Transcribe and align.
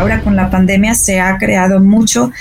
ahora 0.00 0.22
con 0.22 0.34
la 0.34 0.50
pandemia 0.50 0.94
se 0.94 1.20
ha 1.20 1.36
creado 1.36 1.78
mucho, 1.78 2.32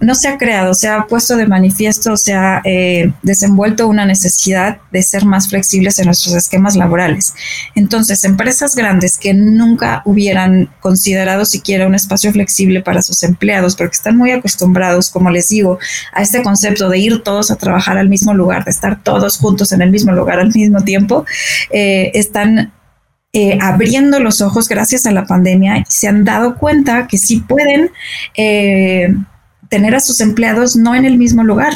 no 0.00 0.14
se 0.14 0.28
ha 0.28 0.38
creado, 0.38 0.72
se 0.74 0.88
ha 0.88 1.06
puesto 1.06 1.36
de 1.36 1.46
manifiesto, 1.46 2.16
se 2.16 2.32
ha 2.32 2.60
eh, 2.64 3.12
desenvuelto 3.22 3.88
una 3.88 4.06
necesidad 4.06 4.78
de 4.92 5.02
ser 5.02 5.24
más 5.24 5.48
flexibles 5.48 5.98
en 5.98 6.06
nuestros 6.06 6.34
esquemas 6.36 6.76
laborales. 6.76 7.34
Entonces, 7.74 8.24
empresas 8.24 8.76
grandes 8.76 9.18
que 9.18 9.34
nunca 9.34 10.02
hubieran 10.04 10.70
considerado 10.80 11.44
siquiera 11.44 11.86
un 11.86 11.96
espacio 11.96 12.32
flexible 12.32 12.82
para 12.82 13.02
sus 13.02 13.22
empleados, 13.24 13.74
porque 13.74 13.96
están 13.96 14.16
muy 14.16 14.30
acostumbrados, 14.30 15.10
como 15.10 15.30
les 15.30 15.48
digo, 15.48 15.78
a 16.12 16.22
este 16.22 16.42
concepto 16.42 16.88
de 16.88 16.98
ir 16.98 17.22
todos 17.24 17.50
a 17.50 17.56
trabajar 17.56 17.98
al 17.98 18.08
mismo 18.08 18.32
lugar, 18.32 18.64
de 18.64 18.70
estar 18.70 19.02
todos 19.02 19.38
juntos 19.38 19.72
en 19.72 19.82
el 19.82 19.90
mismo 19.90 20.12
lugar 20.12 20.38
al 20.38 20.52
mismo 20.54 20.84
tiempo, 20.84 21.26
eh, 21.70 22.12
están 22.14 22.72
eh, 23.40 23.56
abriendo 23.62 24.18
los 24.18 24.42
ojos 24.42 24.68
gracias 24.68 25.06
a 25.06 25.12
la 25.12 25.24
pandemia 25.24 25.84
se 25.88 26.08
han 26.08 26.24
dado 26.24 26.56
cuenta 26.56 27.06
que 27.06 27.18
sí 27.18 27.38
pueden 27.38 27.92
eh, 28.36 29.14
tener 29.68 29.94
a 29.94 30.00
sus 30.00 30.20
empleados 30.20 30.74
no 30.74 30.96
en 30.96 31.04
el 31.04 31.16
mismo 31.16 31.44
lugar. 31.44 31.74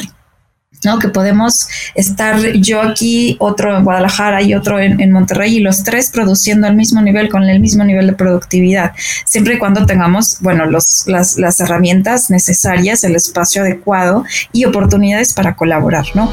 ¿no? 0.84 0.98
Que 0.98 1.06
podemos 1.06 1.68
estar 1.94 2.40
yo 2.54 2.82
aquí, 2.82 3.36
otro 3.38 3.76
en 3.76 3.84
Guadalajara 3.84 4.42
y 4.42 4.54
otro 4.54 4.80
en, 4.80 5.12
Monterrey 5.12 5.58
y 5.58 5.60
los 5.60 5.84
tres 5.84 6.10
produciendo 6.10 6.66
al 6.66 6.74
mismo 6.74 7.00
nivel, 7.00 7.28
con 7.28 7.44
el 7.44 7.60
mismo 7.60 7.84
nivel 7.84 8.08
de 8.08 8.14
productividad, 8.14 8.90
siempre 9.24 9.54
y 9.54 9.58
cuando 9.58 9.86
tengamos, 9.86 10.38
bueno, 10.40 10.66
los, 10.66 11.04
las, 11.06 11.38
las 11.38 11.60
herramientas 11.60 12.28
necesarias, 12.30 13.04
el 13.04 13.14
espacio 13.14 13.62
adecuado 13.62 14.24
y 14.52 14.64
oportunidades 14.64 15.32
para 15.32 15.54
colaborar, 15.54 16.06
¿no? 16.14 16.32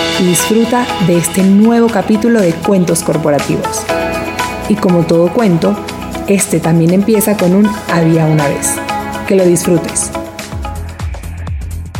y 0.19 0.25
disfruta 0.25 0.85
de 1.07 1.17
este 1.17 1.43
nuevo 1.43 1.87
capítulo 1.87 2.41
de 2.41 2.53
Cuentos 2.53 3.03
Corporativos. 3.03 3.83
Y 4.69 4.75
como 4.75 5.05
todo 5.05 5.31
cuento, 5.31 5.75
este 6.27 6.59
también 6.59 6.93
empieza 6.93 7.37
con 7.37 7.55
un 7.55 7.69
había 7.91 8.25
una 8.25 8.47
vez. 8.47 8.75
Que 9.27 9.35
lo 9.35 9.45
disfrutes. 9.45 10.11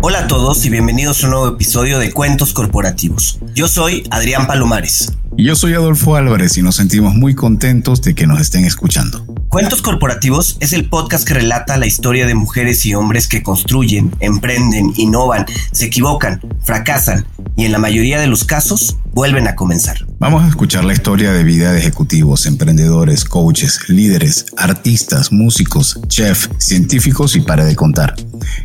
Hola 0.00 0.20
a 0.20 0.26
todos 0.28 0.64
y 0.64 0.70
bienvenidos 0.70 1.24
a 1.24 1.26
un 1.26 1.32
nuevo 1.32 1.48
episodio 1.48 1.98
de 1.98 2.12
Cuentos 2.12 2.52
Corporativos. 2.52 3.40
Yo 3.52 3.66
soy 3.66 4.06
Adrián 4.12 4.46
Palomares. 4.46 5.12
Y 5.40 5.44
yo 5.44 5.54
soy 5.54 5.74
Adolfo 5.74 6.16
Álvarez 6.16 6.58
y 6.58 6.62
nos 6.62 6.74
sentimos 6.74 7.14
muy 7.14 7.32
contentos 7.36 8.02
de 8.02 8.16
que 8.16 8.26
nos 8.26 8.40
estén 8.40 8.64
escuchando. 8.64 9.24
Cuentos 9.48 9.82
Corporativos 9.82 10.56
es 10.58 10.72
el 10.72 10.88
podcast 10.88 11.26
que 11.26 11.34
relata 11.34 11.76
la 11.76 11.86
historia 11.86 12.26
de 12.26 12.34
mujeres 12.34 12.84
y 12.86 12.94
hombres 12.96 13.28
que 13.28 13.44
construyen, 13.44 14.10
emprenden, 14.18 14.92
innovan, 14.96 15.46
se 15.70 15.86
equivocan, 15.86 16.40
fracasan 16.64 17.24
y 17.56 17.66
en 17.66 17.72
la 17.72 17.78
mayoría 17.78 18.20
de 18.20 18.26
los 18.26 18.42
casos 18.42 18.96
vuelven 19.14 19.46
a 19.46 19.54
comenzar. 19.54 20.04
Vamos 20.18 20.42
a 20.42 20.48
escuchar 20.48 20.84
la 20.84 20.92
historia 20.92 21.32
de 21.32 21.44
vida 21.44 21.72
de 21.72 21.78
ejecutivos, 21.78 22.46
emprendedores, 22.46 23.24
coaches, 23.24 23.88
líderes, 23.88 24.46
artistas, 24.56 25.30
músicos, 25.30 26.00
chefs, 26.08 26.50
científicos 26.58 27.36
y 27.36 27.40
para 27.40 27.64
de 27.64 27.76
contar. 27.76 28.16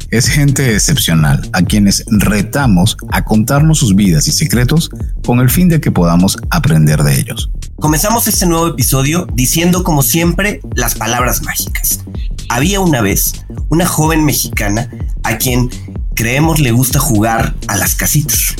Es 0.09 0.27
gente 0.27 0.73
excepcional 0.73 1.47
a 1.53 1.61
quienes 1.61 2.03
retamos 2.07 2.97
a 3.11 3.23
contarnos 3.23 3.77
sus 3.77 3.95
vidas 3.95 4.27
y 4.27 4.31
secretos 4.31 4.89
con 5.25 5.39
el 5.39 5.49
fin 5.49 5.69
de 5.69 5.79
que 5.79 5.91
podamos 5.91 6.37
aprender 6.49 6.62
de 6.63 7.19
ellos. 7.19 7.51
Comenzamos 7.75 8.27
este 8.27 8.45
nuevo 8.45 8.67
episodio 8.67 9.27
diciendo 9.33 9.83
como 9.83 10.01
siempre 10.01 10.61
las 10.75 10.95
palabras 10.95 11.43
mágicas. 11.43 11.99
Había 12.47 12.79
una 12.79 13.01
vez 13.01 13.45
una 13.69 13.85
joven 13.85 14.23
mexicana 14.23 14.89
a 15.23 15.37
quien 15.37 15.69
creemos 16.15 16.59
le 16.59 16.71
gusta 16.71 16.99
jugar 16.99 17.53
a 17.67 17.75
las 17.75 17.95
casitas. 17.95 18.55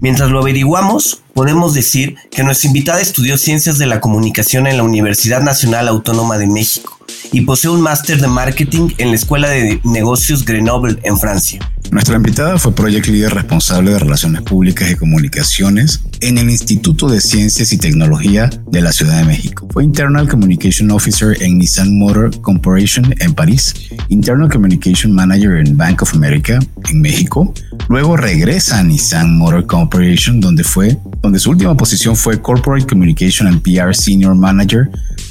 Mientras 0.00 0.30
lo 0.30 0.40
averiguamos, 0.40 1.22
podemos 1.34 1.74
decir 1.74 2.16
que 2.30 2.42
nuestra 2.42 2.68
invitada 2.68 3.00
estudió 3.00 3.36
Ciencias 3.36 3.76
de 3.78 3.86
la 3.86 4.00
Comunicación 4.00 4.66
en 4.66 4.78
la 4.78 4.82
Universidad 4.82 5.42
Nacional 5.42 5.88
Autónoma 5.88 6.38
de 6.38 6.46
México 6.46 6.98
y 7.32 7.42
posee 7.42 7.70
un 7.70 7.82
máster 7.82 8.20
de 8.20 8.28
marketing 8.28 8.88
en 8.96 9.10
la 9.10 9.16
Escuela 9.16 9.48
de 9.50 9.78
Negocios 9.84 10.44
Grenoble 10.44 10.98
en 11.02 11.18
Francia. 11.18 11.60
Nuestra 11.92 12.16
invitada 12.16 12.58
fue 12.58 12.74
Project 12.74 13.06
Leader 13.08 13.34
responsable 13.34 13.90
de 13.90 13.98
Relaciones 13.98 14.40
Públicas 14.40 14.90
y 14.90 14.94
Comunicaciones 14.94 16.00
en 16.22 16.38
el 16.38 16.48
Instituto 16.48 17.06
de 17.06 17.20
Ciencias 17.20 17.70
y 17.74 17.76
Tecnología 17.76 18.48
de 18.70 18.80
la 18.80 18.92
Ciudad 18.92 19.18
de 19.18 19.26
México. 19.26 19.68
Fue 19.70 19.84
Internal 19.84 20.26
Communication 20.26 20.90
Officer 20.90 21.36
en 21.42 21.58
Nissan 21.58 21.98
Motor 21.98 22.40
Corporation 22.40 23.14
en 23.20 23.34
París, 23.34 23.74
Internal 24.08 24.48
Communication 24.50 25.12
Manager 25.12 25.56
en 25.56 25.76
Bank 25.76 26.00
of 26.00 26.14
America 26.14 26.58
en 26.88 27.02
México. 27.02 27.52
Luego 27.90 28.16
regresa 28.16 28.78
a 28.78 28.82
Nissan 28.82 29.36
Motor 29.36 29.66
Corporation 29.66 30.40
donde 30.40 30.64
fue 30.64 30.96
donde 31.20 31.38
su 31.38 31.50
última 31.50 31.76
posición 31.76 32.16
fue 32.16 32.40
Corporate 32.40 32.86
Communication 32.86 33.46
and 33.46 33.60
PR 33.60 33.94
Senior 33.94 34.34
Manager 34.34 34.88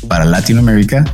para 0.07 0.25
Latinoamérica 0.25 1.05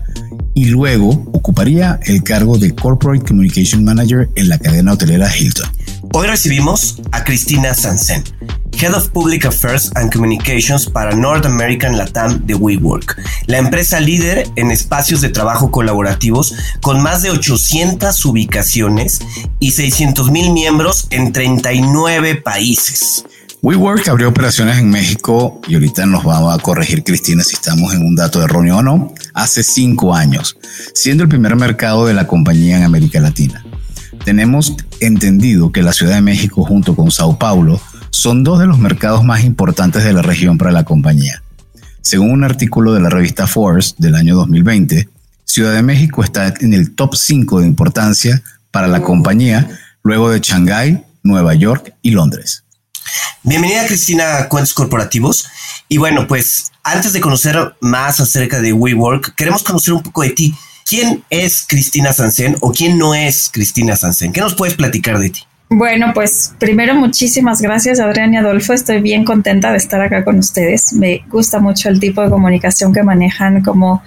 y 0.57 0.66
luego 0.66 1.09
ocuparía 1.34 2.00
el 2.06 2.23
cargo 2.23 2.58
de 2.58 2.73
Corporate 2.73 3.23
Communication 3.23 3.84
Manager 3.84 4.28
en 4.35 4.49
la 4.49 4.58
cadena 4.58 4.93
hotelera 4.93 5.29
Hilton. 5.31 5.70
Hoy 6.14 6.26
recibimos 6.26 6.99
a 7.11 7.23
Cristina 7.23 7.76
Sansen, 7.76 8.23
Head 8.72 8.96
of 8.96 9.09
Public 9.09 9.46
Affairs 9.46 9.91
and 9.93 10.11
Communications 10.11 10.87
para 10.87 11.16
North 11.16 11.46
American 11.46 11.96
Latam 11.96 12.43
de 12.47 12.55
WeWork, 12.55 13.22
la 13.46 13.59
empresa 13.59 13.99
líder 13.99 14.49
en 14.55 14.72
espacios 14.72 15.22
de 15.22 15.29
trabajo 15.29 15.70
colaborativos 15.70 16.55
con 16.81 17.03
más 17.03 17.22
de 17.22 17.29
800 17.29 18.26
ubicaciones 18.26 19.20
y 19.59 19.73
600 19.73 20.31
mil 20.31 20.53
miembros 20.53 21.05
en 21.11 21.34
39 21.34 22.41
países. 22.41 23.27
WeWork 23.63 24.07
abrió 24.07 24.29
operaciones 24.29 24.77
en 24.77 24.91
México 24.91 25.59
y 25.67 25.73
ahorita 25.73 26.05
nos 26.05 26.25
va 26.25 26.53
a 26.53 26.59
corregir 26.59 27.03
Cristina 27.03 27.43
si 27.43 27.55
estamos 27.55 27.91
en 27.95 28.05
un 28.05 28.15
dato 28.15 28.43
erróneo 28.43 28.77
o 28.77 28.83
no, 28.83 29.15
hace 29.33 29.63
cinco 29.63 30.13
años, 30.13 30.57
siendo 30.93 31.23
el 31.23 31.29
primer 31.29 31.55
mercado 31.55 32.05
de 32.05 32.13
la 32.13 32.27
compañía 32.27 32.77
en 32.77 32.83
América 32.83 33.19
Latina. 33.19 33.65
Tenemos 34.23 34.75
entendido 34.99 35.71
que 35.71 35.81
la 35.81 35.91
Ciudad 35.91 36.13
de 36.13 36.21
México 36.21 36.63
junto 36.63 36.95
con 36.95 37.09
Sao 37.09 37.39
Paulo 37.39 37.81
son 38.11 38.43
dos 38.43 38.59
de 38.59 38.67
los 38.67 38.77
mercados 38.77 39.23
más 39.23 39.43
importantes 39.43 40.03
de 40.03 40.13
la 40.13 40.21
región 40.21 40.59
para 40.59 40.71
la 40.71 40.85
compañía. 40.85 41.41
Según 42.01 42.29
un 42.29 42.43
artículo 42.43 42.93
de 42.93 42.99
la 42.99 43.09
revista 43.09 43.47
Forbes 43.47 43.95
del 43.97 44.13
año 44.13 44.35
2020, 44.35 45.09
Ciudad 45.45 45.73
de 45.73 45.81
México 45.81 46.23
está 46.23 46.53
en 46.59 46.75
el 46.75 46.93
top 46.93 47.15
5 47.15 47.61
de 47.61 47.67
importancia 47.67 48.43
para 48.69 48.87
la 48.87 49.01
compañía, 49.01 49.67
luego 50.03 50.29
de 50.29 50.41
Shanghái, 50.41 51.03
Nueva 51.23 51.55
York 51.55 51.95
y 52.03 52.11
Londres. 52.11 52.65
Bienvenida 53.43 53.85
Cristina 53.85 54.37
a 54.37 54.49
Cuentos 54.49 54.73
Corporativos. 54.73 55.49
Y 55.87 55.97
bueno, 55.97 56.27
pues 56.27 56.71
antes 56.83 57.13
de 57.13 57.21
conocer 57.21 57.75
más 57.79 58.19
acerca 58.19 58.59
de 58.59 58.73
WeWork, 58.73 59.35
queremos 59.35 59.63
conocer 59.63 59.93
un 59.93 60.03
poco 60.03 60.23
de 60.23 60.31
ti. 60.31 60.55
¿Quién 60.85 61.23
es 61.29 61.65
Cristina 61.67 62.13
Sansen 62.13 62.55
o 62.61 62.71
quién 62.71 62.97
no 62.97 63.13
es 63.13 63.49
Cristina 63.51 63.95
Sansen? 63.95 64.31
¿Qué 64.31 64.41
nos 64.41 64.55
puedes 64.55 64.75
platicar 64.75 65.19
de 65.19 65.29
ti? 65.29 65.41
Bueno, 65.69 66.11
pues 66.13 66.53
primero 66.59 66.95
muchísimas 66.95 67.61
gracias 67.61 67.99
Adrián 67.99 68.33
y 68.33 68.37
Adolfo. 68.37 68.71
Estoy 68.71 69.01
bien 69.01 69.25
contenta 69.25 69.71
de 69.71 69.77
estar 69.77 69.99
acá 69.99 70.23
con 70.23 70.39
ustedes. 70.39 70.93
Me 70.93 71.25
gusta 71.29 71.59
mucho 71.59 71.89
el 71.89 71.99
tipo 71.99 72.21
de 72.21 72.29
comunicación 72.29 72.93
que 72.93 73.03
manejan, 73.03 73.61
cómo 73.61 74.01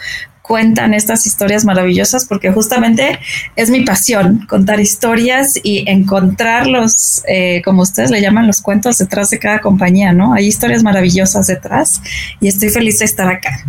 cuentan 0.51 0.95
estas 0.95 1.29
historias 1.29 1.65
maravillosas, 1.65 2.25
porque 2.25 2.51
justamente 2.51 3.21
es 3.55 3.71
mi 3.71 3.83
pasión, 3.83 4.47
contar 4.49 4.81
historias 4.81 5.55
y 5.63 5.89
encontrarlos, 5.89 7.23
eh, 7.29 7.63
como 7.65 7.83
ustedes 7.83 8.11
le 8.11 8.21
llaman, 8.21 8.49
los 8.49 8.61
cuentos 8.61 8.99
detrás 8.99 9.31
de 9.31 9.39
cada 9.39 9.61
compañía, 9.61 10.13
¿no? 10.13 10.35
Hay 10.35 10.49
historias 10.49 10.83
maravillosas 10.83 11.47
detrás 11.47 12.03
y 12.41 12.49
estoy 12.49 12.71
feliz 12.71 12.99
de 12.99 13.05
estar 13.05 13.29
acá. 13.29 13.65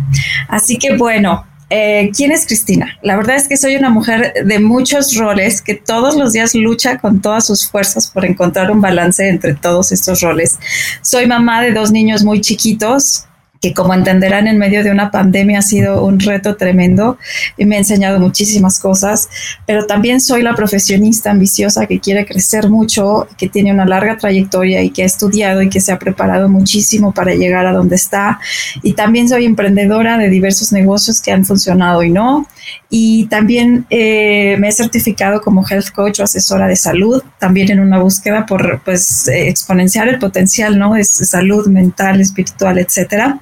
Así 0.48 0.76
que 0.76 0.96
bueno, 0.96 1.46
eh, 1.70 2.10
¿quién 2.16 2.32
es 2.32 2.46
Cristina? 2.46 2.98
La 3.00 3.14
verdad 3.14 3.36
es 3.36 3.46
que 3.46 3.56
soy 3.56 3.76
una 3.76 3.88
mujer 3.88 4.32
de 4.44 4.58
muchos 4.58 5.16
roles 5.16 5.62
que 5.62 5.76
todos 5.76 6.16
los 6.16 6.32
días 6.32 6.52
lucha 6.56 6.98
con 6.98 7.22
todas 7.22 7.46
sus 7.46 7.70
fuerzas 7.70 8.08
por 8.08 8.24
encontrar 8.24 8.72
un 8.72 8.80
balance 8.80 9.28
entre 9.28 9.54
todos 9.54 9.92
estos 9.92 10.20
roles. 10.20 10.58
Soy 11.00 11.28
mamá 11.28 11.62
de 11.62 11.70
dos 11.70 11.92
niños 11.92 12.24
muy 12.24 12.40
chiquitos, 12.40 13.28
que 13.62 13.72
como 13.72 13.94
entenderán 13.94 14.48
en 14.48 14.58
medio 14.58 14.82
de 14.82 14.90
una 14.90 15.12
pandemia 15.12 15.60
ha 15.60 15.62
sido 15.62 16.04
un 16.04 16.18
reto 16.18 16.56
tremendo 16.56 17.16
y 17.56 17.64
me 17.64 17.76
ha 17.76 17.78
enseñado 17.78 18.18
muchísimas 18.18 18.80
cosas, 18.80 19.28
pero 19.66 19.86
también 19.86 20.20
soy 20.20 20.42
la 20.42 20.56
profesionista 20.56 21.30
ambiciosa 21.30 21.86
que 21.86 22.00
quiere 22.00 22.26
crecer 22.26 22.68
mucho, 22.68 23.28
que 23.38 23.48
tiene 23.48 23.72
una 23.72 23.84
larga 23.84 24.16
trayectoria 24.16 24.82
y 24.82 24.90
que 24.90 25.04
ha 25.04 25.06
estudiado 25.06 25.62
y 25.62 25.70
que 25.70 25.80
se 25.80 25.92
ha 25.92 25.98
preparado 26.00 26.48
muchísimo 26.48 27.14
para 27.14 27.34
llegar 27.34 27.64
a 27.66 27.72
donde 27.72 27.94
está. 27.94 28.40
Y 28.82 28.94
también 28.94 29.28
soy 29.28 29.44
emprendedora 29.44 30.18
de 30.18 30.28
diversos 30.28 30.72
negocios 30.72 31.22
que 31.22 31.30
han 31.30 31.44
funcionado 31.44 32.02
y 32.02 32.10
no. 32.10 32.48
Y 32.90 33.26
también 33.26 33.86
eh, 33.90 34.56
me 34.58 34.68
he 34.68 34.72
certificado 34.72 35.40
como 35.40 35.64
health 35.64 35.90
coach 35.94 36.18
o 36.18 36.24
asesora 36.24 36.66
de 36.66 36.74
salud, 36.74 37.22
también 37.38 37.70
en 37.70 37.78
una 37.78 38.00
búsqueda 38.00 38.44
por 38.44 38.82
pues 38.84 39.28
exponenciar 39.28 40.08
el 40.08 40.18
potencial, 40.18 40.76
¿no? 40.76 40.96
Es 40.96 41.10
salud 41.10 41.68
mental, 41.68 42.20
espiritual, 42.20 42.78
etcétera. 42.78 43.40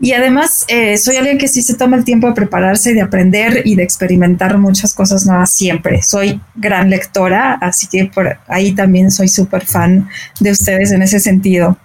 Y 0.00 0.12
además 0.12 0.64
eh, 0.68 0.96
soy 0.96 1.16
alguien 1.16 1.38
que 1.38 1.48
sí 1.48 1.62
se 1.62 1.74
toma 1.74 1.96
el 1.96 2.04
tiempo 2.04 2.28
de 2.28 2.34
prepararse, 2.34 2.94
de 2.94 3.02
aprender 3.02 3.62
y 3.64 3.74
de 3.74 3.82
experimentar 3.82 4.56
muchas 4.58 4.94
cosas 4.94 5.26
nuevas 5.26 5.52
siempre. 5.52 6.02
Soy 6.02 6.40
gran 6.54 6.90
lectora, 6.90 7.54
así 7.60 7.86
que 7.88 8.06
por 8.06 8.38
ahí 8.46 8.72
también 8.72 9.10
soy 9.10 9.28
súper 9.28 9.66
fan 9.66 10.08
de 10.40 10.52
ustedes 10.52 10.92
en 10.92 11.02
ese 11.02 11.18
sentido. 11.18 11.76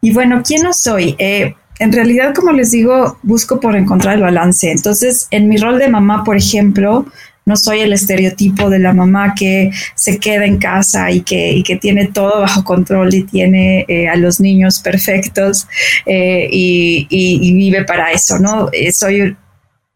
Y 0.00 0.12
bueno, 0.12 0.42
¿quién 0.44 0.62
no 0.62 0.72
soy? 0.72 1.14
Eh, 1.18 1.54
en 1.78 1.92
realidad, 1.92 2.34
como 2.34 2.52
les 2.52 2.70
digo, 2.70 3.18
busco 3.22 3.60
por 3.60 3.76
encontrar 3.76 4.14
el 4.14 4.22
balance. 4.22 4.70
Entonces, 4.70 5.26
en 5.30 5.48
mi 5.48 5.56
rol 5.56 5.78
de 5.78 5.88
mamá, 5.88 6.24
por 6.24 6.36
ejemplo, 6.36 7.06
no 7.46 7.56
soy 7.56 7.80
el 7.80 7.92
estereotipo 7.92 8.70
de 8.70 8.78
la 8.78 8.92
mamá 8.92 9.34
que 9.34 9.70
se 9.94 10.18
queda 10.18 10.46
en 10.46 10.58
casa 10.58 11.10
y 11.10 11.20
que, 11.20 11.62
que 11.66 11.76
tiene 11.76 12.06
todo 12.06 12.40
bajo 12.40 12.64
control 12.64 13.12
y 13.14 13.24
tiene 13.24 13.84
eh, 13.88 14.08
a 14.08 14.16
los 14.16 14.40
niños 14.40 14.80
perfectos 14.80 15.66
eh, 16.06 16.48
y, 16.50 17.54
vive 17.54 17.84
para 17.84 18.12
eso, 18.12 18.38
¿no? 18.38 18.68
Eh, 18.72 18.92
soy 18.92 19.36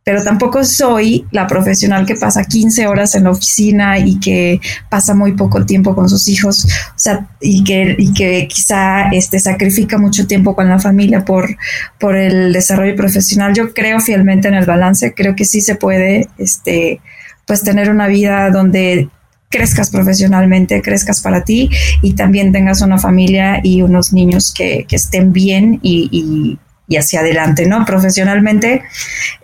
pero 0.08 0.24
tampoco 0.24 0.64
soy 0.64 1.26
la 1.32 1.46
profesional 1.46 2.06
que 2.06 2.14
pasa 2.14 2.42
15 2.42 2.86
horas 2.86 3.14
en 3.14 3.24
la 3.24 3.30
oficina 3.30 3.98
y 3.98 4.18
que 4.18 4.58
pasa 4.88 5.14
muy 5.14 5.32
poco 5.34 5.66
tiempo 5.66 5.94
con 5.94 6.08
sus 6.08 6.28
hijos, 6.28 6.64
o 6.64 6.98
sea, 6.98 7.28
y 7.42 7.62
que, 7.62 7.94
y 7.98 8.14
que 8.14 8.48
quizá 8.48 9.10
este, 9.10 9.38
sacrifica 9.38 9.98
mucho 9.98 10.26
tiempo 10.26 10.56
con 10.56 10.66
la 10.66 10.78
familia 10.78 11.26
por, 11.26 11.54
por 12.00 12.16
el 12.16 12.54
desarrollo 12.54 12.96
profesional. 12.96 13.52
Yo 13.52 13.74
creo 13.74 14.00
fielmente 14.00 14.48
en 14.48 14.54
el 14.54 14.64
balance, 14.64 15.12
creo 15.12 15.36
que 15.36 15.44
sí 15.44 15.60
se 15.60 15.74
puede, 15.74 16.30
este, 16.38 17.02
pues 17.48 17.62
tener 17.64 17.90
una 17.90 18.06
vida 18.06 18.50
donde 18.50 19.08
crezcas 19.48 19.90
profesionalmente, 19.90 20.82
crezcas 20.82 21.22
para 21.22 21.42
ti 21.42 21.70
y 22.02 22.12
también 22.12 22.52
tengas 22.52 22.82
una 22.82 22.98
familia 22.98 23.60
y 23.64 23.80
unos 23.80 24.12
niños 24.12 24.52
que, 24.54 24.86
estén 24.90 25.32
bien 25.32 25.80
y, 25.82 26.58
hacia 26.96 27.20
adelante, 27.20 27.66
¿no? 27.66 27.84
Profesionalmente, 27.84 28.82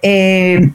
eh, 0.03 0.71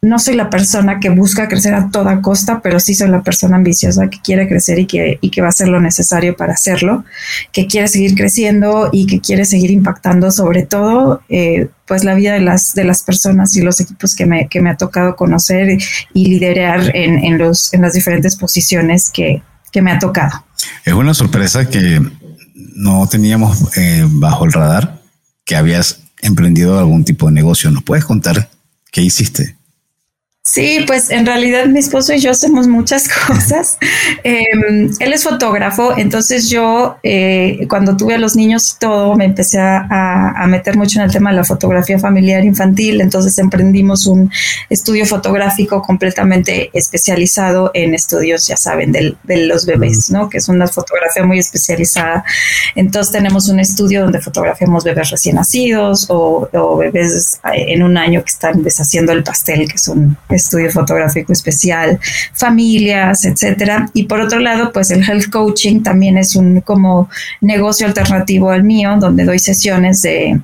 no 0.00 0.18
soy 0.20 0.36
la 0.36 0.48
persona 0.48 1.00
que 1.00 1.10
busca 1.10 1.48
crecer 1.48 1.74
a 1.74 1.90
toda 1.90 2.22
costa, 2.22 2.60
pero 2.62 2.78
sí 2.78 2.94
soy 2.94 3.08
la 3.08 3.22
persona 3.22 3.56
ambiciosa 3.56 4.08
que 4.08 4.20
quiere 4.20 4.46
crecer 4.46 4.78
y 4.78 4.86
que, 4.86 5.40
va 5.40 5.46
a 5.46 5.48
hacer 5.48 5.68
lo 5.68 5.80
necesario 5.80 6.36
para 6.36 6.52
hacerlo, 6.52 7.04
que 7.52 7.66
quiere 7.66 7.88
seguir 7.88 8.14
creciendo 8.14 8.90
y 8.92 9.06
que 9.06 9.20
quiere 9.20 9.44
seguir 9.44 9.70
impactando 9.72 10.30
sobre 10.30 10.64
todo 10.64 11.22
eh, 11.28 11.68
pues 11.86 12.04
la 12.04 12.14
vida 12.14 12.34
de 12.34 12.40
las, 12.40 12.74
de 12.74 12.84
las 12.84 13.02
personas 13.02 13.56
y 13.56 13.62
los 13.62 13.80
equipos 13.80 14.14
que 14.14 14.26
me, 14.26 14.70
ha 14.70 14.76
tocado 14.76 15.16
conocer 15.16 15.78
y 16.14 16.26
liderar 16.28 16.94
en, 16.94 17.38
los, 17.38 17.70
las 17.72 17.92
diferentes 17.92 18.36
posiciones 18.36 19.10
que, 19.10 19.42
que 19.72 19.82
me 19.82 19.90
ha 19.90 19.98
tocado. 19.98 20.44
Es 20.84 20.94
una 20.94 21.14
sorpresa 21.14 21.68
que 21.68 22.00
no 22.54 23.08
teníamos 23.08 23.76
eh, 23.76 24.04
bajo 24.06 24.44
el 24.44 24.52
radar 24.52 25.00
que 25.44 25.56
habías 25.56 26.02
emprendido 26.20 26.78
algún 26.78 27.04
tipo 27.04 27.26
de 27.26 27.32
negocio. 27.32 27.70
¿Nos 27.70 27.82
puedes 27.82 28.04
contar 28.04 28.50
qué 28.92 29.02
hiciste? 29.02 29.57
Sí, 30.50 30.80
pues 30.86 31.10
en 31.10 31.26
realidad 31.26 31.66
mi 31.66 31.78
esposo 31.78 32.14
y 32.14 32.20
yo 32.20 32.30
hacemos 32.30 32.66
muchas 32.66 33.06
cosas. 33.26 33.76
Em, 34.24 34.90
él 34.98 35.12
es 35.12 35.24
fotógrafo, 35.24 35.96
entonces 35.98 36.48
yo 36.48 36.96
eh, 37.02 37.66
cuando 37.68 37.96
tuve 37.96 38.14
a 38.14 38.18
los 38.18 38.34
niños 38.34 38.72
y 38.74 38.78
todo 38.78 39.14
me 39.14 39.26
empecé 39.26 39.58
a, 39.60 40.44
meter 40.48 40.78
mucho 40.78 40.98
en 40.98 41.04
el 41.04 41.12
tema 41.12 41.30
de 41.30 41.36
la 41.36 41.44
fotografía 41.44 41.98
familiar 41.98 42.42
infantil, 42.42 43.02
entonces 43.02 43.36
emprendimos 43.36 44.06
un 44.06 44.30
estudio 44.70 45.04
fotográfico 45.04 45.82
completamente 45.82 46.70
especializado 46.72 47.70
en 47.74 47.94
estudios, 47.94 48.46
ya 48.46 48.56
saben, 48.56 48.92
de 48.92 49.16
los 49.46 49.66
bebés, 49.66 50.10
¿no? 50.10 50.30
Que 50.30 50.38
es 50.38 50.48
una 50.48 50.66
fotografía 50.66 51.22
muy 51.24 51.38
especializada. 51.38 52.24
Entonces 52.74 53.12
tenemos 53.12 53.50
un 53.50 53.60
estudio 53.60 54.04
donde 54.04 54.20
fotografiamos 54.20 54.84
bebés 54.84 55.10
recién 55.10 55.36
nacidos 55.36 56.06
o, 56.08 56.48
o 56.50 56.76
bebés 56.78 57.38
en 57.52 57.82
un 57.82 57.98
año 57.98 58.22
que 58.22 58.30
están 58.30 58.62
deshaciendo 58.62 59.12
el 59.12 59.22
pastel, 59.22 59.70
que 59.70 59.76
son 59.76 60.16
estudio 60.38 60.70
fotográfico 60.70 61.32
especial, 61.32 61.98
familias, 62.32 63.24
etcétera. 63.24 63.90
Y 63.94 64.04
por 64.04 64.20
otro 64.20 64.40
lado, 64.40 64.72
pues 64.72 64.90
el 64.90 65.02
health 65.08 65.30
coaching 65.30 65.82
también 65.82 66.18
es 66.18 66.34
un 66.34 66.60
como 66.60 67.08
negocio 67.40 67.86
alternativo 67.86 68.50
al 68.50 68.64
mío, 68.64 68.96
donde 68.98 69.24
doy 69.24 69.38
sesiones 69.38 70.02
de 70.02 70.40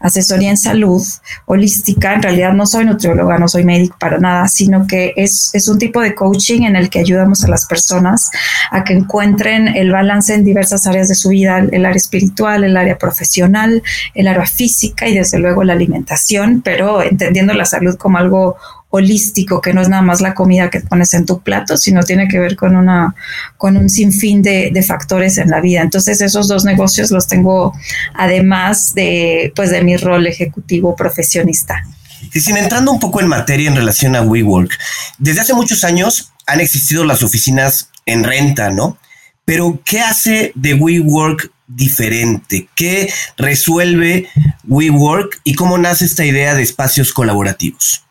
asesoría 0.00 0.50
en 0.50 0.56
salud 0.56 1.02
holística. 1.46 2.14
En 2.14 2.22
realidad 2.22 2.52
no 2.52 2.66
soy 2.66 2.84
nutrióloga, 2.84 3.38
no 3.38 3.48
soy 3.48 3.64
médico 3.64 3.96
para 3.98 4.18
nada, 4.18 4.48
sino 4.48 4.86
que 4.86 5.12
es, 5.16 5.50
es, 5.52 5.68
un 5.68 5.78
tipo 5.78 6.00
de 6.00 6.14
coaching 6.14 6.62
en 6.62 6.76
el 6.76 6.88
que 6.88 7.00
ayudamos 7.00 7.44
a 7.44 7.48
las 7.48 7.66
personas 7.66 8.30
a 8.70 8.84
que 8.84 8.94
encuentren 8.94 9.68
el 9.68 9.90
balance 9.90 10.34
en 10.34 10.44
diversas 10.44 10.86
áreas 10.86 11.08
de 11.08 11.14
su 11.14 11.30
vida, 11.30 11.58
el 11.58 11.84
área 11.84 11.96
espiritual, 11.96 12.64
el 12.64 12.76
área 12.76 12.98
profesional, 12.98 13.82
el 14.14 14.28
área 14.28 14.46
física 14.46 15.08
y 15.08 15.16
desde 15.16 15.38
luego 15.38 15.64
la 15.64 15.74
alimentación, 15.74 16.62
pero 16.62 17.02
entendiendo 17.02 17.52
la 17.54 17.64
salud 17.64 17.96
como 17.96 18.18
algo 18.18 18.56
holístico, 18.90 19.60
que 19.60 19.74
no 19.74 19.82
es 19.82 19.88
nada 19.88 20.02
más 20.02 20.20
la 20.20 20.34
comida 20.34 20.70
que 20.70 20.80
pones 20.80 21.12
en 21.14 21.26
tu 21.26 21.40
plato, 21.40 21.76
sino 21.76 22.02
tiene 22.02 22.26
que 22.26 22.38
ver 22.38 22.56
con 22.56 22.74
una, 22.74 23.14
con 23.56 23.76
un 23.76 23.90
sinfín 23.90 24.40
de, 24.40 24.70
de 24.72 24.82
factores 24.82 25.38
en 25.38 25.50
la 25.50 25.60
vida. 25.60 25.82
Entonces, 25.82 26.20
esos 26.20 26.48
dos 26.48 26.64
negocios 26.64 27.10
los 27.10 27.28
tengo 27.28 27.74
además 28.14 28.94
de, 28.94 29.52
pues, 29.54 29.70
de 29.70 29.82
mi 29.82 29.96
rol 29.96 30.26
ejecutivo 30.26 30.96
profesionista. 30.96 31.84
Y 32.32 32.40
sin 32.40 32.56
entrando 32.56 32.90
un 32.90 32.98
poco 32.98 33.20
en 33.20 33.28
materia 33.28 33.68
en 33.68 33.76
relación 33.76 34.16
a 34.16 34.22
WeWork, 34.22 34.70
desde 35.18 35.42
hace 35.42 35.54
muchos 35.54 35.84
años 35.84 36.32
han 36.46 36.60
existido 36.60 37.04
las 37.04 37.22
oficinas 37.22 37.90
en 38.06 38.24
renta, 38.24 38.70
¿no? 38.70 38.98
Pero, 39.44 39.80
¿qué 39.84 40.00
hace 40.00 40.52
de 40.54 40.74
WeWork 40.74 41.50
diferente? 41.66 42.68
¿Qué 42.74 43.12
resuelve 43.36 44.28
WeWork 44.66 45.40
y 45.44 45.54
cómo 45.54 45.78
nace 45.78 46.06
esta 46.06 46.24
idea 46.24 46.54
de 46.54 46.62
espacios 46.62 47.12
colaborativos? 47.12 48.07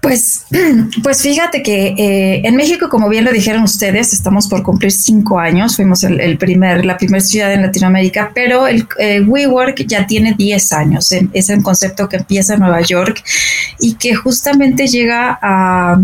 Pues, 0.00 0.46
pues 1.02 1.22
fíjate 1.22 1.62
que 1.62 1.88
eh, 1.88 2.42
en 2.44 2.56
México, 2.56 2.88
como 2.88 3.08
bien 3.08 3.24
lo 3.24 3.32
dijeron 3.32 3.62
ustedes, 3.62 4.12
estamos 4.12 4.48
por 4.48 4.62
cumplir 4.62 4.92
cinco 4.92 5.38
años. 5.38 5.76
Fuimos 5.76 6.04
el, 6.04 6.38
primer, 6.38 6.84
la 6.84 6.96
primera 6.96 7.20
ciudad 7.20 7.52
en 7.52 7.62
Latinoamérica, 7.62 8.30
pero 8.34 8.66
el 8.66 8.86
eh, 8.98 9.20
WeWork 9.20 9.84
ya 9.86 10.06
tiene 10.06 10.34
10 10.34 10.72
años. 10.72 11.12
Es 11.32 11.48
un 11.48 11.62
concepto 11.62 12.08
que 12.08 12.16
empieza 12.16 12.54
en 12.54 12.60
Nueva 12.60 12.80
York 12.80 13.22
y 13.80 13.94
que 13.94 14.14
justamente 14.14 14.86
llega 14.86 15.38
a, 15.42 16.00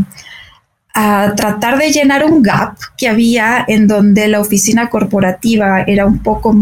a 0.95 1.33
tratar 1.35 1.79
de 1.79 1.91
llenar 1.91 2.25
un 2.25 2.43
gap 2.43 2.77
que 2.97 3.09
había 3.09 3.65
en 3.67 3.87
donde 3.87 4.29
la 4.29 4.41
oficina 4.41 4.91
corporativa 4.91 5.83
era 5.83 6.05
un 6.07 6.19
poco 6.19 6.55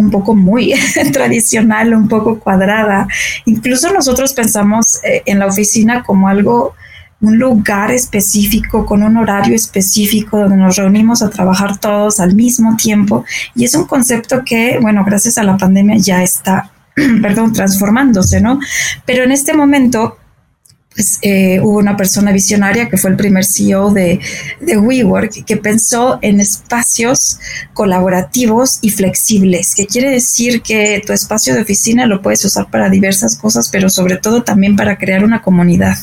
un 0.00 0.10
poco 0.10 0.34
muy 0.34 0.74
tradicional, 1.12 1.94
un 1.94 2.08
poco 2.08 2.40
cuadrada. 2.40 3.06
Incluso 3.44 3.92
nosotros 3.92 4.32
pensamos 4.32 5.00
eh, 5.04 5.22
en 5.26 5.38
la 5.38 5.46
oficina 5.46 6.02
como 6.02 6.28
algo 6.28 6.74
un 7.20 7.38
lugar 7.38 7.90
específico, 7.90 8.86
con 8.86 9.02
un 9.02 9.18
horario 9.18 9.54
específico, 9.54 10.38
donde 10.38 10.56
nos 10.56 10.76
reunimos 10.76 11.22
a 11.22 11.28
trabajar 11.28 11.76
todos 11.76 12.18
al 12.18 12.34
mismo 12.34 12.76
tiempo. 12.76 13.24
Y 13.54 13.64
es 13.64 13.74
un 13.74 13.84
concepto 13.84 14.42
que, 14.42 14.78
bueno, 14.80 15.04
gracias 15.04 15.36
a 15.36 15.42
la 15.42 15.58
pandemia 15.58 15.96
ya 15.98 16.22
está, 16.22 16.70
perdón, 17.22 17.52
transformándose, 17.52 18.40
¿no? 18.40 18.58
Pero 19.04 19.24
en 19.24 19.32
este 19.32 19.52
momento 19.52 20.16
pues, 21.00 21.18
eh, 21.22 21.60
hubo 21.62 21.78
una 21.78 21.96
persona 21.96 22.30
visionaria 22.30 22.90
que 22.90 22.98
fue 22.98 23.08
el 23.08 23.16
primer 23.16 23.42
CEO 23.46 23.90
de, 23.90 24.20
de, 24.60 24.76
WeWork 24.76 25.46
que 25.46 25.56
pensó 25.56 26.18
en 26.20 26.40
espacios 26.40 27.38
colaborativos 27.72 28.80
y 28.82 28.90
flexibles, 28.90 29.74
que 29.74 29.86
quiere 29.86 30.10
decir 30.10 30.60
que 30.60 31.00
tu 31.06 31.14
espacio 31.14 31.54
de 31.54 31.62
oficina 31.62 32.04
lo 32.04 32.20
puedes 32.20 32.44
usar 32.44 32.68
para 32.70 32.90
diversas 32.90 33.36
cosas, 33.36 33.70
pero 33.70 33.88
sobre 33.88 34.18
todo 34.18 34.42
también 34.42 34.76
para 34.76 34.98
crear 34.98 35.24
una 35.24 35.40
comunidad 35.40 35.96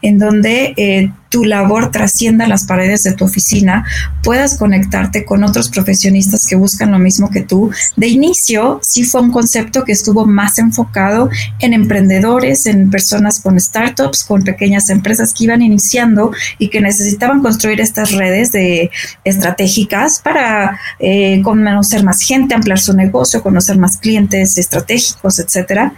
en 0.00 0.16
donde 0.16 0.72
eh, 0.78 1.12
tu 1.28 1.44
labor 1.44 1.90
trascienda 1.90 2.46
las 2.46 2.64
paredes 2.64 3.02
de 3.02 3.12
tu 3.12 3.24
oficina, 3.24 3.84
puedas 4.22 4.56
conectarte 4.56 5.24
con 5.24 5.44
otros 5.44 5.68
profesionistas 5.68 6.46
que 6.46 6.56
buscan 6.56 6.92
lo 6.92 6.98
mismo 6.98 7.30
que 7.30 7.42
tú. 7.42 7.70
De 7.96 8.08
inicio, 8.08 8.80
sí 8.82 9.04
fue 9.04 9.20
un 9.20 9.30
concepto 9.30 9.84
que 9.84 9.92
estuvo 9.92 10.26
más 10.26 10.58
enfocado 10.58 11.28
en 11.58 11.72
emprendedores, 11.72 12.66
en 12.66 12.90
personas 12.90 13.40
con 13.40 13.58
startups, 13.60 14.24
con 14.24 14.42
pequeñas 14.42 14.90
empresas 14.90 15.34
que 15.34 15.44
iban 15.44 15.62
iniciando 15.62 16.32
y 16.58 16.68
que 16.68 16.80
necesitaban 16.80 17.42
construir 17.42 17.80
estas 17.80 18.12
redes 18.12 18.52
de 18.52 18.90
estratégicas 19.24 20.20
para 20.20 20.78
eh, 20.98 21.40
conocer 21.42 22.04
más 22.04 22.22
gente, 22.22 22.54
ampliar 22.54 22.78
su 22.78 22.94
negocio, 22.94 23.42
conocer 23.42 23.78
más 23.78 23.98
clientes 23.98 24.56
estratégicos, 24.56 25.38
etcétera. 25.38 25.92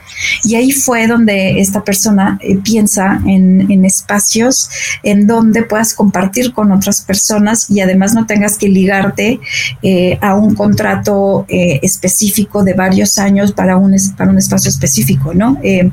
Y 0.44 0.56
ahí 0.56 0.72
fue 0.72 1.06
donde 1.06 1.60
esta 1.60 1.84
persona 1.84 2.38
eh, 2.40 2.56
piensa 2.56 3.20
en, 3.26 3.70
en 3.70 3.84
espacios 3.84 4.70
en 5.02 5.19
donde 5.26 5.62
puedas 5.62 5.94
compartir 5.94 6.52
con 6.52 6.72
otras 6.72 7.02
personas 7.02 7.70
y 7.70 7.80
además 7.80 8.14
no 8.14 8.26
tengas 8.26 8.58
que 8.58 8.68
ligarte 8.68 9.40
eh, 9.82 10.18
a 10.20 10.34
un 10.34 10.54
contrato 10.54 11.46
eh, 11.48 11.80
específico 11.82 12.62
de 12.62 12.74
varios 12.74 13.18
años 13.18 13.52
para 13.52 13.76
un, 13.76 13.94
para 14.16 14.30
un 14.30 14.38
espacio 14.38 14.68
específico, 14.68 15.32
¿no? 15.34 15.58
Eh, 15.62 15.90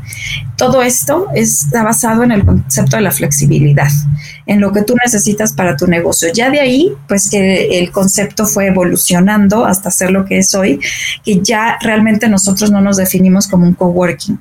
todo 0.55 0.81
esto 0.81 1.27
está 1.36 1.84
basado 1.84 2.24
en 2.24 2.31
el 2.31 2.46
concepto 2.46 2.98
de 2.98 3.03
la 3.03 3.12
flexibilidad, 3.12 3.89
en 4.46 4.60
lo 4.60 4.72
que 4.72 4.84
tú 4.84 4.96
necesitas 5.03 5.53
para 5.53 5.77
tu 5.77 5.88
negocio. 5.88 6.29
Ya 6.34 6.50
de 6.50 6.60
ahí, 6.60 6.91
pues 7.07 7.29
que 7.29 7.79
el 7.79 7.91
concepto 7.91 8.46
fue 8.46 8.67
evolucionando 8.67 9.65
hasta 9.65 9.91
ser 9.91 10.12
lo 10.12 10.25
que 10.25 10.39
es 10.39 10.53
hoy, 10.55 10.79
que 11.24 11.41
ya 11.41 11.77
realmente 11.81 12.27
nosotros 12.27 12.72
no 12.72 12.81
nos 12.81 12.98
definimos 12.98 13.48
como 13.48 13.65
un 13.65 13.74
coworking 13.74 14.39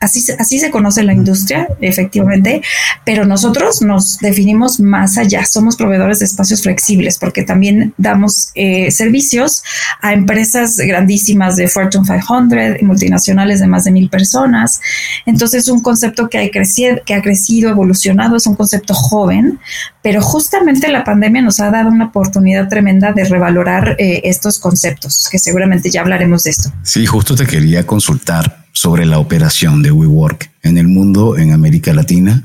Así, 0.00 0.24
así 0.38 0.58
se 0.58 0.70
conoce 0.70 1.02
la 1.02 1.12
industria, 1.12 1.68
efectivamente, 1.80 2.62
pero 3.04 3.26
nosotros 3.26 3.82
nos 3.82 4.18
definimos 4.18 4.80
más 4.80 5.18
allá. 5.18 5.44
Somos 5.44 5.76
proveedores 5.76 6.20
de 6.20 6.24
espacios 6.24 6.62
flexibles 6.62 7.18
porque 7.18 7.42
también 7.42 7.92
damos 7.98 8.50
eh, 8.54 8.90
servicios 8.90 9.62
a 10.00 10.14
empresas 10.14 10.76
grandísimas 10.76 11.56
de 11.56 11.68
Fortune 11.68 12.06
500 12.06 12.80
y 12.80 12.84
multinacionales 12.84 13.60
de 13.60 13.66
más 13.66 13.84
de 13.84 13.90
mil 13.90 14.08
personas. 14.08 14.80
Entonces, 15.26 15.68
un 15.68 15.82
concepto 15.82 16.28
que, 16.28 16.38
hay 16.38 16.50
que 16.50 17.14
ha 17.14 17.22
crecido, 17.22 17.68
evolucionado, 17.68 18.36
es 18.36 18.46
un 18.46 18.54
concepto 18.54 18.94
joven, 18.94 19.58
pero 20.02 20.22
justamente 20.22 20.88
la 20.88 21.04
pandemia 21.04 21.42
nos 21.42 21.60
ha 21.60 21.70
dado 21.70 21.90
una 21.90 22.06
oportunidad 22.06 22.68
tremenda 22.68 23.12
de 23.12 23.24
revalorar 23.24 23.96
eh, 23.98 24.22
estos 24.24 24.58
conceptos, 24.58 25.28
que 25.30 25.38
seguramente 25.38 25.90
ya 25.90 26.00
hablaremos 26.00 26.44
de 26.44 26.50
esto. 26.50 26.72
Sí, 26.82 27.06
justo 27.06 27.34
te 27.34 27.46
quería 27.46 27.86
consultar 27.86 28.59
sobre 28.72 29.06
la 29.06 29.18
operación 29.18 29.82
de 29.82 29.92
WeWork 29.92 30.50
en 30.62 30.78
el 30.78 30.88
mundo, 30.88 31.36
en 31.36 31.52
América 31.52 31.92
Latina, 31.92 32.44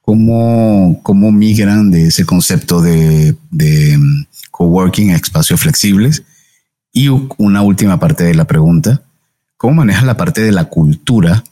cómo, 0.00 1.00
cómo 1.02 1.32
migran 1.32 1.90
de 1.90 2.06
ese 2.06 2.24
concepto 2.24 2.80
de, 2.80 3.36
de 3.50 3.98
mm, 3.98 4.26
coworking 4.50 5.10
a 5.10 5.16
espacios 5.16 5.60
flexibles. 5.60 6.22
Y 6.92 7.08
una 7.36 7.62
última 7.62 8.00
parte 8.00 8.24
de 8.24 8.34
la 8.34 8.46
pregunta, 8.46 9.02
¿cómo 9.56 9.74
manejan 9.74 10.06
la 10.06 10.16
parte 10.16 10.40
de 10.40 10.52
la 10.52 10.64
cultura 10.64 11.44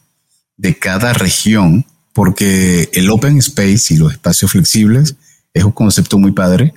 de 0.56 0.78
cada 0.78 1.12
región? 1.12 1.84
Porque 2.12 2.88
el 2.94 3.10
open 3.10 3.36
space 3.38 3.92
y 3.92 3.96
los 3.98 4.12
espacios 4.12 4.52
flexibles 4.52 5.16
es 5.52 5.64
un 5.64 5.72
concepto 5.72 6.18
muy 6.18 6.32
padre, 6.32 6.72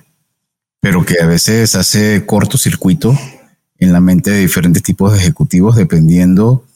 pero 0.80 1.04
que 1.04 1.20
a 1.22 1.26
veces 1.26 1.74
hace 1.74 2.26
cortocircuito 2.26 3.18
en 3.78 3.92
la 3.92 4.00
mente 4.00 4.30
de 4.30 4.40
diferentes 4.40 4.82
tipos 4.82 5.12
de 5.12 5.18
ejecutivos 5.18 5.76
dependiendo 5.76 6.66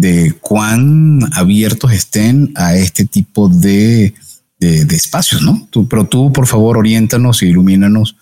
de 0.00 0.34
cuán 0.40 1.20
abiertos 1.32 1.92
estén 1.92 2.52
a 2.54 2.76
este 2.76 3.04
tipo 3.04 3.48
de, 3.48 4.14
espacios, 4.58 5.42
¿no? 5.42 5.68
Tú, 5.70 5.86
pero 5.86 6.06
tú, 6.06 6.32
por 6.32 6.46
favor, 6.46 6.78
oriéntanos 6.78 7.42
e 7.42 7.46
ilumínanos 7.46 8.16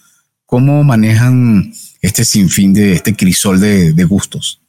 cómo 0.46 0.82
manejan 0.84 1.72
este 2.00 2.24
sinfín 2.24 2.74
de 2.74 2.92
este 2.92 3.14
crisol 3.14 3.60
de, 3.60 3.92
de 3.92 4.04
gustos. 4.04 4.60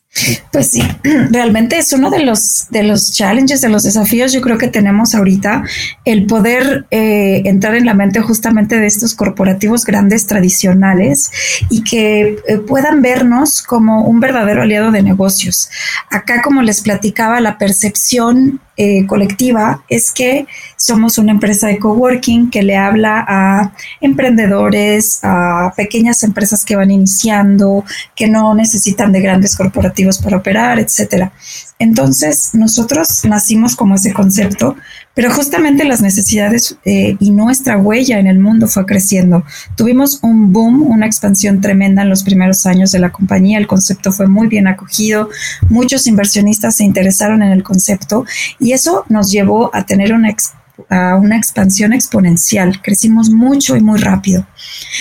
Pues 0.51 0.71
sí, 0.71 0.81
realmente 1.31 1.77
es 1.77 1.91
uno 1.91 2.09
de 2.09 2.23
los, 2.23 2.67
de 2.69 2.83
los 2.83 3.11
challenges, 3.11 3.59
de 3.61 3.69
los 3.69 3.83
desafíos 3.83 4.31
yo 4.31 4.41
creo 4.41 4.57
que 4.57 4.69
tenemos 4.69 5.13
ahorita, 5.13 5.63
el 6.05 6.25
poder 6.25 6.85
eh, 6.89 7.41
entrar 7.45 7.75
en 7.75 7.85
la 7.85 7.93
mente 7.93 8.21
justamente 8.21 8.79
de 8.79 8.87
estos 8.87 9.13
corporativos 9.13 9.83
grandes 9.83 10.25
tradicionales 10.25 11.31
y 11.69 11.83
que 11.83 12.37
eh, 12.47 12.57
puedan 12.59 13.01
vernos 13.01 13.61
como 13.61 14.03
un 14.03 14.19
verdadero 14.19 14.61
aliado 14.61 14.91
de 14.91 15.03
negocios. 15.03 15.69
Acá, 16.09 16.41
como 16.41 16.61
les 16.61 16.81
platicaba, 16.81 17.41
la 17.41 17.57
percepción 17.57 18.61
eh, 18.77 19.05
colectiva 19.07 19.83
es 19.87 20.11
que 20.11 20.47
somos 20.75 21.17
una 21.17 21.31
empresa 21.31 21.67
de 21.67 21.79
coworking 21.79 22.49
que 22.49 22.61
le 22.61 22.75
habla 22.75 23.25
a 23.27 23.73
emprendedores, 24.01 25.19
a 25.23 25.73
pequeñas 25.75 26.23
empresas 26.23 26.65
que 26.65 26.75
van 26.75 26.91
iniciando, 26.91 27.85
que 28.15 28.27
no 28.27 28.53
necesitan 28.53 29.11
de 29.11 29.21
grandes 29.21 29.55
corporativos 29.55 30.19
para 30.19 30.37
operar, 30.37 30.79
etcétera. 30.79 31.31
Entonces, 31.77 32.51
nosotros 32.53 33.25
nacimos 33.25 33.75
como 33.75 33.95
ese 33.95 34.13
concepto, 34.13 34.77
pero 35.13 35.29
justamente 35.29 35.83
las 35.83 36.01
necesidades 36.01 36.77
eh, 36.85 37.17
y 37.19 37.31
nuestra 37.31 37.77
huella 37.77 38.17
en 38.17 38.27
el 38.27 38.39
mundo 38.39 38.67
fue 38.67 38.85
creciendo. 38.85 39.43
Tuvimos 39.75 40.19
un 40.21 40.53
boom, 40.53 40.83
una 40.83 41.05
expansión 41.05 41.59
tremenda 41.59 42.03
en 42.03 42.09
los 42.09 42.23
primeros 42.23 42.65
años 42.65 42.91
de 42.91 42.99
la 42.99 43.11
compañía. 43.11 43.57
El 43.57 43.67
concepto 43.67 44.13
fue 44.13 44.27
muy 44.27 44.47
bien 44.47 44.67
acogido. 44.67 45.29
Muchos 45.69 46.07
inversionistas 46.07 46.77
se 46.77 46.85
interesaron 46.85 47.43
en 47.43 47.51
el 47.51 47.63
concepto 47.63 48.25
y 48.59 48.71
eso 48.71 49.03
nos 49.09 49.31
llevó 49.31 49.69
a 49.73 49.85
tener 49.85 50.13
una 50.13 50.29
expansión 50.29 50.64
a 50.89 51.15
una 51.15 51.37
expansión 51.37 51.93
exponencial, 51.93 52.81
crecimos 52.81 53.29
mucho 53.29 53.75
y 53.75 53.81
muy 53.81 53.99
rápido. 53.99 54.45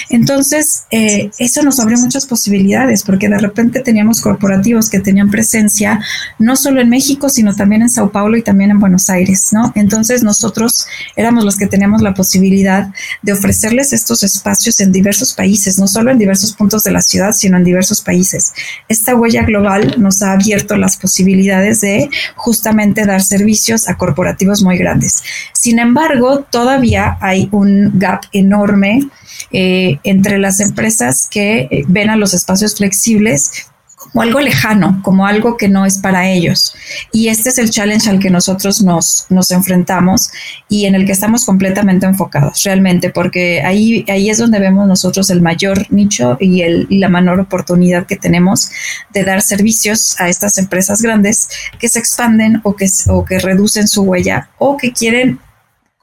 Entonces, 0.09 0.85
eh, 0.91 1.31
eso 1.39 1.63
nos 1.63 1.81
abrió 1.81 1.99
muchas 1.99 2.27
posibilidades 2.27 3.03
porque 3.03 3.29
de 3.29 3.39
repente 3.39 3.81
teníamos 3.81 4.21
corporativos 4.21 4.91
que 4.91 5.01
tenían 5.01 5.31
presencia 5.31 6.01
no 6.39 6.57
solo 6.57 6.81
en 6.81 6.89
México, 6.89 7.29
sino 7.29 7.55
también 7.55 7.83
en 7.83 7.91
Sao 7.91 8.11
Paulo 8.11 8.37
y 8.37 8.43
también 8.43 8.71
en 8.71 8.81
Buenos 8.81 9.11
Aires, 9.11 9.53
¿no? 9.53 9.73
Entonces, 9.75 10.23
nosotros 10.23 10.87
éramos 11.17 11.45
los 11.45 11.57
que 11.57 11.67
teníamos 11.67 12.03
la 12.03 12.15
posibilidad 12.15 12.93
de 13.23 13.33
ofrecerles 13.33 13.93
estos 13.93 14.23
espacios 14.23 14.81
en 14.81 14.93
diversos 14.93 15.33
países, 15.33 15.79
no 15.79 15.89
solo 15.89 16.11
en 16.11 16.19
diversos 16.19 16.53
puntos 16.53 16.85
de 16.85 16.93
la 16.93 17.01
ciudad, 17.01 17.33
sino 17.33 17.57
en 17.57 17.65
diversos 17.65 18.01
países. 18.01 18.53
Esta 18.89 19.15
huella 19.15 19.45
global 19.45 19.95
nos 19.99 20.23
ha 20.23 20.33
abierto 20.33 20.77
las 20.77 20.97
posibilidades 20.97 21.81
de 21.81 22.11
justamente 22.37 23.07
dar 23.07 23.23
servicios 23.23 23.89
a 23.89 23.97
corporativos 23.97 24.63
muy 24.63 24.77
grandes. 24.77 25.23
Sin 25.65 25.79
embargo, 25.79 26.45
todavía 26.51 27.17
hay 27.23 27.49
un 27.51 27.99
gap 27.99 28.25
enorme 28.33 29.09
eh, 29.51 29.99
entre 30.05 30.37
las 30.37 30.61
empresas 30.61 31.27
que 31.31 31.61
eh, 31.71 31.85
ven 31.89 32.11
a 32.11 32.17
los 32.17 32.35
espacios 32.35 32.77
flexibles 32.77 33.65
como 33.97 34.21
algo 34.21 34.41
lejano, 34.41 35.01
como 35.03 35.27
algo 35.27 35.57
que 35.57 35.71
no 35.71 35.87
es 35.87 35.97
para 35.97 36.29
ellos. 36.29 36.75
Y 37.13 37.29
este 37.29 37.49
es 37.49 37.57
el 37.57 37.71
challenge 37.71 38.11
al 38.11 38.19
que 38.19 38.29
nosotros 38.29 38.83
nos, 38.83 39.25
nos 39.31 39.51
enfrentamos 39.53 40.29
y 40.69 40.85
en 40.85 40.97
el 40.97 41.07
que 41.07 41.13
estamos 41.13 41.47
completamente 41.47 42.05
enfocados, 42.05 42.63
realmente, 42.65 43.09
porque 43.09 43.63
ahí, 43.63 44.05
ahí 44.09 44.29
es 44.29 44.37
donde 44.37 44.59
vemos 44.59 44.87
nosotros 44.87 45.31
el 45.31 45.41
mayor 45.41 45.91
nicho 45.91 46.37
y, 46.41 46.61
el, 46.61 46.87
y 46.91 46.99
la 46.99 47.09
menor 47.09 47.41
oportunidad 47.41 48.05
que 48.05 48.17
tenemos 48.17 48.71
de 49.15 49.25
dar 49.25 49.41
servicios 49.41 50.21
a 50.21 50.29
estas 50.29 50.59
empresas 50.59 51.01
grandes 51.01 51.49
que 51.79 51.89
se 51.89 52.01
expanden 52.01 52.61
o 52.65 52.77
que, 52.77 52.87
o 53.09 53.25
que 53.25 53.39
reducen 53.39 53.89
su 53.89 54.03
huella 54.03 54.51
o 54.59 54.77
que 54.77 54.93
quieren 54.93 55.41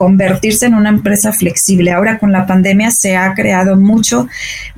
convertirse 0.01 0.65
en 0.65 0.73
una 0.73 0.89
empresa 0.89 1.31
flexible. 1.31 1.91
Ahora 1.91 2.17
con 2.17 2.31
la 2.31 2.47
pandemia 2.47 2.89
se 2.89 3.15
ha 3.15 3.35
creado 3.35 3.75
mucho, 3.75 4.27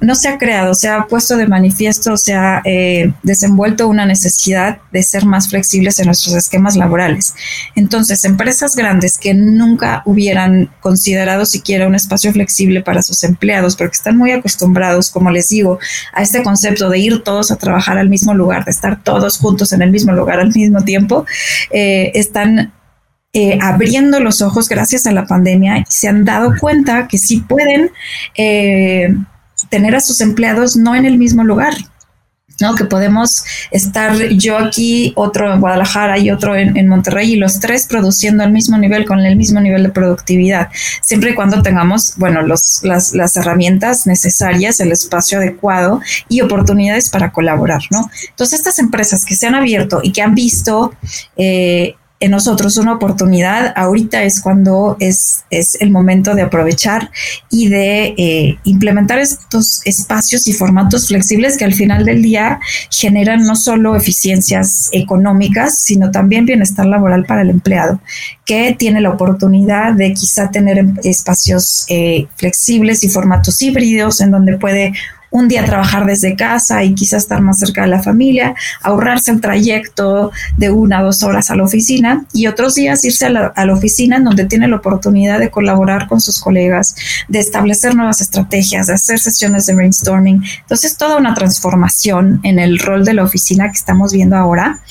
no 0.01 0.15
se 0.15 0.27
ha 0.27 0.37
creado, 0.37 0.75
se 0.75 0.89
ha 0.89 1.05
puesto 1.05 1.37
de 1.37 1.47
manifiesto, 1.47 2.17
se 2.17 2.33
ha 2.33 2.61
eh, 2.65 3.13
desenvuelto 3.23 3.87
una 3.87 4.05
necesidad 4.05 4.79
de 4.91 5.01
ser 5.01 5.23
más 5.23 5.47
flexibles 5.47 5.97
en 5.99 6.07
nuestros 6.07 6.35
esquemas 6.35 6.75
laborales. 6.75 7.35
Entonces, 7.73 8.25
empresas 8.25 8.75
grandes 8.75 9.17
que 9.17 9.33
nunca 9.33 10.01
hubieran 10.05 10.69
considerado 10.81 11.45
siquiera 11.45 11.87
un 11.87 11.95
espacio 11.95 12.33
flexible 12.33 12.81
para 12.81 13.01
sus 13.01 13.23
empleados, 13.23 13.77
porque 13.77 13.95
están 13.95 14.17
muy 14.17 14.31
acostumbrados, 14.31 15.09
como 15.09 15.31
les 15.31 15.47
digo, 15.47 15.79
a 16.11 16.21
este 16.21 16.43
concepto 16.43 16.89
de 16.89 16.99
ir 16.99 17.23
todos 17.23 17.49
a 17.49 17.55
trabajar 17.55 17.97
al 17.97 18.09
mismo 18.09 18.33
lugar, 18.33 18.65
de 18.65 18.71
estar 18.71 19.01
todos 19.01 19.37
juntos 19.37 19.71
en 19.71 19.83
el 19.83 19.89
mismo 19.89 20.11
lugar 20.11 20.41
al 20.41 20.53
mismo 20.53 20.83
tiempo, 20.83 21.25
eh, 21.71 22.11
están 22.13 22.73
eh, 23.35 23.57
abriendo 23.61 24.19
los 24.19 24.43
ojos 24.43 24.69
gracias 24.69 25.07
a 25.07 25.11
la 25.11 25.25
pandemia 25.25 25.79
y 25.79 25.85
se 25.89 26.07
han 26.07 26.23
dado 26.23 26.53
cuenta 26.59 27.07
que 27.07 27.17
sí 27.17 27.37
pueden 27.41 27.89
eh, 28.37 29.15
tener 29.69 29.95
a 29.95 30.01
sus 30.01 30.21
empleados 30.21 30.75
no 30.75 30.95
en 30.95 31.05
el 31.05 31.17
mismo 31.17 31.43
lugar, 31.43 31.73
¿no? 32.61 32.75
Que 32.75 32.85
podemos 32.85 33.43
estar 33.71 34.15
yo 34.29 34.59
aquí, 34.59 35.13
otro 35.15 35.51
en 35.51 35.61
Guadalajara 35.61 36.19
y 36.19 36.29
otro 36.29 36.55
en, 36.55 36.87
Monterrey 36.87 37.33
y 37.33 37.35
los 37.35 37.59
tres 37.59 37.87
produciendo 37.87 38.43
al 38.43 38.51
mismo 38.51 38.77
nivel, 38.77 39.05
con 39.05 39.19
el 39.19 39.35
mismo 39.35 39.59
nivel 39.59 39.81
de 39.81 39.89
productividad, 39.89 40.69
siempre 41.01 41.31
y 41.31 41.33
cuando 41.33 41.63
tengamos, 41.63 42.13
bueno, 42.17 42.43
los, 42.43 42.81
las, 42.83 43.13
las 43.13 43.35
herramientas 43.35 44.05
necesarias, 44.05 44.79
el 44.79 44.91
espacio 44.91 45.39
adecuado 45.39 46.01
y 46.29 46.41
oportunidades 46.41 47.09
para 47.09 47.31
colaborar, 47.31 47.81
¿no? 47.89 48.11
Entonces, 48.29 48.59
estas 48.59 48.77
empresas 48.77 49.25
que 49.25 49.35
se 49.35 49.47
han 49.47 49.55
abierto 49.55 50.01
y 50.03 50.11
que 50.11 50.21
han 50.21 50.35
visto 50.35 50.93
eh, 51.35 51.95
en 52.23 52.31
nosotros 52.31 52.77
una 52.77 52.93
oportunidad, 52.93 53.73
ahorita 53.75 54.23
es 54.23 54.39
cuando 54.39 54.95
es, 55.01 55.43
es 55.49 55.75
el 55.81 55.91
momento 55.91 56.35
de 56.35 56.43
aprovechar 56.43 57.11
y 57.49 57.67
de 57.67 58.15
eh, 58.17 58.57
implementar 58.63 59.19
estos 59.19 59.81
espacios 59.83 60.47
y 60.47 60.53
formatos 60.53 61.09
flexibles 61.09 61.57
que 61.57 61.65
al 61.65 61.73
final 61.73 62.05
del 62.05 62.21
día 62.21 62.61
generan 62.89 63.43
no 63.43 63.57
solo 63.57 63.97
eficiencias 63.97 64.87
económicas, 64.93 65.79
sino 65.83 66.11
también 66.11 66.45
bienestar 66.45 66.85
laboral 66.85 67.25
para 67.25 67.41
el 67.41 67.49
empleado, 67.49 67.99
que 68.45 68.73
tiene 68.79 69.01
la 69.01 69.09
oportunidad 69.09 69.91
de 69.91 70.13
quizá 70.13 70.49
tener 70.49 70.77
em, 70.77 70.95
espacios 71.03 71.85
eh, 71.89 72.27
flexibles 72.37 73.03
y 73.03 73.09
formatos 73.09 73.61
híbridos 73.61 74.21
en 74.21 74.31
donde 74.31 74.57
puede 74.57 74.93
un 75.33 75.47
día 75.47 75.65
trabajar 75.65 76.05
desde 76.05 76.35
casa 76.35 76.83
y 76.83 76.93
quizás 76.93 77.23
estar 77.23 77.41
más 77.41 77.57
cerca 77.57 77.81
de 77.81 77.87
la 77.87 78.03
familia, 78.03 78.53
ahorrarse 78.83 79.31
el 79.31 79.41
trayecto 79.41 80.31
de 80.57 80.69
una 80.69 81.01
o 81.01 81.05
dos 81.05 81.23
horas 81.23 81.49
a 81.49 81.55
la 81.55 81.63
oficina 81.63 82.23
y 82.33 82.45
otros 82.45 82.75
días 82.75 83.03
irse 83.03 83.25
a 83.25 83.29
la, 83.31 83.73
oficina 83.73 84.17
en 84.17 84.25
donde 84.25 84.45
tiene 84.45 84.67
la 84.67 84.75
oportunidad 84.75 85.39
de 85.39 85.49
colaborar 85.49 86.07
con 86.07 86.21
sus 86.21 86.39
colegas, 86.39 86.95
de 87.27 87.39
establecer 87.39 87.95
nuevas 87.95 88.21
estrategias, 88.21 88.85
de 88.85 88.93
hacer 88.93 89.17
sesiones 89.17 89.65
de 89.65 89.73
brainstorming. 89.73 90.43
Entonces, 90.61 90.97
toda 90.97 91.17
una 91.17 91.33
transformación 91.33 92.39
en 92.43 92.59
el 92.59 92.77
rol 92.77 93.03
de 93.03 93.15
la 93.15 93.23
oficina 93.23 93.71
que 93.71 93.77
estamos 93.79 94.13
viendo 94.13 94.35
ahora. 94.35 94.81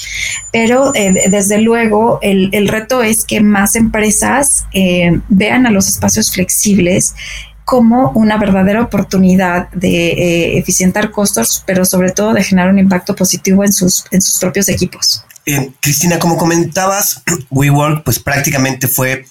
Pero 0.51 0.93
eh, 0.97 1.29
desde 1.31 1.59
luego, 1.59 2.19
el, 2.21 2.67
reto 2.67 3.05
es 3.05 3.25
que 3.25 3.41
más 3.41 3.77
empresas 3.77 4.65
eh, 4.73 5.21
vean 5.29 5.67
a 5.67 5.71
los 5.71 5.89
espacios 5.89 6.33
flexibles 6.33 7.15
como 7.65 8.11
una 8.11 8.37
verdadera 8.39 8.83
oportunidad 8.83 9.71
de 9.71 10.13
eh, 10.13 10.59
eficientar 10.59 11.11
costos, 11.11 11.63
pero 11.67 11.85
sobre 11.85 12.11
todo 12.11 12.33
de 12.33 12.43
generar 12.43 12.71
un 12.71 12.79
impacto 12.79 13.15
positivo 13.15 13.65
en 13.65 13.73
sus, 13.73 14.05
en 14.11 14.21
sus 14.21 14.39
propios 14.39 14.69
equipos. 14.69 15.25
Eh, 15.47 15.73
Cristina, 15.81 16.19
como 16.19 16.37
comentabas, 16.37 17.23
WeWork 17.51 18.05
pues 18.05 18.19
prácticamente 18.19 18.89
fue 18.89 19.25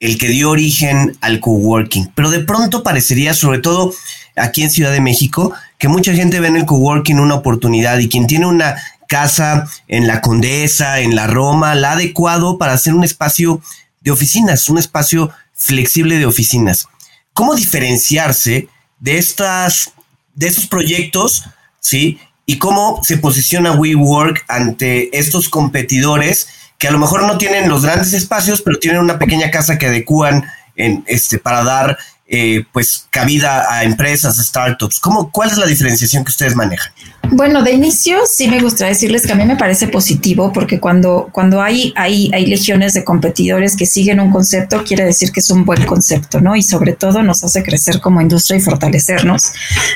el 0.00 0.18
que 0.18 0.28
dio 0.28 0.50
origen 0.50 1.16
al 1.20 1.40
coworking, 1.40 2.12
pero 2.14 2.30
de 2.30 2.40
pronto 2.40 2.82
parecería, 2.82 3.32
sobre 3.32 3.60
todo 3.60 3.94
aquí 4.36 4.62
en 4.62 4.70
Ciudad 4.70 4.92
de 4.92 5.00
México, 5.00 5.52
que 5.78 5.88
mucha 5.88 6.12
gente 6.12 6.40
ve 6.40 6.48
en 6.48 6.56
el 6.56 6.66
coworking 6.66 7.18
una 7.18 7.36
oportunidad 7.36 7.98
y 7.98 8.08
quien 8.08 8.26
tiene 8.26 8.46
una 8.46 8.76
casa 9.08 9.68
en 9.88 10.06
la 10.06 10.20
Condesa, 10.20 11.00
en 11.00 11.14
la 11.14 11.26
Roma, 11.26 11.74
la 11.74 11.92
adecuado 11.92 12.58
para 12.58 12.72
hacer 12.72 12.94
un 12.94 13.04
espacio 13.04 13.60
de 14.00 14.10
oficinas, 14.10 14.68
un 14.68 14.78
espacio 14.78 15.30
flexible 15.54 16.18
de 16.18 16.26
oficinas. 16.26 16.86
¿Cómo 17.34 17.54
diferenciarse 17.54 18.68
de 19.00 19.18
estas, 19.18 19.92
de 20.34 20.46
estos 20.46 20.66
proyectos, 20.66 21.44
sí? 21.80 22.18
Y 22.46 22.58
cómo 22.58 23.00
se 23.02 23.18
posiciona 23.18 23.72
WeWork 23.72 24.44
ante 24.48 25.16
estos 25.18 25.48
competidores 25.48 26.48
que 26.78 26.88
a 26.88 26.90
lo 26.90 26.98
mejor 26.98 27.24
no 27.24 27.36
tienen 27.38 27.68
los 27.68 27.82
grandes 27.82 28.12
espacios, 28.12 28.62
pero 28.62 28.78
tienen 28.78 29.00
una 29.00 29.18
pequeña 29.18 29.50
casa 29.50 29.78
que 29.78 29.86
adecúan 29.86 30.44
en 30.76 31.04
este 31.06 31.38
para 31.38 31.64
dar 31.64 31.98
eh, 32.26 32.64
pues 32.72 33.06
cabida 33.10 33.70
a 33.70 33.84
empresas, 33.84 34.36
startups? 34.36 34.98
¿Cómo, 34.98 35.30
¿Cuál 35.30 35.50
es 35.50 35.58
la 35.58 35.66
diferenciación 35.66 36.24
que 36.24 36.30
ustedes 36.30 36.56
manejan? 36.56 36.92
Bueno, 37.30 37.62
de 37.62 37.72
inicio 37.72 38.18
sí 38.26 38.48
me 38.48 38.60
gustaría 38.60 38.92
decirles 38.92 39.26
que 39.26 39.32
a 39.32 39.34
mí 39.34 39.44
me 39.44 39.56
parece 39.56 39.88
positivo 39.88 40.52
porque 40.52 40.78
cuando, 40.78 41.28
cuando 41.32 41.60
hay, 41.60 41.92
hay, 41.96 42.30
hay 42.32 42.46
legiones 42.46 42.94
de 42.94 43.04
competidores 43.04 43.76
que 43.76 43.86
siguen 43.86 44.20
un 44.20 44.30
concepto, 44.30 44.84
quiere 44.84 45.04
decir 45.04 45.32
que 45.32 45.40
es 45.40 45.50
un 45.50 45.64
buen 45.64 45.84
concepto, 45.84 46.40
¿no? 46.40 46.54
Y 46.56 46.62
sobre 46.62 46.92
todo 46.92 47.22
nos 47.22 47.42
hace 47.44 47.62
crecer 47.62 48.00
como 48.00 48.20
industria 48.20 48.58
y 48.58 48.60
fortalecernos. 48.60 49.52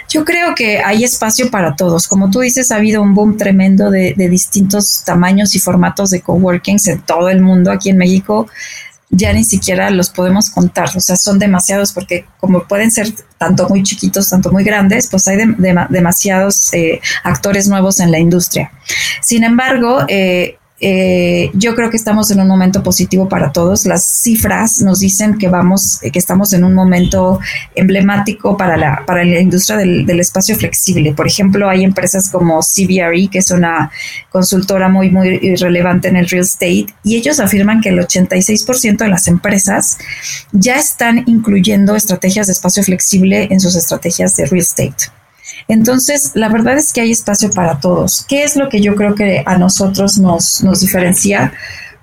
Yo 0.08 0.24
creo 0.24 0.54
que 0.54 0.78
hay 0.78 1.04
espacio 1.04 1.50
para 1.50 1.76
todos. 1.76 2.08
Como 2.08 2.30
tú 2.30 2.40
dices, 2.40 2.70
ha 2.72 2.76
habido 2.76 3.02
un 3.02 3.14
boom 3.14 3.36
tremendo 3.36 3.90
de, 3.90 4.14
de 4.16 4.28
distintos 4.28 5.02
tamaños 5.04 5.54
y 5.54 5.60
formatos 5.60 6.10
de 6.10 6.20
coworkings 6.20 6.88
en 6.88 7.00
todo 7.02 7.28
el 7.28 7.40
mundo. 7.40 7.70
Aquí 7.70 7.90
en 7.90 7.98
México 7.98 8.48
ya 9.10 9.32
ni 9.32 9.44
siquiera 9.44 9.90
los 9.90 10.10
podemos 10.10 10.50
contar, 10.50 10.90
o 10.94 11.00
sea, 11.00 11.16
son 11.16 11.38
demasiados 11.38 11.92
porque 11.92 12.26
como 12.38 12.64
pueden 12.64 12.90
ser 12.90 13.08
tanto 13.38 13.68
muy 13.68 13.82
chiquitos, 13.82 14.28
tanto 14.28 14.52
muy 14.52 14.64
grandes, 14.64 15.08
pues 15.08 15.26
hay 15.28 15.38
demasiados 15.88 16.72
eh, 16.74 17.00
actores 17.24 17.68
nuevos 17.68 18.00
en 18.00 18.10
la 18.10 18.18
industria. 18.18 18.70
Sin 19.22 19.44
embargo, 19.44 20.04
eh, 20.08 20.57
eh, 20.80 21.50
yo 21.54 21.74
creo 21.74 21.90
que 21.90 21.96
estamos 21.96 22.30
en 22.30 22.40
un 22.40 22.46
momento 22.46 22.82
positivo 22.82 23.28
para 23.28 23.52
todos. 23.52 23.84
Las 23.86 24.22
cifras 24.22 24.80
nos 24.82 25.00
dicen 25.00 25.36
que 25.36 25.48
vamos, 25.48 25.98
que 26.00 26.18
estamos 26.18 26.52
en 26.52 26.64
un 26.64 26.74
momento 26.74 27.40
emblemático 27.74 28.56
para 28.56 28.76
la, 28.76 29.04
para 29.06 29.24
la 29.24 29.40
industria 29.40 29.76
del, 29.76 30.06
del 30.06 30.20
espacio 30.20 30.56
flexible. 30.56 31.12
Por 31.14 31.26
ejemplo, 31.26 31.68
hay 31.68 31.84
empresas 31.84 32.30
como 32.30 32.60
CBRE, 32.60 33.28
que 33.28 33.38
es 33.38 33.50
una 33.50 33.90
consultora 34.30 34.88
muy, 34.88 35.10
muy 35.10 35.56
relevante 35.56 36.08
en 36.08 36.16
el 36.16 36.28
real 36.28 36.44
estate, 36.44 36.86
y 37.02 37.16
ellos 37.16 37.40
afirman 37.40 37.80
que 37.80 37.88
el 37.88 37.98
86% 37.98 38.98
de 38.98 39.08
las 39.08 39.26
empresas 39.28 39.98
ya 40.52 40.76
están 40.76 41.24
incluyendo 41.26 41.96
estrategias 41.96 42.46
de 42.46 42.52
espacio 42.52 42.82
flexible 42.82 43.48
en 43.50 43.60
sus 43.60 43.74
estrategias 43.74 44.36
de 44.36 44.46
real 44.46 44.60
estate. 44.60 45.18
Entonces, 45.68 46.32
la 46.34 46.48
verdad 46.48 46.78
es 46.78 46.92
que 46.92 47.02
hay 47.02 47.12
espacio 47.12 47.50
para 47.50 47.78
todos. 47.78 48.24
¿Qué 48.26 48.42
es 48.42 48.56
lo 48.56 48.70
que 48.70 48.80
yo 48.80 48.96
creo 48.96 49.14
que 49.14 49.42
a 49.44 49.58
nosotros 49.58 50.18
nos, 50.18 50.62
nos 50.62 50.80
diferencia? 50.80 51.52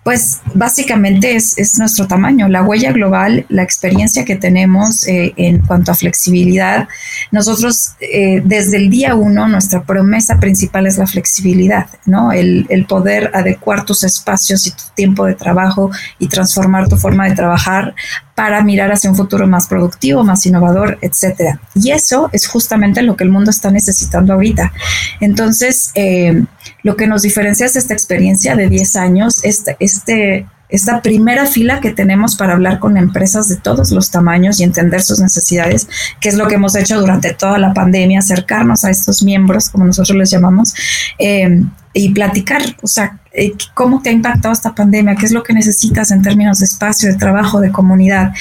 Pues 0.06 0.40
básicamente 0.54 1.36
es, 1.36 1.58
es, 1.58 1.80
nuestro 1.80 2.06
tamaño, 2.06 2.48
la 2.48 2.62
huella 2.62 2.92
global, 2.92 3.44
la 3.50 3.64
experiencia 3.64 4.24
que 4.24 4.36
tenemos 4.36 5.08
eh, 5.08 5.34
en 5.36 5.62
cuanto 5.62 5.92
a 5.92 5.96
flexibilidad. 5.96 6.88
Nosotros 7.32 7.94
eh, 8.00 8.40
desde 8.46 8.78
el 8.78 8.92
día 8.92 9.16
uno, 9.16 9.48
nuestra 9.48 9.82
promesa 9.82 10.40
principal 10.40 10.86
es 10.86 11.00
la 11.00 11.08
flexibilidad, 11.08 11.88
¿no? 12.06 12.32
El, 12.32 12.68
el, 12.70 12.86
poder 12.86 13.32
adecuar 13.34 13.84
tus 13.84 14.04
espacios 14.04 14.68
y 14.68 14.72
tu 14.74 14.84
tiempo 14.94 15.26
de 15.26 15.34
trabajo 15.34 15.90
y 16.20 16.28
transformar 16.28 16.88
tu 16.88 16.98
forma 16.98 17.28
de 17.28 17.34
trabajar 17.34 17.96
para 18.36 18.62
mirar 18.64 18.92
hacia 18.92 19.10
un 19.10 19.16
futuro 19.16 19.48
más 19.48 19.66
productivo, 19.68 20.24
más 20.24 20.46
innovador, 20.46 21.00
etcétera. 21.02 21.60
Y 21.74 21.90
eso 21.90 22.30
es 22.32 22.46
justamente 22.48 23.02
lo 23.02 23.16
que 23.16 23.24
el 23.24 23.32
mundo 23.32 23.50
está 23.50 23.72
necesitando 23.72 24.34
ahorita. 24.34 24.72
Entonces, 25.20 25.92
eh, 25.96 26.44
lo 26.86 26.96
que 26.96 27.08
nos 27.08 27.24
diferencia 27.24 27.66
es 27.66 27.76
esta 27.76 27.96
experiencia 27.96 28.56
de 28.56 28.70
10 28.70 28.96
años, 28.98 29.44
este, 29.44 29.76
este, 29.80 30.46
esta 30.70 31.02
primera 31.02 31.48
fila 31.48 31.80
que 31.80 31.90
tenemos 31.90 32.36
para 32.36 32.54
hablar 32.54 32.78
con 32.78 32.96
empresas 32.96 33.48
de 33.48 33.56
todos 33.56 33.90
los 33.90 34.12
tamaños 34.12 34.60
y 34.60 34.66
entender 34.66 35.02
sus 35.02 35.20
necesidades, 35.20 35.88
que 36.22 36.30
es 36.30 36.36
lo 36.36 36.48
que 36.48 36.56
hemos 36.56 36.76
hecho 36.76 37.00
durante 37.00 37.34
toda 37.34 37.58
la 37.58 37.74
pandemia, 37.74 38.20
acercarnos 38.20 38.86
a 38.86 38.92
estos 38.92 39.24
miembros, 39.24 39.70
como 39.70 39.86
nosotros 39.86 40.16
les 40.16 40.30
llamamos, 40.30 40.76
eh, 41.18 41.64
y 41.92 42.10
platicar, 42.10 42.62
o 42.84 42.88
sea, 42.88 43.18
eh, 43.34 43.54
cómo 43.74 44.04
te 44.04 44.12
ha 44.12 44.14
impactado 44.14 44.54
esta 44.54 44.76
pandemia, 44.76 45.16
qué 45.16 45.26
es 45.26 45.32
lo 45.32 45.42
que 45.42 45.54
necesitas 45.54 46.12
en 46.12 46.22
términos 46.22 46.60
de 46.60 46.66
espacio, 46.66 47.10
de 47.10 47.18
trabajo, 47.18 47.62
de 47.62 47.72
comunidad. 47.72 48.32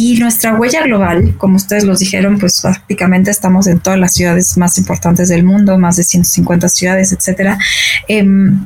Y 0.00 0.16
nuestra 0.16 0.54
huella 0.54 0.84
global, 0.84 1.34
como 1.38 1.56
ustedes 1.56 1.82
los 1.82 1.98
dijeron, 1.98 2.38
pues 2.38 2.60
prácticamente 2.60 3.32
estamos 3.32 3.66
en 3.66 3.80
todas 3.80 3.98
las 3.98 4.12
ciudades 4.12 4.56
más 4.56 4.78
importantes 4.78 5.28
del 5.28 5.42
mundo, 5.42 5.76
más 5.76 5.96
de 5.96 6.04
150 6.04 6.68
ciudades, 6.68 7.12
etcétera. 7.12 7.58
Em, 8.06 8.64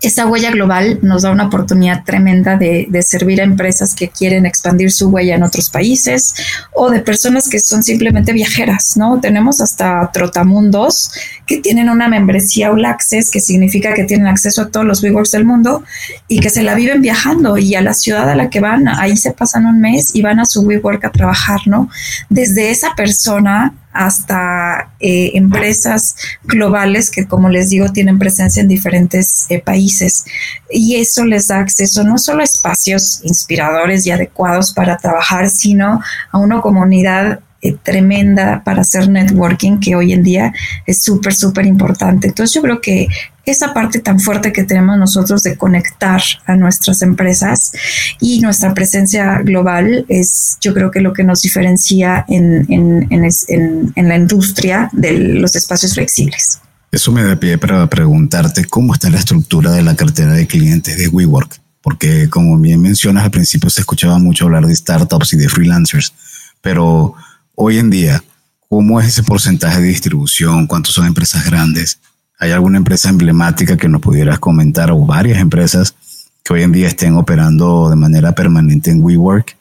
esa 0.00 0.26
huella 0.26 0.50
global 0.50 0.98
nos 1.02 1.22
da 1.22 1.30
una 1.30 1.48
oportunidad 1.48 2.04
tremenda 2.04 2.56
de, 2.56 2.88
servir 3.02 3.42
a 3.42 3.44
empresas 3.44 3.94
que 3.94 4.08
quieren 4.08 4.46
expandir 4.46 4.90
su 4.90 5.10
huella 5.10 5.34
en 5.34 5.42
otros 5.42 5.68
países 5.68 6.34
o 6.72 6.88
de 6.88 7.00
personas 7.00 7.50
que 7.50 7.60
son 7.60 7.82
simplemente 7.82 8.32
viajeras, 8.32 8.96
¿no? 8.96 9.20
Tenemos 9.20 9.60
hasta 9.60 10.10
trotamundos 10.10 11.10
que 11.46 11.58
tienen 11.60 11.88
una 11.88 12.08
membresía 12.08 12.70
All 12.70 12.84
Access, 12.84 13.30
que 13.30 13.40
significa 13.40 13.94
que 13.94 14.04
tienen 14.04 14.26
acceso 14.26 14.62
a 14.62 14.68
todos 14.70 14.84
los 14.84 15.02
WeWorks 15.02 15.30
del 15.30 15.44
mundo 15.44 15.84
y 16.28 16.40
que 16.40 16.50
se 16.50 16.62
la 16.62 16.74
viven 16.74 17.00
viajando 17.00 17.56
y 17.56 17.74
a 17.74 17.82
la 17.82 17.94
ciudad 17.94 18.28
a 18.28 18.34
la 18.34 18.50
que 18.50 18.60
van, 18.60 18.88
ahí 18.88 19.16
se 19.16 19.32
pasan 19.32 19.66
un 19.66 19.80
mes 19.80 20.14
y 20.14 20.22
van 20.22 20.40
a 20.40 20.44
su 20.44 20.62
WeWork 20.62 21.04
a 21.04 21.12
trabajar, 21.12 21.60
¿no? 21.66 21.88
Desde 22.28 22.70
esa 22.70 22.94
persona 22.96 23.74
hasta 23.96 24.92
eh, 25.00 25.32
empresas 25.34 26.16
globales 26.44 27.10
que, 27.10 27.26
como 27.26 27.48
les 27.48 27.70
digo, 27.70 27.92
tienen 27.92 28.18
presencia 28.18 28.60
en 28.60 28.68
diferentes 28.68 29.46
eh, 29.48 29.60
países. 29.60 30.24
Y 30.70 30.96
eso 30.96 31.24
les 31.24 31.48
da 31.48 31.60
acceso 31.60 32.04
no 32.04 32.18
solo 32.18 32.40
a 32.40 32.44
espacios 32.44 33.20
inspiradores 33.24 34.06
y 34.06 34.10
adecuados 34.10 34.72
para 34.74 34.98
trabajar, 34.98 35.48
sino 35.48 36.02
a 36.30 36.38
una 36.38 36.60
comunidad 36.60 37.40
eh, 37.66 37.76
tremenda 37.82 38.62
para 38.64 38.82
hacer 38.82 39.08
networking 39.08 39.78
que 39.78 39.94
hoy 39.94 40.12
en 40.12 40.22
día 40.22 40.52
es 40.86 41.02
súper, 41.02 41.34
súper 41.34 41.66
importante. 41.66 42.28
Entonces 42.28 42.54
yo 42.54 42.62
creo 42.62 42.80
que 42.80 43.08
esa 43.44 43.72
parte 43.72 44.00
tan 44.00 44.18
fuerte 44.18 44.52
que 44.52 44.64
tenemos 44.64 44.98
nosotros 44.98 45.42
de 45.42 45.56
conectar 45.56 46.20
a 46.46 46.56
nuestras 46.56 47.02
empresas 47.02 47.72
y 48.20 48.40
nuestra 48.40 48.74
presencia 48.74 49.38
global 49.38 50.04
es 50.08 50.58
yo 50.60 50.74
creo 50.74 50.90
que 50.90 51.00
lo 51.00 51.12
que 51.12 51.22
nos 51.22 51.42
diferencia 51.42 52.24
en, 52.28 52.66
en 52.68 54.08
la 54.08 54.16
industria 54.16 54.90
de 54.92 55.12
los 55.12 55.54
espacios 55.54 55.94
flexibles. 55.94 56.60
Eso 56.90 57.12
me 57.12 57.22
da 57.22 57.36
pie 57.36 57.58
para 57.58 57.86
preguntarte 57.88 58.64
cómo 58.64 58.94
está 58.94 59.10
la 59.10 59.18
estructura 59.18 59.70
de 59.72 59.82
la 59.82 59.96
cartera 59.96 60.32
de 60.32 60.46
clientes 60.46 60.96
de 60.96 61.08
WeWork, 61.08 61.60
porque 61.82 62.28
como 62.30 62.58
bien 62.58 62.80
mencionas 62.80 63.24
al 63.24 63.30
principio 63.30 63.68
se 63.70 63.82
escuchaba 63.82 64.18
mucho 64.18 64.46
hablar 64.46 64.66
de 64.66 64.74
startups 64.74 65.34
y 65.34 65.36
de 65.36 65.48
freelancers, 65.48 66.14
pero 66.62 67.14
hoy 67.56 67.78
en 67.78 67.90
día, 67.90 68.22
¿cómo 68.68 69.00
es 69.00 69.08
ese 69.08 69.22
porcentaje 69.24 69.80
de 69.80 69.88
distribución? 69.88 70.66
¿Cuántos 70.66 70.94
son 70.94 71.06
empresas 71.06 71.44
grandes? 71.44 71.98
¿Hay 72.38 72.52
alguna 72.52 72.78
empresa 72.78 73.08
emblemática 73.08 73.76
que 73.76 73.88
nos 73.88 74.02
pudieras 74.02 74.38
comentar 74.38 74.92
o 74.92 75.04
varias 75.04 75.38
empresas 75.38 75.96
que 76.44 76.52
hoy 76.52 76.62
en 76.62 76.72
día 76.72 76.86
estén 76.86 77.16
operando 77.16 77.90
de 77.90 77.96
manera 77.96 78.32
permanente 78.32 78.90
en 78.90 79.02
WeWork? 79.02 79.56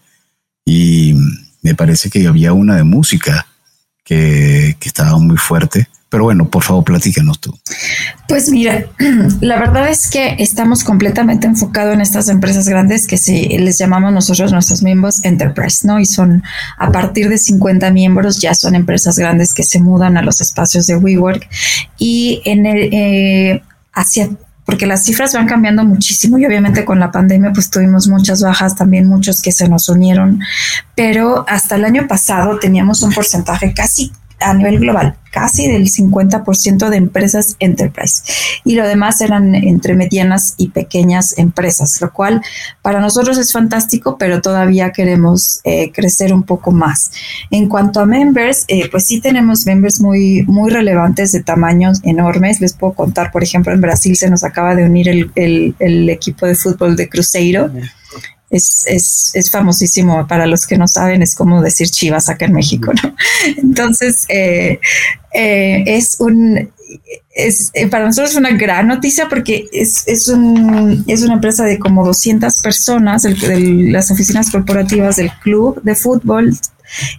Y 0.65 1.15
me 1.61 1.73
parece 1.73 2.09
que 2.09 2.27
había 2.27 2.53
una 2.53 2.75
de 2.75 2.83
música 2.83 3.47
que, 4.03 4.75
que 4.79 4.89
estaba 4.89 5.17
muy 5.17 5.37
fuerte. 5.37 5.87
Pero 6.15 6.23
bueno, 6.23 6.49
por 6.49 6.63
favor, 6.63 6.85
platícanos 6.85 7.41
tú. 7.41 7.59
Pues 8.29 8.49
mira, 8.49 8.85
la 9.41 9.59
verdad 9.59 9.89
es 9.89 10.09
que 10.09 10.37
estamos 10.39 10.85
completamente 10.85 11.45
enfocados 11.45 11.93
en 11.93 11.99
estas 11.99 12.29
empresas 12.29 12.69
grandes 12.69 13.05
que 13.05 13.17
se 13.17 13.33
les 13.59 13.77
llamamos 13.77 14.13
nosotros 14.13 14.53
nuestros 14.53 14.81
miembros 14.81 15.25
enterprise, 15.25 15.85
¿no? 15.85 15.99
Y 15.99 16.05
son 16.05 16.41
a 16.77 16.89
partir 16.89 17.27
de 17.27 17.37
50 17.37 17.91
miembros 17.91 18.39
ya 18.39 18.53
son 18.53 18.75
empresas 18.75 19.19
grandes 19.19 19.53
que 19.53 19.63
se 19.63 19.81
mudan 19.81 20.15
a 20.15 20.21
los 20.21 20.39
espacios 20.39 20.87
de 20.87 20.95
WeWork 20.95 21.49
y 21.97 22.41
en 22.45 22.65
el 22.65 22.93
eh, 22.93 23.61
hacia 23.91 24.29
porque 24.63 24.85
las 24.85 25.03
cifras 25.03 25.33
van 25.33 25.47
cambiando 25.47 25.83
muchísimo 25.83 26.37
y 26.37 26.45
obviamente 26.45 26.85
con 26.85 27.01
la 27.01 27.11
pandemia 27.11 27.51
pues 27.51 27.69
tuvimos 27.69 28.07
muchas 28.07 28.41
bajas, 28.41 28.77
también 28.77 29.05
muchos 29.05 29.41
que 29.41 29.51
se 29.51 29.67
nos 29.67 29.89
unieron, 29.89 30.39
pero 30.95 31.43
hasta 31.49 31.75
el 31.75 31.83
año 31.83 32.07
pasado 32.07 32.57
teníamos 32.57 33.03
un 33.03 33.11
porcentaje 33.11 33.73
casi 33.73 34.13
a 34.39 34.53
nivel 34.53 34.79
global, 34.79 35.15
casi 35.35 35.67
del 35.67 35.89
50% 35.89 36.87
de 36.87 36.95
empresas 36.95 37.57
enterprise 37.59 38.23
y 38.63 38.75
lo 38.75 38.87
demás 38.87 39.19
eran 39.19 39.53
entre 39.53 39.93
medianas 39.93 40.53
y 40.57 40.69
pequeñas 40.69 41.37
empresas, 41.37 41.99
lo 41.99 42.13
cual 42.13 42.41
para 42.81 43.01
nosotros 43.01 43.37
es 43.37 43.51
fantástico, 43.51 44.17
pero 44.17 44.41
todavía 44.41 44.93
queremos 44.93 45.59
eh, 45.65 45.91
crecer 45.91 46.33
un 46.33 46.43
poco 46.43 46.71
más. 46.71 47.11
En 47.51 47.67
cuanto 47.67 47.99
a 47.99 48.05
members, 48.05 48.63
eh, 48.69 48.87
pues 48.89 49.07
sí 49.07 49.19
tenemos 49.19 49.65
members 49.65 49.99
muy, 49.99 50.43
muy 50.43 50.71
relevantes 50.71 51.33
de 51.33 51.43
tamaños 51.43 51.99
enormes. 52.03 52.61
Les 52.61 52.71
puedo 52.71 52.93
contar, 52.93 53.33
por 53.33 53.43
ejemplo, 53.43 53.73
en 53.73 53.81
Brasil 53.81 54.15
se 54.15 54.29
nos 54.29 54.45
acaba 54.45 54.73
de 54.73 54.85
unir 54.85 55.09
el, 55.09 55.31
el, 55.35 55.75
el 55.79 56.09
equipo 56.09 56.45
de 56.45 56.55
fútbol 56.55 56.95
de 56.95 57.09
Cruzeiro 57.09 57.69
es, 58.49 58.85
es, 58.87 59.31
es, 59.33 59.51
famosísimo. 59.51 60.27
Para 60.27 60.45
los 60.47 60.65
que 60.65 60.77
no 60.77 60.87
saben, 60.87 61.21
es 61.21 61.35
como 61.35 61.61
decir 61.61 61.89
Chivas 61.89 62.29
acá 62.29 62.45
en 62.45 62.53
México, 62.53 62.91
¿no? 63.03 63.15
Entonces, 63.57 64.25
eh, 64.29 64.79
eh, 65.33 65.83
es 65.85 66.17
un. 66.19 66.69
Es, 67.35 67.71
eh, 67.73 67.87
para 67.87 68.05
nosotros 68.05 68.31
es 68.31 68.37
una 68.37 68.51
gran 68.51 68.87
noticia 68.87 69.27
porque 69.27 69.67
es, 69.73 70.07
es, 70.07 70.29
un, 70.29 71.03
es 71.07 71.23
una 71.23 71.33
empresa 71.33 71.65
de 71.65 71.79
como 71.79 72.05
200 72.05 72.61
personas, 72.61 73.25
las 73.25 74.11
oficinas 74.11 74.49
corporativas 74.51 75.17
del 75.17 75.31
club 75.43 75.81
de 75.83 75.95
fútbol 75.95 76.57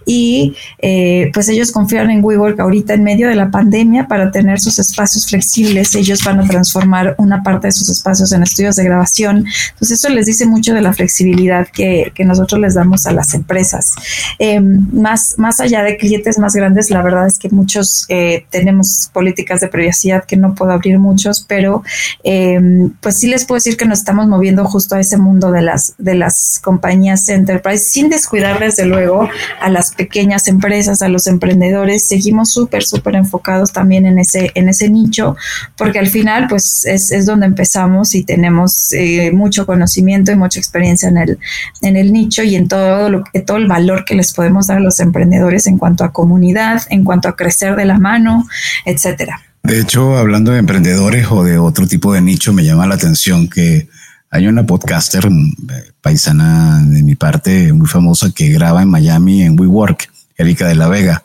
y 0.05 0.55
eh, 0.79 1.29
pues 1.33 1.49
ellos 1.49 1.71
confiaron 1.71 2.11
en 2.11 2.23
WeWork 2.23 2.59
ahorita 2.59 2.93
en 2.93 3.03
medio 3.03 3.27
de 3.27 3.35
la 3.35 3.51
pandemia 3.51 4.07
para 4.07 4.31
tener 4.31 4.59
sus 4.59 4.79
espacios 4.79 5.27
flexibles. 5.27 5.95
Ellos 5.95 6.23
van 6.23 6.39
a 6.39 6.47
transformar 6.47 7.15
una 7.17 7.43
parte 7.43 7.67
de 7.67 7.71
sus 7.71 7.89
espacios 7.89 8.31
en 8.31 8.43
estudios 8.43 8.75
de 8.75 8.83
grabación. 8.83 9.45
Entonces 9.73 9.99
eso 9.99 10.09
les 10.09 10.25
dice 10.25 10.45
mucho 10.45 10.73
de 10.73 10.81
la 10.81 10.93
flexibilidad 10.93 11.67
que, 11.67 12.11
nosotros 12.27 12.59
les 12.59 12.73
damos 12.73 13.05
a 13.05 13.13
las 13.13 13.33
empresas. 13.33 13.93
Em, 14.37 14.85
más, 14.91 15.35
más 15.37 15.61
allá 15.61 15.81
de 15.83 15.95
clientes 15.95 16.37
más 16.37 16.53
grandes, 16.53 16.89
la 16.89 17.01
verdad 17.01 17.25
es 17.25 17.39
que 17.39 17.47
muchos 17.49 18.05
eh, 18.09 18.45
tenemos 18.49 19.09
políticas 19.13 19.61
de 19.61 19.69
privacidad 19.69 20.25
que 20.25 20.35
no 20.35 20.53
puedo 20.53 20.73
abrir 20.73 20.99
muchos, 20.99 21.45
pero 21.47 21.83
em, 22.23 22.91
pues 22.99 23.19
sí 23.19 23.27
les 23.27 23.45
puedo 23.45 23.57
decir 23.57 23.77
que 23.77 23.85
nos 23.85 23.99
estamos 23.99 24.27
moviendo 24.27 24.65
justo 24.65 24.95
a 24.95 24.99
ese 24.99 25.15
mundo 25.15 25.51
de 25.51 25.61
las, 25.61 25.93
de 25.97 26.15
las 26.15 26.59
compañías 26.61 27.29
enterprise 27.29 27.85
sin 27.85 28.09
descuidar 28.09 28.59
desde 28.59 28.85
luego 28.85 29.29
a 29.59 29.69
las 29.69 29.93
pequeñas 29.93 30.47
empresas, 30.47 31.01
a 31.01 31.09
los 31.09 31.27
emprendedores, 31.27 32.07
seguimos 32.07 32.51
súper, 32.51 32.83
súper 32.83 33.15
enfocados 33.15 33.71
también 33.73 34.05
en 34.05 34.19
ese, 34.19 34.51
en 34.55 34.69
ese 34.69 34.89
nicho, 34.89 35.35
porque 35.75 35.99
al 35.99 36.07
final 36.07 36.47
pues 36.47 36.85
es, 36.85 37.11
es 37.11 37.25
donde 37.25 37.45
empezamos 37.45 38.15
y 38.15 38.23
tenemos 38.23 38.91
eh, 38.93 39.31
mucho 39.31 39.65
conocimiento 39.65 40.31
y 40.31 40.35
mucha 40.35 40.59
experiencia 40.59 41.09
en 41.09 41.17
el, 41.17 41.39
en 41.81 41.97
el 41.97 42.13
nicho 42.13 42.43
y 42.43 42.55
en 42.55 42.67
todo, 42.67 43.09
lo, 43.09 43.23
todo 43.45 43.57
el 43.57 43.67
valor 43.67 44.05
que 44.05 44.15
les 44.15 44.33
podemos 44.33 44.67
dar 44.67 44.77
a 44.77 44.81
los 44.81 44.99
emprendedores 44.99 45.67
en 45.67 45.77
cuanto 45.77 46.03
a 46.03 46.11
comunidad, 46.11 46.81
en 46.89 47.03
cuanto 47.03 47.27
a 47.27 47.35
crecer 47.35 47.75
de 47.75 47.85
la 47.85 47.99
mano, 47.99 48.47
etcétera. 48.85 49.41
De 49.63 49.81
hecho, 49.81 50.17
hablando 50.17 50.51
de 50.51 50.59
emprendedores 50.59 51.27
o 51.29 51.43
de 51.43 51.57
otro 51.57 51.87
tipo 51.87 52.13
de 52.13 52.21
nicho, 52.21 52.53
me 52.53 52.63
llama 52.63 52.87
la 52.87 52.95
atención 52.95 53.49
que 53.49 53.89
hay 54.29 54.47
una 54.47 54.65
podcaster 54.65 55.29
mm, 55.29 55.55
paisana 56.01 56.83
de 56.85 57.03
mi 57.03 57.15
parte 57.15 57.71
muy 57.73 57.87
famosa 57.87 58.31
que 58.31 58.49
graba 58.49 58.81
en 58.81 58.89
Miami 58.89 59.43
en 59.43 59.59
WeWork, 59.59 60.09
Erika 60.37 60.67
de 60.67 60.75
la 60.75 60.87
Vega. 60.87 61.23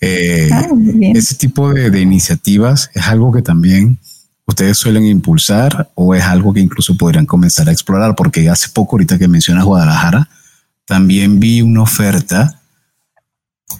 Eh, 0.00 0.48
ah, 0.52 0.66
ese 1.14 1.36
tipo 1.36 1.72
de, 1.72 2.00
iniciativas 2.00 2.90
es 2.94 3.06
algo 3.06 3.32
que 3.32 3.42
también 3.42 3.98
ustedes 4.46 4.76
suelen 4.76 5.04
impulsar 5.06 5.90
o 5.94 6.14
es 6.14 6.24
algo 6.24 6.52
que 6.52 6.60
incluso 6.60 6.96
podrían 6.96 7.26
comenzar 7.26 7.68
a 7.68 7.72
explorar, 7.72 8.16
porque 8.16 8.48
hace 8.48 8.68
poco, 8.70 8.96
ahorita 8.96 9.18
que 9.18 9.28
mencionas 9.28 9.64
Guadalajara, 9.64 10.28
también 10.86 11.38
vi 11.38 11.62
una 11.62 11.82
oferta 11.82 12.60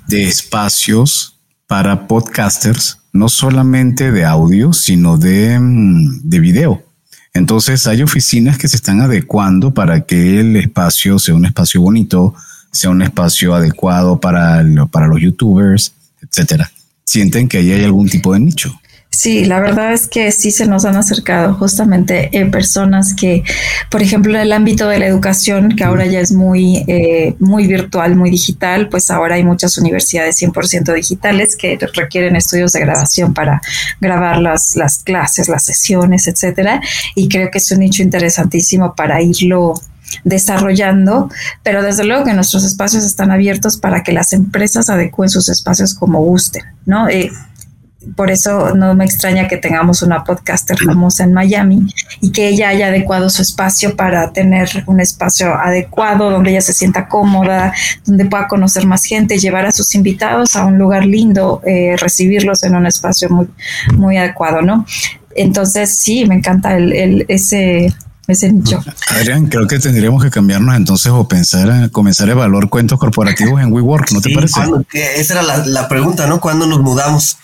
de 0.06 0.28
espacios 0.28 1.40
para 1.66 2.06
podcasters, 2.06 2.98
no 3.12 3.28
solamente 3.28 4.12
de 4.12 4.24
audio, 4.24 4.72
sino 4.72 5.18
de, 5.18 5.58
mm, 5.58 6.20
de 6.22 6.40
video. 6.40 6.91
Entonces 7.35 7.87
hay 7.87 8.03
oficinas 8.03 8.59
que 8.59 8.68
se 8.68 8.77
están 8.77 9.01
adecuando 9.01 9.73
para 9.73 10.03
que 10.03 10.40
el 10.40 10.57
espacio 10.57 11.18
sea 11.18 11.35
un 11.35 11.47
espacio 11.47 11.81
bonito, 11.81 12.35
sea 12.71 12.90
un 12.90 13.03
espacio 13.03 13.55
adecuado 13.55 14.21
para, 14.21 14.64
para 14.90 15.07
los 15.07 15.21
youtubers, 15.21 15.92
etcétera. 16.21 16.71
Sienten 17.05 17.49
que 17.49 17.59
ahí 17.59 17.73
hay 17.73 17.85
algún 17.85 18.09
tipo 18.09 18.35
de 18.35 18.40
nicho. 18.40 18.79
Sí, 19.14 19.44
la 19.44 19.61
verdad 19.61 19.92
es 19.92 20.09
que 20.09 20.33
sí 20.33 20.51
se 20.51 20.66
nos 20.66 20.87
han 20.87 20.96
acercado 20.96 21.53
justamente 21.55 22.31
eh, 22.33 22.46
personas 22.46 23.14
que, 23.14 23.44
por 23.90 24.03
ejemplo, 24.03 24.35
en 24.35 24.40
el 24.40 24.53
ámbito 24.55 24.88
de 24.88 24.98
la 24.98 25.07
educación, 25.07 25.77
que 25.77 25.85
ahora 25.85 26.07
ya 26.07 26.18
es 26.18 26.33
muy, 26.33 26.83
eh, 26.87 27.37
muy 27.38 27.66
virtual, 27.66 28.16
muy 28.16 28.31
digital, 28.31 28.88
pues 28.88 29.11
ahora 29.11 29.35
hay 29.35 29.44
muchas 29.44 29.77
universidades 29.77 30.40
100% 30.40 30.94
digitales 30.94 31.57
que 31.57 31.79
requieren 31.92 32.37
estudios 32.37 32.72
de 32.72 32.81
grabación 32.81 33.35
para 33.35 33.61
grabar 34.01 34.38
las, 34.38 34.77
las 34.77 35.05
clases, 35.05 35.46
las 35.46 35.66
sesiones, 35.66 36.27
etcétera. 36.27 36.81
Y 37.14 37.29
creo 37.29 37.51
que 37.51 37.59
es 37.59 37.70
un 37.70 37.81
nicho 37.81 38.03
interesantísimo 38.03 38.94
para 38.94 39.20
irlo 39.20 39.75
desarrollando, 40.25 41.31
pero 41.62 41.83
desde 41.83 42.05
luego 42.05 42.25
que 42.25 42.33
nuestros 42.33 42.64
espacios 42.64 43.05
están 43.05 43.31
abiertos 43.31 43.77
para 43.77 44.03
que 44.03 44.12
las 44.12 44.33
empresas 44.33 44.88
adecúen 44.88 45.29
sus 45.29 45.48
espacios 45.48 45.94
como 45.94 46.20
gusten, 46.22 46.64
¿no? 46.87 47.09
Eh, 47.09 47.31
por 48.16 48.30
eso 48.30 48.74
no 48.74 48.94
me 48.94 49.04
extraña 49.04 49.48
que 49.48 49.56
tengamos 49.56 50.02
una 50.02 50.24
podcaster 50.24 50.78
famosa 50.78 51.24
en 51.24 51.32
Miami 51.32 51.86
y 52.20 52.32
que 52.32 52.48
ella 52.48 52.68
haya 52.68 52.88
adecuado 52.88 53.30
su 53.30 53.42
espacio 53.42 53.96
para 53.96 54.32
tener 54.32 54.68
un 54.86 55.00
espacio 55.00 55.54
adecuado 55.54 56.30
donde 56.30 56.50
ella 56.50 56.60
se 56.60 56.72
sienta 56.72 57.08
cómoda, 57.08 57.72
donde 58.04 58.24
pueda 58.26 58.48
conocer 58.48 58.86
más 58.86 59.04
gente, 59.04 59.38
llevar 59.38 59.66
a 59.66 59.72
sus 59.72 59.94
invitados 59.94 60.56
a 60.56 60.64
un 60.66 60.78
lugar 60.78 61.04
lindo, 61.04 61.62
eh, 61.64 61.96
recibirlos 61.98 62.62
en 62.62 62.74
un 62.74 62.86
espacio 62.86 63.28
muy, 63.30 63.48
muy 63.96 64.16
adecuado, 64.16 64.62
¿no? 64.62 64.86
Entonces 65.34 65.98
sí, 65.98 66.26
me 66.26 66.34
encanta 66.34 66.76
el, 66.76 67.24
ese 67.28 67.92
ese 68.26 68.52
nicho. 68.52 68.82
Adrián, 69.08 69.46
creo 69.46 69.66
que 69.66 69.78
tendríamos 69.78 70.22
que 70.22 70.30
cambiarnos 70.30 70.76
entonces 70.76 71.11
o 71.12 71.26
pensar, 71.26 71.90
comenzar 71.90 72.28
a 72.28 72.32
evaluar 72.32 72.68
cuentos 72.68 72.98
corporativos 72.98 73.61
en 73.61 73.72
WeWork, 73.72 74.12
¿no 74.12 74.20
te 74.20 74.30
parece? 74.30 74.61
esa 74.92 75.40
era 75.40 75.64
la, 75.64 75.88
pregunta, 75.88 76.26
¿no? 76.26 76.40
¿Cuándo 76.40 76.66
nos 76.66 76.80
mudamos? 76.80 77.37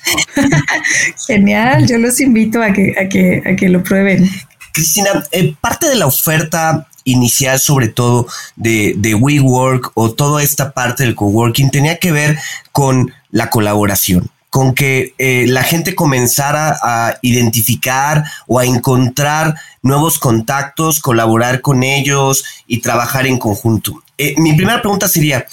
Genial, 1.26 1.86
yo 1.86 1.98
los 1.98 2.20
invito 2.20 2.62
a 2.62 2.72
que, 2.72 2.94
a 2.98 3.08
que, 3.08 3.42
a 3.46 3.56
que 3.56 3.68
lo 3.68 3.82
prueben. 3.82 4.28
Cristina, 4.72 5.24
eh, 5.32 5.54
parte 5.60 5.88
de 5.88 5.96
la 5.96 6.06
oferta 6.06 6.86
inicial, 7.04 7.58
sobre 7.58 7.88
todo 7.88 8.26
de, 8.56 8.94
de 8.96 9.14
WeWork 9.14 9.92
o 9.94 10.12
toda 10.12 10.42
esta 10.42 10.72
parte 10.72 11.04
del 11.04 11.14
coworking, 11.14 11.70
tenía 11.70 11.98
que 11.98 12.12
ver 12.12 12.38
con 12.72 13.12
la 13.30 13.50
colaboración 13.50 14.30
con 14.50 14.74
que 14.74 15.14
eh, 15.18 15.46
la 15.48 15.62
gente 15.62 15.94
comenzara 15.94 16.78
a 16.82 17.18
identificar 17.22 18.24
o 18.46 18.58
a 18.58 18.64
encontrar 18.64 19.54
nuevos 19.82 20.18
contactos, 20.18 21.00
colaborar 21.00 21.60
con 21.60 21.82
ellos 21.82 22.44
y 22.66 22.80
trabajar 22.80 23.26
en 23.26 23.38
conjunto. 23.38 24.02
Eh, 24.16 24.34
mi 24.38 24.54
primera 24.54 24.80
pregunta 24.80 25.08
sería, 25.08 25.46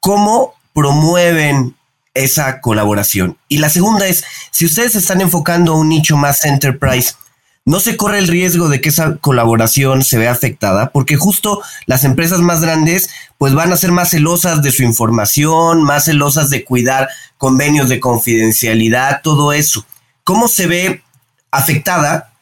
¿cómo 0.00 0.54
promueven 0.72 1.74
esa 2.14 2.60
colaboración. 2.60 3.38
Y 3.48 3.58
la 3.58 3.70
segunda 3.70 4.06
es, 4.06 4.24
si 4.50 4.66
ustedes 4.66 4.94
están 4.94 5.20
enfocando 5.20 5.72
a 5.72 5.78
un 5.78 5.88
nicho 5.88 6.16
más 6.16 6.44
enterprise, 6.44 7.14
no 7.64 7.78
se 7.78 7.96
corre 7.96 8.18
el 8.18 8.28
riesgo 8.28 8.68
de 8.68 8.80
que 8.80 8.88
esa 8.88 9.16
colaboración 9.16 10.02
se 10.02 10.18
vea 10.18 10.32
afectada, 10.32 10.90
porque 10.90 11.16
justo 11.16 11.62
las 11.86 12.04
empresas 12.04 12.40
más 12.40 12.60
grandes 12.60 13.10
pues 13.38 13.54
van 13.54 13.72
a 13.72 13.76
ser 13.76 13.92
más 13.92 14.10
celosas 14.10 14.62
de 14.62 14.72
su 14.72 14.82
información, 14.82 15.82
más 15.82 16.06
celosas 16.06 16.50
de 16.50 16.64
cuidar 16.64 17.08
convenios 17.38 17.88
de 17.88 18.00
confidencialidad, 18.00 19.20
todo 19.22 19.52
eso. 19.52 19.86
¿Cómo 20.24 20.48
se 20.48 20.66
ve 20.66 21.02
afectada 21.50 22.32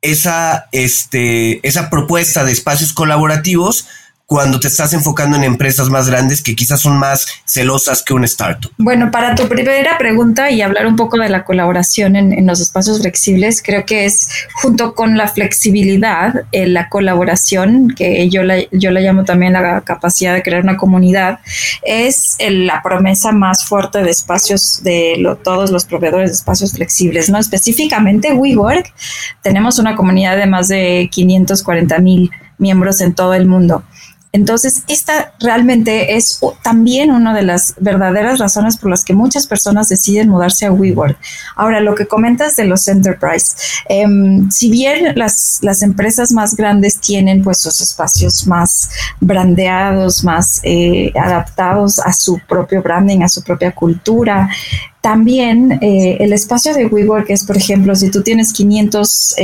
esa, 0.00 0.68
este, 0.70 1.66
esa 1.66 1.90
propuesta 1.90 2.44
de 2.44 2.52
espacios 2.52 2.92
colaborativos 2.92 3.86
cuando 4.28 4.60
te 4.60 4.68
estás 4.68 4.92
enfocando 4.92 5.38
en 5.38 5.44
empresas 5.44 5.88
más 5.88 6.06
grandes 6.06 6.42
que 6.42 6.54
quizás 6.54 6.82
son 6.82 6.98
más 6.98 7.26
celosas 7.46 8.02
que 8.02 8.12
un 8.12 8.24
startup? 8.24 8.70
Bueno, 8.76 9.10
para 9.10 9.34
tu 9.34 9.48
primera 9.48 9.96
pregunta 9.96 10.50
y 10.50 10.60
hablar 10.60 10.86
un 10.86 10.96
poco 10.96 11.16
de 11.16 11.30
la 11.30 11.44
colaboración 11.44 12.14
en, 12.14 12.46
los 12.46 12.60
espacios 12.60 13.00
flexibles, 13.00 13.62
creo 13.62 13.86
que 13.86 14.04
es 14.04 14.28
junto 14.52 14.94
con 14.94 15.16
la 15.16 15.28
flexibilidad, 15.28 16.44
eh, 16.52 16.66
la 16.66 16.90
colaboración, 16.90 17.94
que 17.96 18.28
yo 18.28 18.42
la, 18.42 18.58
yo 18.70 18.90
la 18.90 19.00
llamo 19.00 19.24
también 19.24 19.54
la 19.54 19.80
capacidad 19.80 20.34
de 20.34 20.42
crear 20.42 20.62
una 20.62 20.76
comunidad, 20.76 21.38
es 21.82 22.36
la 22.50 22.82
promesa 22.82 23.32
más 23.32 23.64
fuerte 23.64 24.02
de 24.02 24.10
espacios 24.10 24.82
de 24.82 25.38
todos 25.42 25.70
los 25.70 25.86
proveedores 25.86 26.28
de 26.28 26.34
espacios 26.34 26.72
flexibles, 26.72 27.30
¿no? 27.30 27.38
Específicamente 27.38 28.34
WeWork, 28.34 28.92
tenemos 29.40 29.78
una 29.78 29.96
comunidad 29.96 30.36
de 30.36 30.46
más 30.46 30.68
de 30.68 31.08
540 31.10 31.98
mil 32.00 32.30
miembros 32.58 33.00
en 33.00 33.14
todo 33.14 33.32
el 33.32 33.46
mundo. 33.46 33.84
Entonces, 34.32 34.82
esta 34.88 35.32
realmente 35.40 36.16
es 36.16 36.40
también 36.62 37.10
una 37.10 37.34
de 37.34 37.42
las 37.42 37.74
verdaderas 37.80 38.38
razones 38.38 38.76
por 38.76 38.90
las 38.90 39.04
que 39.04 39.14
muchas 39.14 39.46
personas 39.46 39.88
deciden 39.88 40.28
mudarse 40.28 40.66
a 40.66 40.72
WeWork. 40.72 41.18
Ahora, 41.56 41.80
lo 41.80 41.94
que 41.94 42.06
comentas 42.06 42.54
de 42.56 42.64
los 42.64 42.88
enterprise, 42.88 43.56
em, 43.88 44.50
si 44.50 44.70
bien 44.70 45.14
las, 45.16 45.58
las, 45.62 45.82
empresas 45.82 46.32
más 46.32 46.56
grandes 46.56 47.00
tienen 47.00 47.42
pues 47.42 47.60
sus 47.60 47.80
espacios 47.80 48.46
más 48.46 48.90
brandeados, 49.20 50.24
más 50.24 50.60
eh, 50.62 51.12
adaptados 51.18 51.98
a 51.98 52.12
su 52.12 52.38
propio 52.46 52.82
branding, 52.82 53.22
a 53.22 53.28
su 53.28 53.42
propia 53.42 53.72
cultura, 53.72 54.50
también 55.00 55.78
eh, 55.80 56.18
el 56.20 56.32
espacio 56.32 56.74
de 56.74 56.86
WeWork 56.86 57.30
es, 57.30 57.44
por 57.44 57.56
ejemplo, 57.56 57.94
si 57.94 58.10
tú 58.10 58.22
tienes 58.22 58.52
500 58.52 59.36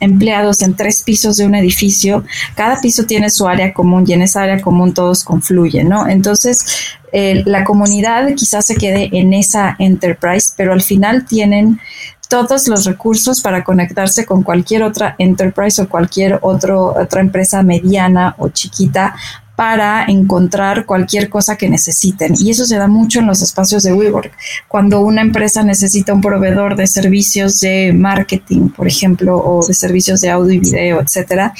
empleados 0.00 0.62
en 0.62 0.74
tres 0.74 1.02
pisos 1.02 1.36
de 1.36 1.46
un 1.46 1.54
edificio, 1.54 2.24
cada 2.54 2.80
piso 2.80 3.04
tiene 3.04 3.30
su 3.30 3.46
área 3.46 3.72
común 3.72 4.04
y 4.06 4.12
en 4.12 4.22
esa 4.22 4.42
área 4.42 4.60
común 4.60 4.94
todos 4.94 5.24
confluyen, 5.24 5.88
¿no? 5.88 6.08
Entonces, 6.08 6.96
eh, 7.12 7.42
la 7.46 7.64
comunidad 7.64 8.28
quizás 8.34 8.66
se 8.66 8.76
quede 8.76 9.10
en 9.12 9.32
esa 9.32 9.76
enterprise, 9.78 10.52
pero 10.56 10.72
al 10.72 10.82
final 10.82 11.24
tienen 11.24 11.80
todos 12.28 12.68
los 12.68 12.84
recursos 12.84 13.40
para 13.40 13.62
conectarse 13.62 14.26
con 14.26 14.42
cualquier 14.42 14.82
otra 14.82 15.14
enterprise 15.18 15.80
o 15.80 15.88
cualquier 15.88 16.38
otra 16.42 17.20
empresa 17.20 17.62
mediana 17.62 18.34
o 18.38 18.48
chiquita 18.48 19.14
para 19.56 20.04
encontrar 20.04 20.84
cualquier 20.84 21.28
cosa 21.28 21.56
que 21.56 21.68
necesiten. 21.68 22.34
Y 22.38 22.50
eso 22.50 22.66
se 22.66 22.76
da 22.76 22.86
mucho 22.86 23.20
en 23.20 23.26
los 23.26 23.42
espacios 23.42 23.82
de 23.82 23.94
WeWork. 23.94 24.32
Cuando 24.68 25.00
una 25.00 25.22
empresa 25.22 25.62
necesita 25.62 26.12
un 26.12 26.20
proveedor 26.20 26.76
de 26.76 26.86
servicios 26.86 27.60
de 27.60 27.92
marketing, 27.94 28.68
por 28.68 28.86
ejemplo, 28.86 29.38
o 29.38 29.66
de 29.66 29.74
servicios 29.74 30.20
de 30.20 30.30
audio 30.30 30.52
y 30.52 30.58
video, 30.58 31.00
etcétera, 31.00 31.54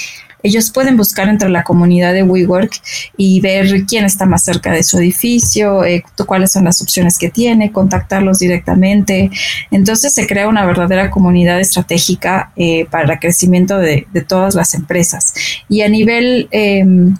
ellos 0.46 0.70
pueden 0.70 0.96
buscar 0.96 1.28
entre 1.28 1.48
la 1.48 1.64
comunidad 1.64 2.12
de 2.12 2.22
WeWork 2.22 2.70
y 3.16 3.40
ver 3.40 3.84
quién 3.84 4.04
está 4.04 4.26
más 4.26 4.44
cerca 4.44 4.70
de 4.70 4.84
su 4.84 4.98
edificio, 4.98 5.84
eh, 5.84 6.04
cuáles 6.24 6.52
son 6.52 6.64
las 6.64 6.80
opciones 6.80 7.18
que 7.18 7.30
tiene, 7.30 7.72
contactarlos 7.72 8.38
directamente. 8.38 9.30
Entonces 9.72 10.14
se 10.14 10.26
crea 10.26 10.46
una 10.46 10.64
verdadera 10.64 11.10
comunidad 11.10 11.58
estratégica 11.58 12.52
eh, 12.54 12.86
para 12.88 13.14
el 13.14 13.18
crecimiento 13.18 13.78
de, 13.78 14.06
todas 14.28 14.54
las 14.54 14.74
empresas. 14.74 15.34
Y 15.68 15.82
a 15.82 15.88
nivel 15.88 16.48
em, 16.52 17.16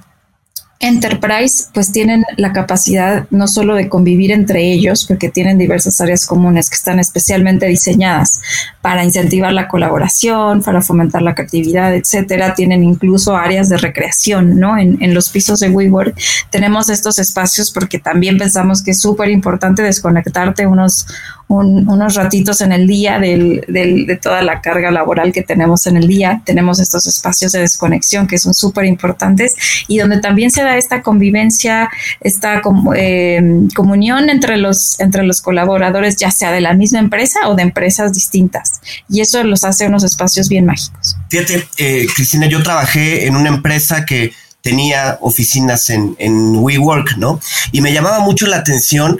Enterprise 0.78 1.68
pues 1.72 1.90
tienen 1.90 2.24
la 2.36 2.52
capacidad 2.52 3.26
no 3.30 3.48
solo 3.48 3.74
de 3.74 3.88
convivir 3.88 4.30
entre 4.30 4.72
ellos, 4.72 5.06
porque 5.06 5.30
tienen 5.30 5.56
diversas 5.56 6.00
áreas 6.02 6.26
comunes 6.26 6.68
que 6.68 6.76
están 6.76 7.00
especialmente 7.00 7.66
diseñadas 7.66 8.42
para 8.82 9.02
incentivar 9.02 9.54
la 9.54 9.68
colaboración, 9.68 10.62
para 10.62 10.82
fomentar 10.82 11.22
la 11.22 11.34
creatividad, 11.34 11.94
etcétera. 11.94 12.54
Tienen 12.54 12.84
incluso 12.84 13.36
áreas 13.36 13.70
de 13.70 13.78
recreación, 13.78 14.60
¿no? 14.60 14.76
En, 14.76 15.14
los 15.14 15.30
pisos 15.30 15.60
de 15.60 15.70
WeWork 15.70 16.14
tenemos 16.50 16.90
estos 16.90 17.18
espacios 17.18 17.70
porque 17.70 17.98
también 17.98 18.36
pensamos 18.36 18.82
que 18.82 18.90
es 18.90 19.00
súper 19.00 19.30
importante 19.30 19.82
desconectarte 19.82 20.66
unos, 20.66 21.06
unos 21.48 22.14
ratitos 22.14 22.60
en 22.60 22.72
el 22.72 22.86
día 22.86 23.18
de 23.20 24.18
toda 24.20 24.42
la 24.42 24.60
carga 24.60 24.90
laboral 24.90 25.32
que 25.32 25.42
tenemos 25.42 25.86
en 25.86 25.96
el 25.96 26.08
día. 26.08 26.42
Tenemos 26.44 26.80
estos 26.80 27.06
espacios 27.06 27.52
de 27.52 27.60
desconexión 27.60 28.26
que 28.26 28.38
son 28.38 28.52
súper 28.52 28.84
importantes 28.84 29.54
y 29.86 29.98
donde 29.98 30.20
también 30.20 30.50
se 30.50 30.62
da 30.62 30.76
esta 30.76 31.02
convivencia, 31.02 31.88
esta 32.20 32.62
eh, 32.96 33.40
comunión 33.74 34.28
entre 34.28 34.56
los, 34.56 34.98
entre 34.98 35.22
los 35.22 35.40
colaboradores, 35.40 36.16
ya 36.16 36.30
sea 36.30 36.50
de 36.50 36.60
la 36.60 36.74
misma 36.74 36.98
empresa 36.98 37.48
o 37.48 37.54
de 37.54 37.62
empresas 37.62 38.12
distintas. 38.12 38.80
Y 39.08 39.20
eso 39.20 39.42
los 39.44 39.64
hace 39.64 39.86
unos 39.86 40.02
espacios 40.04 40.48
bien 40.48 40.66
mágicos. 40.66 41.16
Fíjate, 41.30 41.68
eh, 41.78 42.06
Cristina, 42.14 42.46
yo 42.46 42.62
trabajé 42.62 43.26
en 43.26 43.36
una 43.36 43.48
empresa 43.48 44.04
que 44.04 44.32
tenía 44.62 45.18
oficinas 45.20 45.90
en, 45.90 46.16
en 46.18 46.56
WeWork, 46.56 47.18
¿no? 47.18 47.40
Y 47.70 47.80
me 47.82 47.92
llamaba 47.92 48.18
mucho 48.18 48.46
la 48.46 48.56
atención 48.56 49.18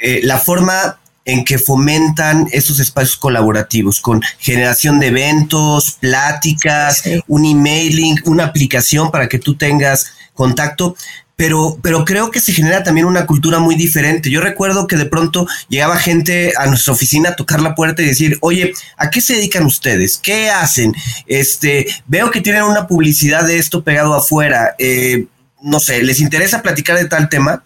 eh, 0.00 0.20
la 0.22 0.38
forma 0.38 0.98
en 1.26 1.44
que 1.44 1.58
fomentan 1.58 2.48
esos 2.52 2.78
espacios 2.78 3.16
colaborativos 3.16 4.00
con 4.00 4.22
generación 4.38 5.00
de 5.00 5.08
eventos, 5.08 5.98
pláticas, 6.00 7.02
un 7.26 7.44
emailing, 7.44 8.16
una 8.24 8.44
aplicación 8.44 9.10
para 9.10 9.28
que 9.28 9.40
tú 9.40 9.56
tengas 9.56 10.12
contacto. 10.32 10.96
Pero, 11.34 11.78
pero 11.82 12.06
creo 12.06 12.30
que 12.30 12.40
se 12.40 12.54
genera 12.54 12.82
también 12.82 13.06
una 13.06 13.26
cultura 13.26 13.58
muy 13.58 13.74
diferente. 13.74 14.30
Yo 14.30 14.40
recuerdo 14.40 14.86
que 14.86 14.96
de 14.96 15.04
pronto 15.04 15.46
llegaba 15.68 15.98
gente 15.98 16.54
a 16.56 16.66
nuestra 16.66 16.94
oficina 16.94 17.30
a 17.30 17.36
tocar 17.36 17.60
la 17.60 17.74
puerta 17.74 18.00
y 18.00 18.06
decir, 18.06 18.38
oye, 18.40 18.72
¿a 18.96 19.10
qué 19.10 19.20
se 19.20 19.34
dedican 19.34 19.66
ustedes? 19.66 20.16
¿Qué 20.16 20.48
hacen? 20.48 20.94
Este, 21.26 21.86
veo 22.06 22.30
que 22.30 22.40
tienen 22.40 22.62
una 22.62 22.86
publicidad 22.86 23.46
de 23.46 23.58
esto 23.58 23.84
pegado 23.84 24.14
afuera. 24.14 24.76
Eh, 24.78 25.26
no 25.60 25.78
sé, 25.78 26.02
¿les 26.02 26.20
interesa 26.20 26.62
platicar 26.62 26.96
de 26.96 27.04
tal 27.04 27.28
tema? 27.28 27.64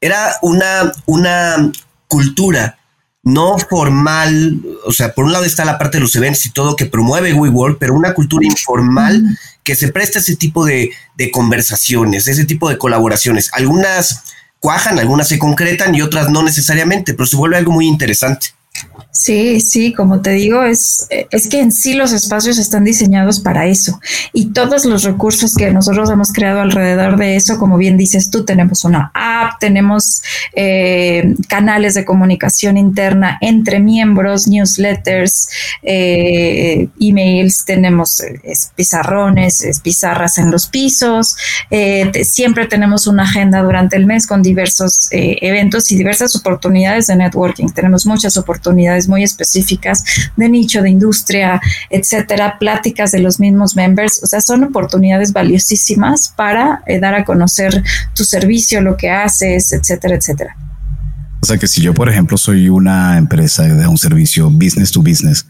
Era 0.00 0.34
una, 0.42 0.92
una 1.06 1.70
cultura 2.08 2.76
no 3.22 3.56
formal, 3.58 4.60
o 4.84 4.92
sea, 4.92 5.14
por 5.14 5.24
un 5.24 5.32
lado 5.32 5.44
está 5.44 5.64
la 5.64 5.78
parte 5.78 5.98
de 5.98 6.02
los 6.02 6.16
eventos 6.16 6.44
y 6.46 6.50
todo 6.50 6.74
que 6.74 6.86
promueve 6.86 7.32
WeWork, 7.32 7.78
pero 7.78 7.94
una 7.94 8.14
cultura 8.14 8.44
informal 8.44 9.38
que 9.62 9.76
se 9.76 9.88
presta 9.88 10.18
ese 10.18 10.34
tipo 10.36 10.64
de, 10.64 10.90
de 11.16 11.30
conversaciones, 11.30 12.26
ese 12.26 12.44
tipo 12.44 12.68
de 12.68 12.78
colaboraciones. 12.78 13.50
Algunas 13.52 14.24
cuajan, 14.58 14.98
algunas 14.98 15.28
se 15.28 15.38
concretan 15.38 15.94
y 15.94 16.02
otras 16.02 16.30
no 16.30 16.42
necesariamente, 16.42 17.14
pero 17.14 17.26
se 17.26 17.36
vuelve 17.36 17.56
algo 17.56 17.72
muy 17.72 17.86
interesante. 17.86 18.48
Sí, 19.12 19.60
sí, 19.60 19.92
como 19.92 20.22
te 20.22 20.30
digo, 20.30 20.62
es, 20.62 21.06
es 21.10 21.46
que 21.46 21.60
en 21.60 21.70
sí 21.70 21.92
los 21.92 22.12
espacios 22.12 22.58
están 22.58 22.84
diseñados 22.84 23.40
para 23.40 23.66
eso. 23.66 24.00
Y 24.32 24.46
todos 24.46 24.86
los 24.86 25.04
recursos 25.04 25.54
que 25.54 25.70
nosotros 25.70 26.10
hemos 26.10 26.32
creado 26.32 26.60
alrededor 26.60 27.18
de 27.18 27.36
eso, 27.36 27.58
como 27.58 27.76
bien 27.76 27.98
dices 27.98 28.30
tú, 28.30 28.46
tenemos 28.46 28.84
una 28.84 29.10
app, 29.14 29.58
tenemos 29.60 30.22
eh, 30.54 31.34
canales 31.48 31.94
de 31.94 32.04
comunicación 32.06 32.76
interna 32.76 33.38
entre 33.42 33.80
miembros, 33.80 34.48
newsletters, 34.48 35.48
eh, 35.82 36.88
emails, 36.98 37.64
tenemos 37.66 38.22
pizarrones, 38.74 39.80
pizarras 39.82 40.38
en 40.38 40.50
los 40.50 40.66
pisos, 40.68 41.36
eh, 41.70 42.10
siempre 42.24 42.66
tenemos 42.66 43.06
una 43.06 43.24
agenda 43.24 43.62
durante 43.62 43.96
el 43.96 44.06
mes 44.06 44.26
con 44.26 44.42
diversos 44.42 45.08
eventos 45.10 45.90
y 45.92 45.96
diversas 45.96 46.34
oportunidades 46.34 47.08
de 47.08 47.16
networking, 47.16 47.68
tenemos 47.68 48.06
muchas 48.06 48.36
oportunidades 48.36 49.01
muy 49.08 49.22
específicas 49.22 50.04
de 50.36 50.48
nicho, 50.48 50.82
de 50.82 50.90
industria, 50.90 51.60
etcétera, 51.90 52.58
pláticas 52.58 53.12
de 53.12 53.20
los 53.20 53.40
mismos 53.40 53.76
members. 53.76 54.20
O 54.22 54.26
sea, 54.26 54.40
son 54.40 54.64
oportunidades 54.64 55.32
valiosísimas 55.32 56.32
para 56.36 56.82
eh, 56.86 57.00
dar 57.00 57.14
a 57.14 57.24
conocer 57.24 57.82
tu 58.14 58.24
servicio, 58.24 58.80
lo 58.80 58.96
que 58.96 59.10
haces, 59.10 59.72
etcétera, 59.72 60.16
etcétera. 60.16 60.56
O 61.42 61.46
sea 61.46 61.58
que 61.58 61.66
si 61.66 61.80
yo, 61.80 61.92
por 61.92 62.08
ejemplo, 62.08 62.38
soy 62.38 62.68
una 62.68 63.18
empresa 63.18 63.64
de 63.64 63.86
un 63.86 63.98
servicio 63.98 64.48
business 64.48 64.92
to 64.92 65.02
business, 65.02 65.44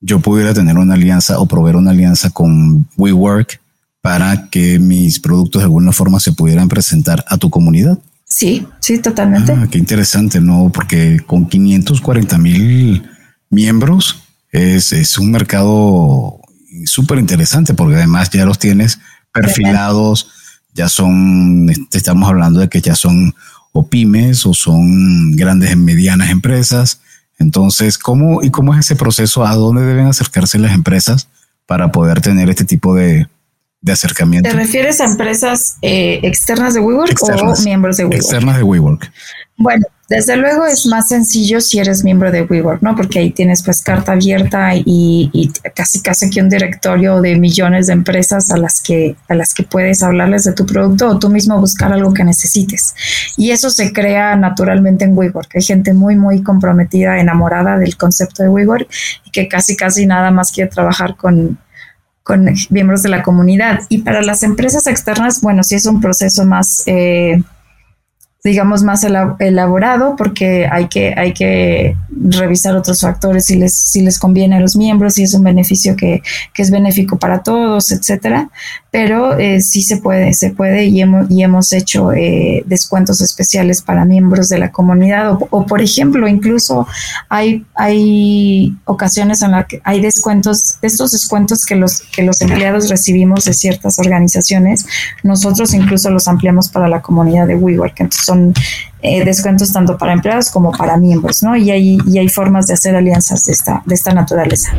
yo 0.00 0.20
pudiera 0.20 0.54
tener 0.54 0.76
una 0.76 0.94
alianza 0.94 1.38
o 1.40 1.46
proveer 1.46 1.76
una 1.76 1.90
alianza 1.90 2.30
con 2.30 2.86
WeWork 2.96 3.60
para 4.00 4.48
que 4.50 4.78
mis 4.78 5.18
productos 5.18 5.60
de 5.60 5.64
alguna 5.64 5.92
forma 5.92 6.20
se 6.20 6.32
pudieran 6.32 6.68
presentar 6.68 7.24
a 7.28 7.36
tu 7.36 7.50
comunidad. 7.50 7.98
Sí, 8.28 8.66
sí, 8.80 8.98
totalmente. 8.98 9.52
Ah, 9.52 9.66
qué 9.70 9.78
interesante, 9.78 10.40
¿no? 10.40 10.70
Porque 10.72 11.20
con 11.26 11.46
540 11.48 12.38
mil 12.38 13.08
miembros 13.48 14.22
es, 14.50 14.92
es 14.92 15.16
un 15.18 15.30
mercado 15.30 16.40
súper 16.84 17.18
interesante 17.18 17.74
porque 17.74 17.96
además 17.96 18.28
ya 18.30 18.44
los 18.44 18.58
tienes 18.58 18.98
perfilados, 19.32 20.30
ya 20.74 20.88
son, 20.88 21.70
estamos 21.92 22.28
hablando 22.28 22.60
de 22.60 22.68
que 22.68 22.80
ya 22.80 22.94
son 22.94 23.34
o 23.72 23.88
pymes 23.88 24.44
o 24.44 24.54
son 24.54 25.32
grandes 25.32 25.72
y 25.72 25.76
medianas 25.76 26.30
empresas. 26.30 27.00
Entonces, 27.38 27.96
¿cómo 27.96 28.42
y 28.42 28.50
cómo 28.50 28.74
es 28.74 28.80
ese 28.80 28.96
proceso? 28.96 29.46
¿A 29.46 29.54
dónde 29.54 29.82
deben 29.82 30.06
acercarse 30.06 30.58
las 30.58 30.72
empresas 30.72 31.28
para 31.66 31.92
poder 31.92 32.20
tener 32.20 32.50
este 32.50 32.64
tipo 32.64 32.94
de, 32.94 33.28
acercamiento? 33.86 34.48
¿Te 34.48 34.56
refieres 34.56 35.00
a 35.00 35.04
empresas 35.04 35.76
eh, 35.82 36.20
externas 36.22 36.74
de 36.74 36.80
WeWork 36.80 37.16
o 37.22 37.62
miembros 37.64 37.96
de 37.96 38.04
WeWork? 38.04 38.22
Externas 38.22 38.56
de 38.56 38.62
WeWork. 38.62 39.10
Bueno, 39.56 39.86
desde 40.08 40.36
luego 40.36 40.64
es 40.66 40.86
más 40.86 41.08
sencillo 41.08 41.60
si 41.60 41.80
eres 41.80 42.02
miembro 42.02 42.30
de 42.30 42.42
WeWork, 42.42 42.80
¿no? 42.80 42.94
Porque 42.94 43.18
ahí 43.18 43.30
tienes 43.30 43.62
pues 43.62 43.82
carta 43.82 44.12
abierta 44.12 44.70
y, 44.74 45.52
casi 45.74 46.00
casi 46.00 46.30
que 46.30 46.40
un 46.40 46.48
directorio 46.48 47.20
de 47.20 47.36
millones 47.36 47.88
de 47.88 47.92
empresas 47.92 48.50
a 48.50 48.56
las 48.56 48.80
que 48.80 49.16
a 49.28 49.34
las 49.34 49.52
que 49.54 49.64
puedes 49.64 50.02
hablarles 50.02 50.44
de 50.44 50.52
tu 50.52 50.64
producto 50.64 51.08
o 51.08 51.18
tú 51.18 51.28
mismo 51.28 51.60
buscar 51.60 51.92
algo 51.92 52.14
que 52.14 52.24
necesites. 52.24 52.94
Y 53.36 53.50
eso 53.50 53.68
se 53.68 53.92
crea 53.92 54.36
naturalmente 54.36 55.04
en 55.04 55.18
WeWork. 55.18 55.56
Hay 55.56 55.62
gente 55.62 55.92
muy 55.92 56.16
muy 56.16 56.42
comprometida, 56.42 57.20
enamorada 57.20 57.78
del 57.78 57.96
concepto 57.96 58.42
de 58.42 58.48
WeWork 58.48 58.88
y 59.26 59.30
que 59.30 59.48
casi 59.48 59.76
casi 59.76 60.06
nada 60.06 60.30
más 60.30 60.52
quiere 60.52 60.70
trabajar 60.70 61.16
con 61.16 61.58
con 62.28 62.46
miembros 62.68 63.02
de 63.02 63.08
la 63.08 63.22
comunidad. 63.22 63.80
Y 63.88 64.02
para 64.02 64.20
las 64.20 64.42
empresas 64.42 64.86
externas, 64.86 65.40
bueno, 65.40 65.64
sí 65.64 65.76
es 65.76 65.86
un 65.86 66.02
proceso 66.02 66.44
más 66.44 66.82
eh, 66.84 67.42
digamos, 68.44 68.84
más 68.84 69.04
elaborado 69.04 70.14
porque 70.16 70.68
hay 70.70 70.86
que, 70.86 71.12
hay 71.16 71.32
que 71.32 71.96
revisar 72.08 72.76
otros 72.76 73.00
factores 73.00 73.46
si 73.46 73.56
les, 73.56 73.74
si 73.74 74.00
les 74.00 74.18
conviene 74.18 74.56
a 74.56 74.60
los 74.60 74.76
miembros, 74.76 75.14
si 75.14 75.24
es 75.24 75.34
un 75.34 75.42
beneficio 75.42 75.96
que, 75.96 76.22
que 76.54 76.62
es 76.62 76.70
benéfico 76.70 77.18
para 77.18 77.42
todos, 77.42 77.90
etcétera. 77.90 78.48
Pero 78.90 79.36
eh, 79.38 79.60
sí 79.60 79.82
se 79.82 79.98
puede, 79.98 80.32
se 80.34 80.50
puede 80.50 80.86
y 80.86 81.00
hemos, 81.00 81.30
y 81.30 81.42
hemos 81.42 81.72
hecho 81.72 82.12
eh, 82.12 82.62
descuentos 82.66 83.20
especiales 83.20 83.82
para 83.82 84.04
miembros 84.04 84.48
de 84.48 84.58
la 84.58 84.70
comunidad 84.70 85.32
o, 85.32 85.48
o, 85.50 85.66
por 85.66 85.82
ejemplo, 85.82 86.28
incluso 86.28 86.86
hay, 87.28 87.66
hay 87.74 88.74
ocasiones 88.84 89.42
en 89.42 89.50
las 89.50 89.66
que 89.66 89.80
hay 89.84 90.00
descuentos, 90.00 90.78
estos 90.80 91.10
descuentos 91.10 91.64
que 91.66 91.74
los, 91.74 92.00
que 92.12 92.22
los 92.22 92.40
empleados 92.40 92.88
recibimos 92.88 93.44
de 93.44 93.52
ciertas 93.52 93.98
organizaciones, 93.98 94.86
nosotros 95.22 95.74
incluso 95.74 96.10
los 96.10 96.28
ampliamos 96.28 96.68
para 96.68 96.88
la 96.88 97.02
comunidad 97.02 97.46
de 97.46 97.56
WeWork. 97.56 98.00
Entonces, 98.00 98.27
son 98.28 98.52
eh, 99.00 99.24
descuentos 99.24 99.72
tanto 99.72 99.96
para 99.96 100.12
empleados 100.12 100.50
como 100.50 100.70
para 100.72 100.96
miembros, 100.96 101.42
¿no? 101.42 101.56
Y 101.56 101.70
hay, 101.70 101.98
y 102.06 102.18
hay 102.18 102.28
formas 102.28 102.66
de 102.66 102.74
hacer 102.74 102.94
alianzas 102.94 103.44
de 103.44 103.52
esta, 103.52 103.82
de 103.86 103.94
esta 103.94 104.12
naturaleza. 104.12 104.72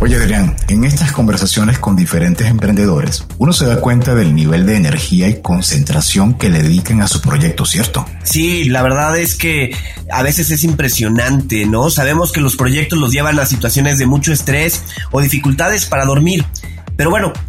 Oye, 0.00 0.16
Adrián, 0.16 0.56
en 0.68 0.84
estas 0.84 1.12
conversaciones 1.12 1.78
con 1.78 1.94
diferentes 1.94 2.46
emprendedores, 2.46 3.24
uno 3.38 3.52
se 3.52 3.66
da 3.66 3.80
cuenta 3.80 4.14
del 4.14 4.34
nivel 4.34 4.66
de 4.66 4.76
energía 4.76 5.28
y 5.28 5.40
concentración 5.42 6.34
que 6.34 6.50
le 6.50 6.62
dedican 6.62 7.02
a 7.02 7.08
su 7.08 7.20
proyecto, 7.20 7.64
¿cierto? 7.64 8.06
Sí, 8.24 8.64
la 8.64 8.82
verdad 8.82 9.16
es 9.16 9.36
que 9.36 9.76
a 10.10 10.22
veces 10.22 10.50
es 10.50 10.64
impresionante, 10.64 11.66
¿no? 11.66 11.90
Sabemos 11.90 12.32
que 12.32 12.40
los 12.40 12.56
proyectos 12.56 12.98
los 12.98 13.12
llevan 13.12 13.38
a 13.38 13.46
situaciones 13.46 13.98
de 13.98 14.06
mucho 14.06 14.32
estrés 14.32 14.82
o 15.12 15.20
dificultades 15.20 15.84
para 15.86 16.04
dormir. 16.04 16.44
Pero 16.96 17.10
bueno, 17.10 17.32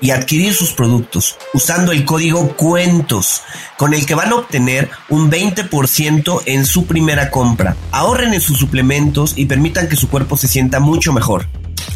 y 0.00 0.10
adquirir 0.10 0.54
sus 0.54 0.72
productos 0.72 1.36
usando 1.52 1.92
el 1.92 2.04
código 2.04 2.56
cuentos 2.56 3.42
con 3.76 3.94
el 3.94 4.06
que 4.06 4.14
van 4.14 4.32
a 4.32 4.36
obtener 4.36 4.88
un 5.08 5.30
20% 5.30 6.42
en 6.46 6.66
su 6.66 6.86
primera 6.86 7.30
compra. 7.30 7.76
Ahorren 7.92 8.34
en 8.34 8.40
sus 8.40 8.58
suplementos 8.58 9.34
y 9.36 9.46
permitan 9.46 9.88
que 9.88 9.94
su 9.96 10.08
cuerpo 10.08 10.36
se 10.36 10.48
sienta 10.48 10.80
mucho 10.80 11.12
mejor. 11.12 11.46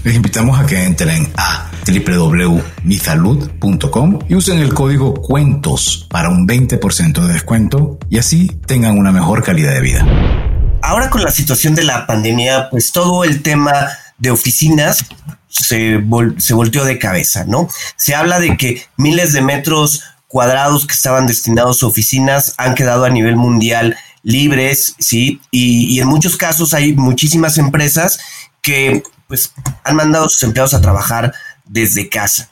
Les 0.02 0.14
invitamos 0.14 0.60
a 0.60 0.66
que 0.66 0.84
entren 0.84 1.32
a 1.36 1.70
www.misalud.com 1.86 4.18
y 4.28 4.34
usen 4.34 4.58
el 4.58 4.74
código 4.74 5.14
cuentos 5.14 6.06
para 6.10 6.28
un 6.28 6.46
20% 6.46 7.26
de 7.26 7.32
descuento 7.32 7.98
y 8.10 8.18
así 8.18 8.48
tengan 8.66 8.98
una 8.98 9.12
mejor 9.12 9.42
calidad 9.42 9.72
de 9.72 9.80
vida. 9.80 10.06
Ahora 10.82 11.08
con 11.08 11.22
la 11.22 11.30
situación 11.30 11.74
de 11.74 11.84
la 11.84 12.06
pandemia, 12.06 12.68
pues 12.70 12.92
todo 12.92 13.24
el 13.24 13.40
tema 13.42 13.88
de 14.18 14.30
oficinas 14.30 15.06
se, 15.62 16.02
se 16.38 16.54
volteó 16.54 16.84
de 16.84 16.98
cabeza, 16.98 17.44
¿no? 17.44 17.68
Se 17.96 18.14
habla 18.14 18.40
de 18.40 18.56
que 18.56 18.86
miles 18.96 19.32
de 19.32 19.40
metros 19.40 20.02
cuadrados 20.26 20.86
que 20.86 20.94
estaban 20.94 21.26
destinados 21.26 21.82
a 21.82 21.86
oficinas 21.86 22.54
han 22.56 22.74
quedado 22.74 23.04
a 23.04 23.10
nivel 23.10 23.36
mundial 23.36 23.96
libres, 24.24 24.96
¿sí? 24.98 25.40
Y, 25.50 26.00
en 26.00 26.08
muchos 26.08 26.36
casos 26.36 26.74
hay 26.74 26.94
muchísimas 26.94 27.56
empresas 27.58 28.18
que 28.60 29.02
pues 29.28 29.52
han 29.84 29.96
mandado 29.96 30.26
a 30.26 30.28
sus 30.28 30.42
empleados 30.42 30.74
a 30.74 30.80
trabajar 30.80 31.32
desde 31.64 32.08
casa. 32.08 32.50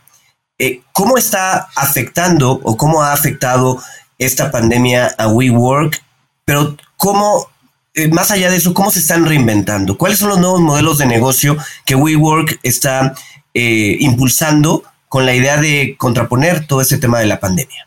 Eh, 0.59 0.83
¿Cómo 0.93 1.19
está 1.19 1.69
afectando 1.75 2.61
o 2.62 2.77
cómo 2.77 3.03
ha 3.03 3.12
afectado 3.12 3.83
esta 4.19 4.51
pandemia 4.51 5.15
a 5.19 5.27
WeWork? 5.27 6.01
Pero 6.45 6.77
¿cómo 6.97 7.49
eh, 7.95 8.09
más 8.09 8.31
allá 8.31 8.51
de 8.51 8.57
eso, 8.57 8.73
¿cómo 8.73 8.91
se 8.91 9.01
están 9.01 9.27
reinventando? 9.27 9.99
¿Cuáles 9.99 10.19
son 10.19 10.31
los 10.31 10.39
nuevos 10.39 10.61
modelos 10.61 10.99
de 10.99 11.07
negocio 11.07 11.57
que 11.85 11.95
WeWork 11.95 12.59
está 12.63 13.15
eh, 13.53 13.97
impulsando 14.01 14.83
con 15.09 15.27
la 15.27 15.35
idea 15.35 15.59
de 15.59 15.97
contraponer 15.99 16.67
todo 16.67 16.81
ese 16.81 16.97
tema 16.97 17.19
de 17.21 17.27
la 17.27 17.39
pandemia? 17.39 17.87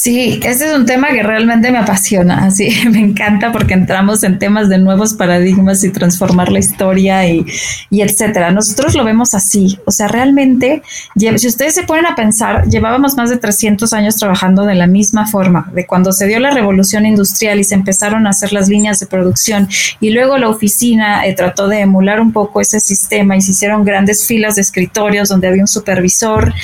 Sí, 0.00 0.38
este 0.44 0.66
es 0.66 0.76
un 0.76 0.86
tema 0.86 1.08
que 1.08 1.24
realmente 1.24 1.72
me 1.72 1.78
apasiona, 1.78 2.44
así 2.44 2.70
me 2.92 3.00
encanta 3.00 3.50
porque 3.50 3.74
entramos 3.74 4.22
en 4.22 4.38
temas 4.38 4.68
de 4.68 4.78
nuevos 4.78 5.14
paradigmas 5.14 5.82
y 5.82 5.90
transformar 5.90 6.52
la 6.52 6.60
historia 6.60 7.26
y, 7.26 7.44
y 7.90 8.02
etcétera. 8.02 8.52
Nosotros 8.52 8.94
lo 8.94 9.02
vemos 9.02 9.34
así, 9.34 9.76
o 9.86 9.90
sea, 9.90 10.06
realmente, 10.06 10.82
si 11.16 11.48
ustedes 11.48 11.74
se 11.74 11.82
ponen 11.82 12.06
a 12.06 12.14
pensar, 12.14 12.68
llevábamos 12.68 13.16
más 13.16 13.28
de 13.28 13.38
300 13.38 13.92
años 13.92 14.14
trabajando 14.14 14.66
de 14.66 14.76
la 14.76 14.86
misma 14.86 15.26
forma, 15.26 15.68
de 15.74 15.84
cuando 15.84 16.12
se 16.12 16.28
dio 16.28 16.38
la 16.38 16.52
revolución 16.52 17.04
industrial 17.04 17.58
y 17.58 17.64
se 17.64 17.74
empezaron 17.74 18.28
a 18.28 18.30
hacer 18.30 18.52
las 18.52 18.68
líneas 18.68 19.00
de 19.00 19.06
producción 19.06 19.68
y 19.98 20.10
luego 20.10 20.38
la 20.38 20.48
oficina 20.48 21.26
eh, 21.26 21.34
trató 21.34 21.66
de 21.66 21.80
emular 21.80 22.20
un 22.20 22.30
poco 22.30 22.60
ese 22.60 22.78
sistema 22.78 23.36
y 23.36 23.40
se 23.40 23.50
hicieron 23.50 23.84
grandes 23.84 24.24
filas 24.28 24.54
de 24.54 24.60
escritorios 24.60 25.28
donde 25.28 25.48
había 25.48 25.62
un 25.62 25.66
supervisor 25.66 26.54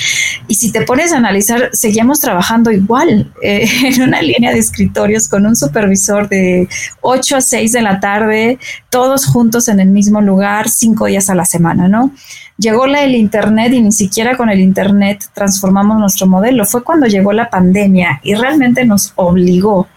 y 0.47 0.55
si 0.55 0.71
te 0.71 0.83
pones 0.83 1.11
a 1.11 1.17
analizar, 1.17 1.71
seguíamos 1.73 2.21
trabajando 2.21 2.71
igual 2.71 3.24
eh, 3.41 3.67
en 3.83 4.01
una 4.01 4.21
línea 4.21 4.51
de 4.51 4.59
escritorios 4.59 5.27
con 5.27 5.45
un 5.45 5.55
supervisor 5.55 6.29
de 6.29 6.67
8 7.01 7.37
a 7.37 7.41
6 7.41 7.71
de 7.71 7.81
la 7.81 7.99
tarde, 7.99 8.59
todos 8.89 9.25
juntos 9.25 9.67
en 9.67 9.79
el 9.79 9.89
mismo 9.89 10.21
lugar, 10.21 10.69
cinco 10.69 11.05
días 11.05 11.29
a 11.29 11.35
la 11.35 11.45
semana, 11.45 11.87
¿no? 11.87 12.11
Llegó 12.57 12.87
la, 12.87 13.03
el 13.03 13.15
Internet 13.15 13.73
y 13.73 13.81
ni 13.81 13.91
siquiera 13.91 14.37
con 14.37 14.49
el 14.49 14.61
Internet 14.61 15.25
transformamos 15.33 15.99
nuestro 15.99 16.25
modelo. 16.25 16.65
Fue 16.65 16.83
cuando 16.83 17.05
llegó 17.05 17.33
la 17.33 17.49
pandemia 17.49 18.21
y 18.23 18.33
realmente 18.35 18.85
nos 18.85 19.11
obligó 19.15 19.87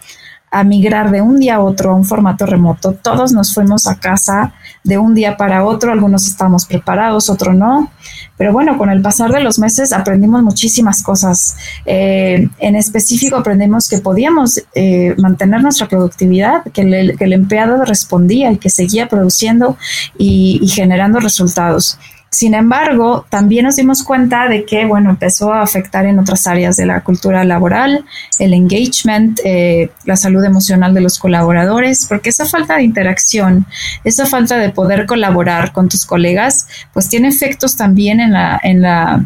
a 0.51 0.63
migrar 0.63 1.11
de 1.11 1.21
un 1.21 1.39
día 1.39 1.55
a 1.55 1.59
otro 1.59 1.91
a 1.91 1.95
un 1.95 2.05
formato 2.05 2.45
remoto. 2.45 2.93
Todos 2.93 3.31
nos 3.33 3.53
fuimos 3.53 3.87
a 3.87 3.99
casa 3.99 4.53
de 4.83 4.97
un 4.97 5.13
día 5.13 5.37
para 5.37 5.63
otro, 5.63 5.91
algunos 5.91 6.27
estábamos 6.27 6.65
preparados, 6.65 7.29
otros 7.29 7.55
no. 7.55 7.91
Pero 8.37 8.53
bueno, 8.53 8.77
con 8.77 8.89
el 8.89 9.01
pasar 9.01 9.31
de 9.31 9.41
los 9.41 9.59
meses 9.59 9.91
aprendimos 9.91 10.41
muchísimas 10.43 11.03
cosas. 11.03 11.57
Eh, 11.85 12.47
en 12.59 12.75
específico 12.75 13.35
aprendimos 13.35 13.89
que 13.89 13.99
podíamos 13.99 14.61
eh, 14.73 15.13
mantener 15.17 15.61
nuestra 15.61 15.87
productividad, 15.87 16.63
que, 16.73 16.81
el 16.81 17.33
empleado 17.33 17.83
respondía 17.85 18.51
y 18.51 18.57
que 18.57 18.69
seguía 18.69 19.07
produciendo 19.07 19.77
y 20.17 20.67
generando 20.67 21.19
resultados. 21.19 21.99
Sin 22.31 22.53
embargo, 22.53 23.25
también 23.29 23.65
nos 23.65 23.75
dimos 23.75 24.03
cuenta 24.03 24.47
de 24.47 24.63
que, 24.63 24.85
bueno, 24.85 25.09
empezó 25.09 25.51
a 25.51 25.61
afectar 25.61 26.05
en 26.05 26.19
otras 26.19 26.45
áreas 26.45 26.77
de 26.77 26.85
la 26.85 27.01
cultura 27.01 27.43
laboral, 27.43 28.05
el 28.37 28.53
engagement, 28.53 29.39
eh, 29.43 29.89
la 30.05 30.15
salud 30.15 30.43
emocional 30.43 30.93
de 30.93 31.01
los 31.01 31.17
colaboradores, 31.17 32.05
porque 32.07 32.29
esa 32.29 32.45
falta 32.45 32.75
de 32.75 32.83
interacción, 32.83 33.65
esa 34.03 34.25
falta 34.25 34.57
de 34.57 34.69
poder 34.69 35.07
colaborar 35.07 35.71
con 35.71 35.89
tus 35.89 36.05
colegas, 36.05 36.67
pues 36.93 37.09
tiene 37.09 37.29
efectos 37.29 37.75
también 37.75 38.19
en 38.19 38.33
la, 38.33 38.59
en 38.63 38.81
la 38.81 39.25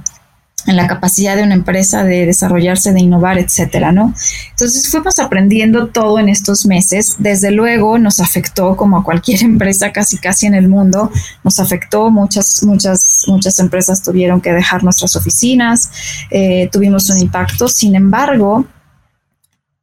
en 0.65 0.77
la 0.77 0.87
capacidad 0.87 1.35
de 1.35 1.43
una 1.43 1.55
empresa 1.55 2.03
de 2.03 2.25
desarrollarse, 2.25 2.93
de 2.93 3.01
innovar, 3.01 3.37
etcétera, 3.37 3.91
¿no? 3.91 4.13
Entonces 4.51 4.89
fuimos 4.89 5.19
aprendiendo 5.19 5.87
todo 5.87 6.19
en 6.19 6.29
estos 6.29 6.65
meses. 6.65 7.15
Desde 7.19 7.51
luego 7.51 7.97
nos 7.97 8.19
afectó, 8.19 8.75
como 8.77 8.97
a 8.97 9.03
cualquier 9.03 9.43
empresa 9.43 9.91
casi 9.91 10.17
casi 10.17 10.45
en 10.45 10.55
el 10.55 10.69
mundo, 10.69 11.11
nos 11.43 11.59
afectó. 11.59 12.09
Muchas, 12.09 12.63
muchas, 12.63 13.25
muchas 13.27 13.59
empresas 13.59 14.01
tuvieron 14.01 14.41
que 14.41 14.53
dejar 14.53 14.83
nuestras 14.83 15.15
oficinas, 15.15 15.91
eh, 16.29 16.69
tuvimos 16.71 17.09
un 17.09 17.19
impacto. 17.19 17.67
Sin 17.67 17.95
embargo, 17.95 18.65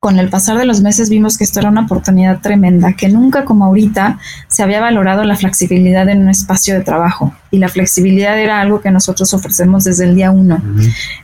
con 0.01 0.18
el 0.18 0.31
pasar 0.31 0.57
de 0.57 0.64
los 0.64 0.81
meses 0.81 1.11
vimos 1.11 1.37
que 1.37 1.45
esto 1.45 1.61
era 1.61 1.68
una 1.68 1.83
oportunidad 1.83 2.41
tremenda, 2.41 2.95
que 2.95 3.11
nunca 3.11 3.45
como 3.45 3.66
ahorita 3.66 4.18
se 4.49 4.62
había 4.62 4.81
valorado 4.81 5.24
la 5.24 5.37
flexibilidad 5.37 6.09
en 6.09 6.22
un 6.22 6.31
espacio 6.31 6.72
de 6.74 6.81
trabajo 6.81 7.35
y 7.51 7.59
la 7.59 7.68
flexibilidad 7.68 8.38
era 8.38 8.61
algo 8.61 8.80
que 8.80 8.90
nosotros 8.90 9.34
ofrecemos 9.34 9.84
desde 9.84 10.05
el 10.05 10.14
día 10.14 10.30
uno. 10.30 10.62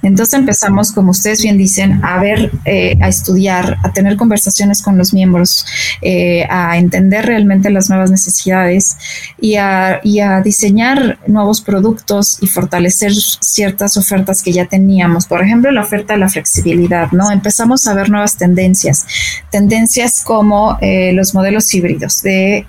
Entonces 0.02 0.34
empezamos, 0.34 0.92
como 0.92 1.12
ustedes 1.12 1.42
bien 1.42 1.56
dicen, 1.56 2.04
a 2.04 2.18
ver, 2.18 2.50
eh, 2.64 2.98
a 3.00 3.08
estudiar, 3.08 3.76
a 3.84 3.92
tener 3.92 4.16
conversaciones 4.16 4.82
con 4.82 4.98
los 4.98 5.14
miembros, 5.14 5.64
eh, 6.02 6.44
a 6.50 6.78
entender 6.78 7.26
realmente 7.26 7.70
las 7.70 7.88
nuevas 7.88 8.10
necesidades 8.10 8.96
y 9.40 9.54
a, 9.56 10.00
y 10.02 10.20
a 10.20 10.40
diseñar 10.40 11.18
nuevos 11.28 11.60
productos 11.60 12.38
y 12.40 12.48
fortalecer 12.48 13.12
ciertas 13.14 13.96
ofertas 13.96 14.42
que 14.42 14.52
ya 14.52 14.66
teníamos. 14.66 15.26
Por 15.26 15.42
ejemplo, 15.42 15.70
la 15.70 15.82
oferta 15.82 16.14
de 16.14 16.20
la 16.20 16.28
flexibilidad, 16.28 17.12
¿no? 17.12 17.30
Empezamos 17.30 17.86
a 17.86 17.94
ver 17.94 18.10
nuevas 18.10 18.36
tendencias, 18.36 19.06
tendencias 19.50 20.24
como 20.24 20.76
eh, 20.80 21.12
los 21.12 21.34
modelos 21.34 21.72
híbridos 21.72 22.22
de 22.22 22.66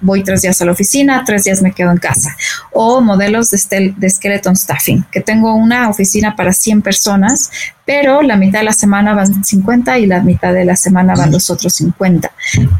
voy 0.00 0.22
tres 0.22 0.42
días 0.42 0.60
a 0.60 0.64
la 0.64 0.72
oficina, 0.72 1.22
tres 1.24 1.44
días 1.44 1.62
me 1.62 1.72
quedo 1.72 1.90
en 1.90 1.98
casa 1.98 2.36
o 2.72 2.97
modelos 3.00 3.50
de, 3.50 3.94
de 3.96 4.10
skeleton 4.10 4.56
staffing, 4.56 5.04
que 5.10 5.20
tengo 5.20 5.54
una 5.54 5.88
oficina 5.88 6.36
para 6.36 6.52
100 6.52 6.82
personas, 6.82 7.50
pero 7.84 8.22
la 8.22 8.36
mitad 8.36 8.60
de 8.60 8.66
la 8.66 8.72
semana 8.72 9.14
van 9.14 9.44
50 9.44 9.98
y 9.98 10.06
la 10.06 10.20
mitad 10.20 10.52
de 10.52 10.64
la 10.64 10.76
semana 10.76 11.14
van 11.14 11.32
los 11.32 11.50
otros 11.50 11.72
50. 11.74 12.30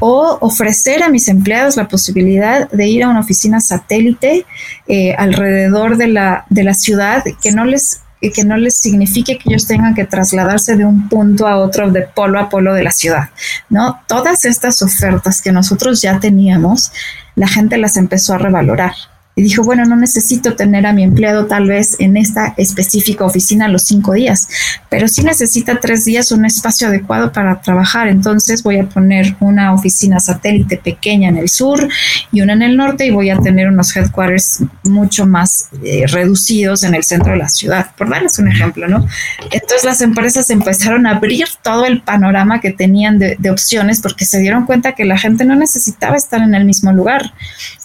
O 0.00 0.38
ofrecer 0.40 1.02
a 1.02 1.08
mis 1.08 1.28
empleados 1.28 1.76
la 1.76 1.88
posibilidad 1.88 2.70
de 2.70 2.88
ir 2.88 3.04
a 3.04 3.08
una 3.08 3.20
oficina 3.20 3.60
satélite 3.60 4.44
eh, 4.86 5.14
alrededor 5.14 5.96
de 5.96 6.08
la, 6.08 6.44
de 6.50 6.64
la 6.64 6.74
ciudad 6.74 7.24
que 7.42 7.52
no 7.52 7.64
les 7.64 8.00
que 8.20 8.44
no 8.44 8.56
les 8.56 8.76
signifique 8.76 9.38
que 9.38 9.48
ellos 9.48 9.66
tengan 9.66 9.94
que 9.94 10.04
trasladarse 10.04 10.76
de 10.76 10.84
un 10.84 11.08
punto 11.08 11.46
a 11.46 11.58
otro, 11.58 11.90
de 11.90 12.02
polo 12.02 12.40
a 12.40 12.48
polo 12.48 12.74
de 12.74 12.82
la 12.82 12.90
ciudad, 12.90 13.30
¿no? 13.70 14.00
Todas 14.08 14.44
estas 14.44 14.82
ofertas 14.82 15.40
que 15.40 15.52
nosotros 15.52 16.02
ya 16.02 16.18
teníamos, 16.18 16.92
la 17.36 17.46
gente 17.46 17.78
las 17.78 17.96
empezó 17.96 18.34
a 18.34 18.38
revalorar 18.38 18.92
y 19.38 19.42
dijo, 19.42 19.62
bueno, 19.62 19.84
no 19.84 19.94
necesito 19.94 20.56
tener 20.56 20.84
a 20.84 20.92
mi 20.92 21.04
empleado 21.04 21.46
tal 21.46 21.68
vez 21.68 21.94
en 22.00 22.16
esta 22.16 22.54
específica 22.56 23.24
oficina 23.24 23.68
los 23.68 23.84
cinco 23.84 24.14
días, 24.14 24.48
pero 24.88 25.06
sí 25.06 25.22
necesita 25.22 25.78
tres 25.78 26.04
días 26.04 26.32
un 26.32 26.44
espacio 26.44 26.88
adecuado 26.88 27.30
para 27.30 27.60
trabajar. 27.60 28.08
Entonces 28.08 28.64
voy 28.64 28.80
a 28.80 28.88
poner 28.88 29.36
una 29.38 29.72
oficina 29.72 30.18
satélite 30.18 30.78
pequeña 30.78 31.28
en 31.28 31.36
el 31.36 31.48
sur 31.48 31.88
y 32.32 32.40
una 32.40 32.54
en 32.54 32.62
el 32.62 32.76
norte 32.76 33.06
y 33.06 33.12
voy 33.12 33.30
a 33.30 33.38
tener 33.38 33.68
unos 33.68 33.96
headquarters 33.96 34.64
mucho 34.82 35.24
más 35.24 35.68
eh, 35.84 36.08
reducidos 36.08 36.82
en 36.82 36.96
el 36.96 37.04
centro 37.04 37.30
de 37.30 37.38
la 37.38 37.48
ciudad, 37.48 37.92
por 37.96 38.08
darles 38.08 38.40
un 38.40 38.48
ejemplo, 38.48 38.88
¿no? 38.88 39.06
Entonces 39.52 39.84
las 39.84 40.00
empresas 40.00 40.50
empezaron 40.50 41.06
a 41.06 41.12
abrir 41.12 41.46
todo 41.62 41.86
el 41.86 42.02
panorama 42.02 42.60
que 42.60 42.72
tenían 42.72 43.20
de, 43.20 43.36
de 43.38 43.50
opciones 43.50 44.00
porque 44.00 44.24
se 44.24 44.40
dieron 44.40 44.66
cuenta 44.66 44.96
que 44.96 45.04
la 45.04 45.16
gente 45.16 45.44
no 45.44 45.54
necesitaba 45.54 46.16
estar 46.16 46.42
en 46.42 46.56
el 46.56 46.64
mismo 46.64 46.92
lugar. 46.92 47.32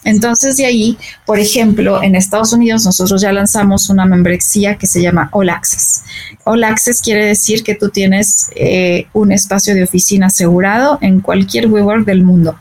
Entonces 0.03 0.57
de 0.57 0.65
ahí, 0.65 0.97
por 1.25 1.39
ejemplo, 1.39 2.01
en 2.03 2.15
Estados 2.15 2.53
Unidos 2.53 2.85
nosotros 2.85 3.21
ya 3.21 3.31
lanzamos 3.31 3.89
una 3.89 4.05
membresía 4.05 4.75
que 4.75 4.87
se 4.87 5.01
llama 5.01 5.29
All 5.31 5.49
Access. 5.49 6.03
All 6.43 6.63
Access 6.63 7.01
quiere 7.01 7.25
decir 7.25 7.63
que 7.63 7.75
tú 7.75 7.89
tienes 7.89 8.49
eh, 8.55 9.07
un 9.13 9.31
espacio 9.31 9.75
de 9.75 9.83
oficina 9.83 10.27
asegurado 10.27 10.97
en 11.01 11.21
cualquier 11.21 11.67
WeWork 11.67 12.05
del 12.05 12.23
mundo. 12.23 12.59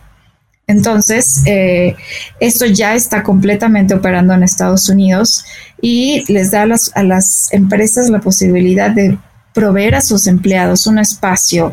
Entonces, 0.69 1.43
eh, 1.47 1.97
esto 2.39 2.67
ya 2.67 2.95
está 2.95 3.23
completamente 3.23 3.95
operando 3.95 4.33
en 4.33 4.43
Estados 4.43 4.89
Unidos 4.89 5.45
y 5.81 6.25
les 6.33 6.53
da 6.53 6.63
a 6.63 6.67
las, 6.67 6.93
a 6.95 7.03
las 7.03 7.53
empresas 7.53 8.09
la 8.09 8.21
posibilidad 8.21 8.91
de 8.91 9.19
proveer 9.53 9.97
a 9.97 10.01
sus 10.01 10.27
empleados 10.27 10.87
un 10.87 10.99
espacio 10.99 11.73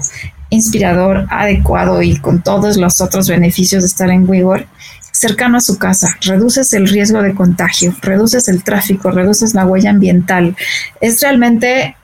inspirador, 0.49 1.27
adecuado 1.29 2.01
y 2.01 2.17
con 2.17 2.41
todos 2.41 2.77
los 2.77 3.01
otros 3.01 3.29
beneficios 3.29 3.83
de 3.83 3.87
estar 3.87 4.09
en 4.09 4.27
WeWork 4.27 4.67
cercano 5.11 5.57
a 5.57 5.61
su 5.61 5.77
casa, 5.77 6.17
reduces 6.21 6.73
el 6.73 6.87
riesgo 6.87 7.21
de 7.21 7.33
contagio, 7.33 7.95
reduces 8.01 8.47
el 8.47 8.63
tráfico, 8.63 9.11
reduces 9.11 9.53
la 9.53 9.65
huella 9.65 9.89
ambiental. 9.89 10.55
Es 11.01 11.21
realmente 11.21 11.95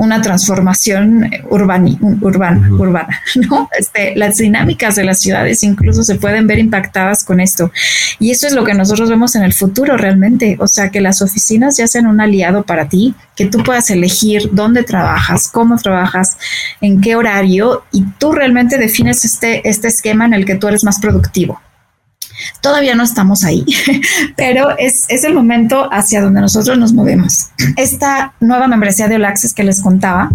una 0.00 0.22
transformación 0.22 1.30
urbana, 1.50 1.98
urbana, 2.00 3.20
¿no? 3.50 3.68
Este, 3.78 4.16
las 4.16 4.38
dinámicas 4.38 4.96
de 4.96 5.04
las 5.04 5.20
ciudades 5.20 5.62
incluso 5.62 6.02
se 6.02 6.14
pueden 6.14 6.46
ver 6.46 6.58
impactadas 6.58 7.22
con 7.22 7.38
esto. 7.38 7.70
Y 8.18 8.30
eso 8.30 8.46
es 8.46 8.54
lo 8.54 8.64
que 8.64 8.72
nosotros 8.72 9.10
vemos 9.10 9.36
en 9.36 9.42
el 9.42 9.52
futuro 9.52 9.98
realmente. 9.98 10.56
O 10.58 10.68
sea, 10.68 10.88
que 10.88 11.02
las 11.02 11.20
oficinas 11.20 11.76
ya 11.76 11.86
sean 11.86 12.06
un 12.06 12.18
aliado 12.20 12.62
para 12.62 12.88
ti, 12.88 13.14
que 13.36 13.44
tú 13.44 13.62
puedas 13.62 13.90
elegir 13.90 14.48
dónde 14.52 14.84
trabajas, 14.84 15.48
cómo 15.48 15.76
trabajas, 15.76 16.38
en 16.80 17.02
qué 17.02 17.14
horario, 17.14 17.84
y 17.92 18.02
tú 18.18 18.32
realmente 18.32 18.78
defines 18.78 19.26
este, 19.26 19.68
este 19.68 19.88
esquema 19.88 20.24
en 20.24 20.32
el 20.32 20.46
que 20.46 20.54
tú 20.54 20.66
eres 20.66 20.82
más 20.82 20.98
productivo. 20.98 21.60
Todavía 22.60 22.94
no 22.94 23.02
estamos 23.02 23.44
ahí, 23.44 23.64
pero 24.36 24.76
es, 24.78 25.06
el 25.08 25.34
momento 25.34 25.88
hacia 25.92 26.22
donde 26.22 26.40
nosotros 26.40 26.78
nos 26.78 26.92
movemos. 26.92 27.50
Esta 27.76 28.34
nueva 28.40 28.68
membresía 28.68 29.08
de 29.08 29.16
All 29.16 29.24
Access 29.24 29.54
que 29.54 29.64
les 29.64 29.80
contaba 29.80 30.30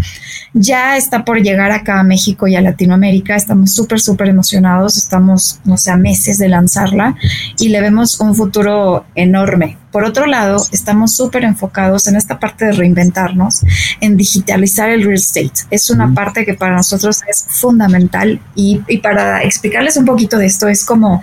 ya 0.58 0.96
está 0.96 1.26
por 1.26 1.42
llegar 1.42 1.72
acá 1.72 2.00
a 2.00 2.04
México 2.04 2.48
y 2.48 2.56
a 2.56 2.62
Latinoamérica. 2.62 3.36
Estamos 3.36 3.74
súper, 3.74 4.00
súper 4.00 4.30
emocionados. 4.30 4.98
Estamos, 4.98 5.60
no 5.66 5.76
sé, 5.76 5.92
a 5.92 5.98
meses 5.98 6.38
de 6.38 6.48
lanzarla 6.48 7.16
y 7.60 7.70
le 7.70 7.82
vemos 7.82 8.22
un 8.22 8.34
futuro 8.34 9.06
enorme. 9.16 9.78
Por 9.92 10.06
otro 10.06 10.26
lado, 10.26 10.66
estamos 10.72 11.16
súper 11.16 11.44
enfocados 11.44 12.08
en 12.08 12.16
esta 12.16 12.40
parte 12.40 12.66
de 12.66 12.72
reinventarnos, 12.72 13.64
en 14.00 14.18
digitalizar 14.18 14.90
el 14.90 15.04
real 15.04 15.16
estate. 15.16 15.52
Es 15.72 15.90
una 15.90 16.14
parte 16.14 16.46
que 16.46 16.54
para 16.54 16.76
nosotros 16.76 17.22
es 17.28 17.46
fundamental 17.48 18.42
y, 18.56 18.82
y 18.88 18.98
para 19.00 19.44
explicarles 19.44 19.98
un 19.98 20.06
poquito 20.06 20.38
de 20.38 20.46
esto, 20.46 20.68
es 20.68 20.86
como 20.86 21.22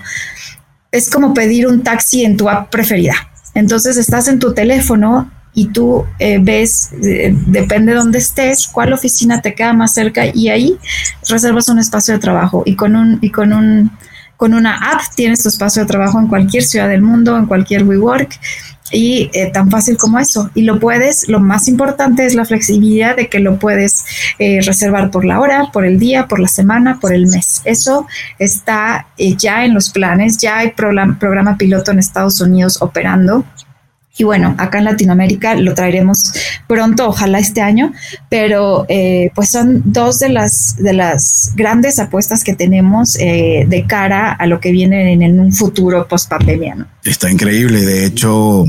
es 0.93 1.11
como 1.11 1.35
pedir 1.35 1.67
un 1.67 1.83
taxi 1.83 2.25
en 2.25 2.37
tu 2.37 2.49
app 2.49 2.71
preferida. 2.71 3.15
Entonces 3.55 3.97
estás 3.97 4.29
en 4.29 4.39
tu 4.39 4.55
teléfono 4.55 5.31
y 5.55 5.69
tú 5.69 6.05
eh, 6.19 6.39
ves, 6.41 6.91
eh, 7.03 7.35
depende 7.47 7.93
de 7.93 7.99
dónde 7.99 8.19
estés, 8.19 8.69
cuál 8.69 8.93
oficina 8.93 9.43
te 9.43 9.55
queda 9.55 9.73
más 9.73 9.93
cerca 9.93 10.25
y 10.33 10.49
ahí 10.49 10.79
reservas 11.29 11.69
un 11.69 11.79
espacio 11.79 12.15
de 12.15 12.21
trabajo 12.21 12.63
y 12.65 12.77
con 12.77 12.97
un 12.97 13.19
y 13.21 13.31
con 13.31 13.53
un 13.53 13.91
con 14.37 14.55
una 14.55 14.75
app 14.77 15.03
tienes 15.15 15.43
tu 15.43 15.49
espacio 15.49 15.83
de 15.83 15.89
trabajo 15.89 16.19
en 16.19 16.27
cualquier 16.27 16.65
ciudad 16.65 16.89
del 16.89 17.03
mundo, 17.03 17.37
en 17.37 17.47
cualquier 17.47 17.85
WeWork 17.85 18.39
y 18.93 19.31
eh, 19.33 19.51
tan 19.51 19.71
fácil 19.71 19.97
como 19.97 20.19
eso. 20.19 20.51
Y 20.55 20.63
lo 20.63 20.79
puedes, 20.79 21.29
lo 21.29 21.41
más 21.41 21.67
importante 21.67 22.27
es 22.27 22.35
la 22.35 22.45
flexibilidad 22.45 23.17
de 23.17 23.29
que 23.29 23.41
lo 23.41 23.59
puedes 23.59 24.05
eh, 24.39 24.61
reservar 24.63 25.11
por 25.11 25.25
la 25.25 25.41
hora, 25.41 25.71
por 25.73 25.87
el 25.87 25.99
día, 25.99 26.29
por 26.29 26.39
la 26.39 26.49
semana, 26.49 27.01
por 27.01 27.13
el 27.13 27.27
mes. 27.27 27.63
Eso 27.65 28.07
está 28.39 29.07
eh, 29.17 29.35
ya 29.37 29.65
en 29.65 29.75
los 29.75 29.91
planes, 29.91 30.39
ya 30.39 30.59
hay 30.59 30.73
programa 30.73 31.57
piloto 31.57 31.91
en 31.91 31.99
Estados 31.99 32.41
Unidos 32.41 32.79
operando 32.81 33.45
y 34.17 34.25
bueno, 34.25 34.55
acá 34.59 34.79
en 34.79 34.85
Latinoamérica 34.85 35.55
lo 35.55 35.75
traeremos 35.75 36.33
pronto, 36.67 37.09
ojalá 37.09 37.39
este 37.39 37.63
año, 37.63 37.93
pero 38.29 38.85
eh, 38.89 39.31
pues 39.35 39.51
son 39.51 39.83
dos 39.87 40.19
de 40.19 40.29
las, 40.29 40.77
de 40.77 40.93
las 40.93 41.53
grandes 41.57 41.99
apuestas 41.99 42.45
que 42.45 42.55
tenemos 42.55 43.17
eh, 43.19 43.65
de 43.67 43.87
cara 43.87 44.33
a 44.33 44.47
lo 44.47 44.61
que 44.61 44.71
viene 44.71 45.13
en, 45.13 45.41
un 45.41 45.53
futuro 45.53 46.07
post 46.09 46.29
pandemia. 46.29 46.87
Está 47.05 47.31
increíble, 47.31 47.81
de 47.81 48.05
hecho 48.05 48.67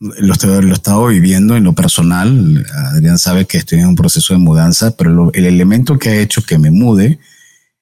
lo, 0.00 0.60
lo 0.62 0.70
he 0.70 0.72
estado 0.72 1.06
viviendo 1.08 1.54
en 1.54 1.64
lo 1.64 1.74
personal. 1.74 2.64
Adrián 2.92 3.18
sabe 3.18 3.44
que 3.44 3.58
estoy 3.58 3.80
en 3.80 3.88
un 3.88 3.96
proceso 3.96 4.32
de 4.32 4.40
mudanza, 4.40 4.96
pero 4.96 5.30
el 5.34 5.44
elemento 5.44 5.98
que 5.98 6.08
ha 6.08 6.16
hecho 6.16 6.42
que 6.42 6.56
me 6.56 6.70
mude 6.70 7.18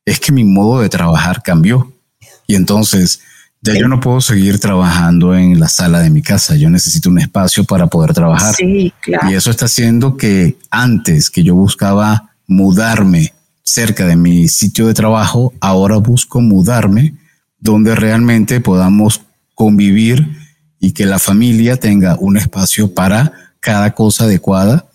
es 0.05 0.19
que 0.19 0.33
mi 0.33 0.43
modo 0.43 0.81
de 0.81 0.89
trabajar 0.89 1.43
cambió. 1.45 1.93
Y 2.49 2.57
entonces 2.57 3.21
ya 3.67 3.79
yo 3.81 3.89
no 3.89 4.01
puedo 4.01 4.21
seguir 4.21 4.59
trabajando 4.59 5.35
en 5.35 5.59
la 5.59 5.69
sala 5.69 6.01
de 6.01 6.11
mi 6.11 6.23
casa. 6.23 6.57
Yo 6.57 6.71
necesito 6.71 7.11
un 7.11 7.19
espacio 7.19 7.65
para 7.65 7.89
poder 7.89 8.13
trabajar. 8.15 8.55
Sí, 8.55 8.93
claro. 9.01 9.31
Y 9.31 9.35
eso 9.35 9.51
está 9.51 9.65
haciendo 9.65 10.17
que 10.17 10.57
antes 10.71 11.31
que 11.31 11.43
yo 11.43 11.55
buscaba 11.55 12.31
mudarme 12.47 13.33
cerca 13.63 14.07
de 14.07 14.17
mi 14.17 14.49
sitio 14.49 14.87
de 14.87 14.95
trabajo, 14.95 15.53
ahora 15.61 15.97
busco 15.97 16.41
mudarme 16.41 17.15
donde 17.59 17.95
realmente 17.95 18.61
podamos 18.61 19.23
convivir 19.55 20.39
y 20.79 20.93
que 20.93 21.07
la 21.07 21.19
familia 21.19 21.77
tenga 21.77 22.17
un 22.21 22.37
espacio 22.37 22.95
para 22.95 23.33
cada 23.61 23.93
cosa 23.95 24.25
adecuada 24.25 24.87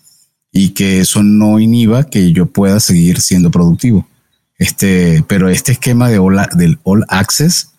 y 0.50 0.70
que 0.70 1.00
eso 1.00 1.22
no 1.22 1.58
inhiba 1.58 2.04
que 2.04 2.32
yo 2.32 2.46
pueda 2.46 2.80
seguir 2.80 3.20
siendo 3.20 3.50
productivo. 3.50 4.06
Este, 4.56 5.24
pero 5.26 5.48
este 5.48 5.72
esquema 5.72 6.08
de 6.08 6.20
del 6.54 6.78
All 6.84 7.04
Access 7.08 7.71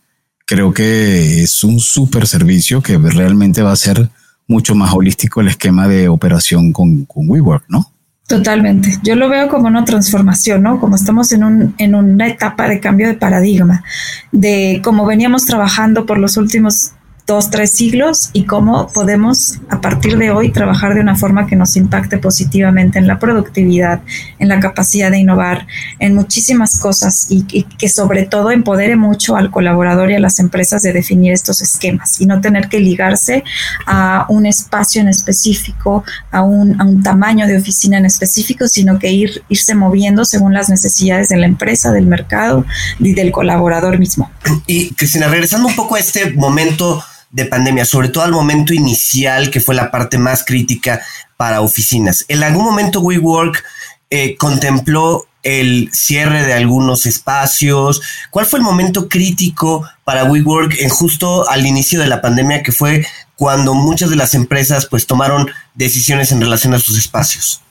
creo 0.54 0.72
que 0.72 1.42
es 1.42 1.64
un 1.64 1.80
super 1.80 2.28
servicio 2.28 2.80
que 2.80 3.00
realmente 3.00 3.64
va 3.64 3.72
a 3.72 3.76
ser 3.76 4.10
mucho 4.48 4.76
más 4.76 4.94
holístico 4.94 5.42
el 5.42 5.48
esquema 5.48 5.88
de 5.88 6.08
operación 6.10 6.72
con, 6.72 7.06
con 7.06 7.28
WeWork, 7.28 7.66
¿no? 7.70 7.92
Totalmente. 8.28 9.00
Yo 9.02 9.16
lo 9.16 9.30
veo 9.30 9.50
como 9.50 9.66
una 9.66 9.84
transformación, 9.84 10.62
¿no? 10.62 10.80
Como 10.80 10.96
estamos 10.96 11.32
en, 11.32 11.44
un, 11.44 11.74
en 11.80 11.96
una 11.96 12.28
etapa 12.28 12.70
de 12.70 12.80
cambio 12.80 13.08
de 13.08 13.16
paradigma, 13.16 13.84
de 14.32 14.80
cómo 14.84 15.08
veníamos 15.08 15.48
trabajando 15.48 16.06
por 16.06 16.20
los 16.20 16.38
últimos 16.38 16.92
dos, 17.26 17.50
tres 17.50 17.72
siglos 17.72 18.30
y 18.34 18.44
cómo 18.44 18.88
podemos 18.88 19.60
a 19.70 19.80
partir 19.80 20.18
de 20.18 20.32
hoy 20.32 20.52
trabajar 20.52 20.94
de 20.94 21.00
una 21.00 21.16
forma 21.16 21.48
que 21.48 21.56
nos 21.56 21.78
impacte 21.78 22.18
positivamente 22.18 23.00
en 23.00 23.08
la 23.08 23.18
productividad, 23.18 24.02
en 24.40 24.50
la 24.50 24.60
capacidad 24.60 25.10
de 25.10 25.20
innovar, 25.20 25.66
en 26.00 26.16
muchísimas 26.16 26.78
cosas 26.80 27.28
y, 27.30 27.44
que 27.44 27.88
sobre 27.88 28.24
todo 28.24 28.52
empodere 28.52 28.98
mucho 28.98 29.38
al 29.38 29.52
colaborador 29.52 30.12
y 30.12 30.16
a 30.16 30.20
las 30.20 30.40
empresas 30.40 30.82
de 30.82 30.92
definir 30.92 31.32
estos 31.32 31.62
esquemas 31.62 32.20
y 32.20 32.26
no 32.26 32.42
tener 32.42 32.68
que 32.68 32.80
ligarse 32.80 33.44
a 33.86 34.26
un 34.28 34.46
espacio 34.46 35.02
en 35.02 35.08
específico, 35.08 36.04
a 36.32 36.42
un, 36.42 36.80
a 36.82 36.84
un 36.84 37.04
tamaño 37.04 37.48
de 37.48 37.58
oficina 37.58 37.98
en 37.98 38.06
específico, 38.06 38.68
sino 38.68 39.00
que 39.00 39.12
ir, 39.12 39.44
irse 39.48 39.76
moviendo 39.76 40.26
según 40.26 40.54
las 40.54 40.70
necesidades 40.70 41.30
de 41.30 41.38
la 41.38 41.46
empresa, 41.46 41.92
del 41.92 42.06
mercado 42.06 42.66
y 43.00 43.14
del 43.14 43.32
colaborador 43.32 43.98
mismo. 43.98 44.30
Y 44.68 44.94
Cristina, 44.94 45.28
regresando 45.28 45.68
un 45.68 45.76
poco 45.76 45.96
a 45.96 46.00
este 46.00 46.32
momento 46.32 47.04
de 47.34 47.46
pandemia, 47.46 47.84
sobre 47.84 48.10
todo 48.10 48.24
al 48.24 48.32
momento 48.32 48.74
inicial, 48.74 49.50
que 49.50 49.60
fue 49.60 49.76
la 49.76 49.92
parte 49.92 50.18
más 50.18 50.46
crítica 50.46 51.02
para 51.36 51.62
oficinas. 51.62 52.26
¿En 52.28 52.44
algún 52.44 52.64
momento 52.64 53.02
WeWork 53.02 53.64
eh, 54.12 54.38
contempló 54.38 55.28
el 55.42 55.90
cierre 55.92 56.44
de 56.44 56.54
algunos 56.54 57.08
espacios? 57.08 58.02
¿Cuál 58.30 58.46
fue 58.46 58.60
el 58.60 58.64
momento 58.64 59.10
crítico 59.10 59.84
para 60.04 60.26
WeWork 60.26 60.80
en 60.80 60.90
justo 60.90 61.50
al 61.50 61.66
inicio 61.66 62.00
de 62.00 62.08
la 62.08 62.22
pandemia, 62.22 62.62
que 62.62 62.72
fue 62.72 63.06
cuando 63.36 63.74
muchas 63.74 64.12
de 64.12 64.16
las 64.16 64.36
empresas 64.36 64.86
pues 64.86 65.08
tomaron 65.08 65.50
decisiones 65.74 66.32
en 66.32 66.40
relación 66.40 66.76
a 66.76 66.80
sus 66.80 67.00
espacios? 67.00 67.62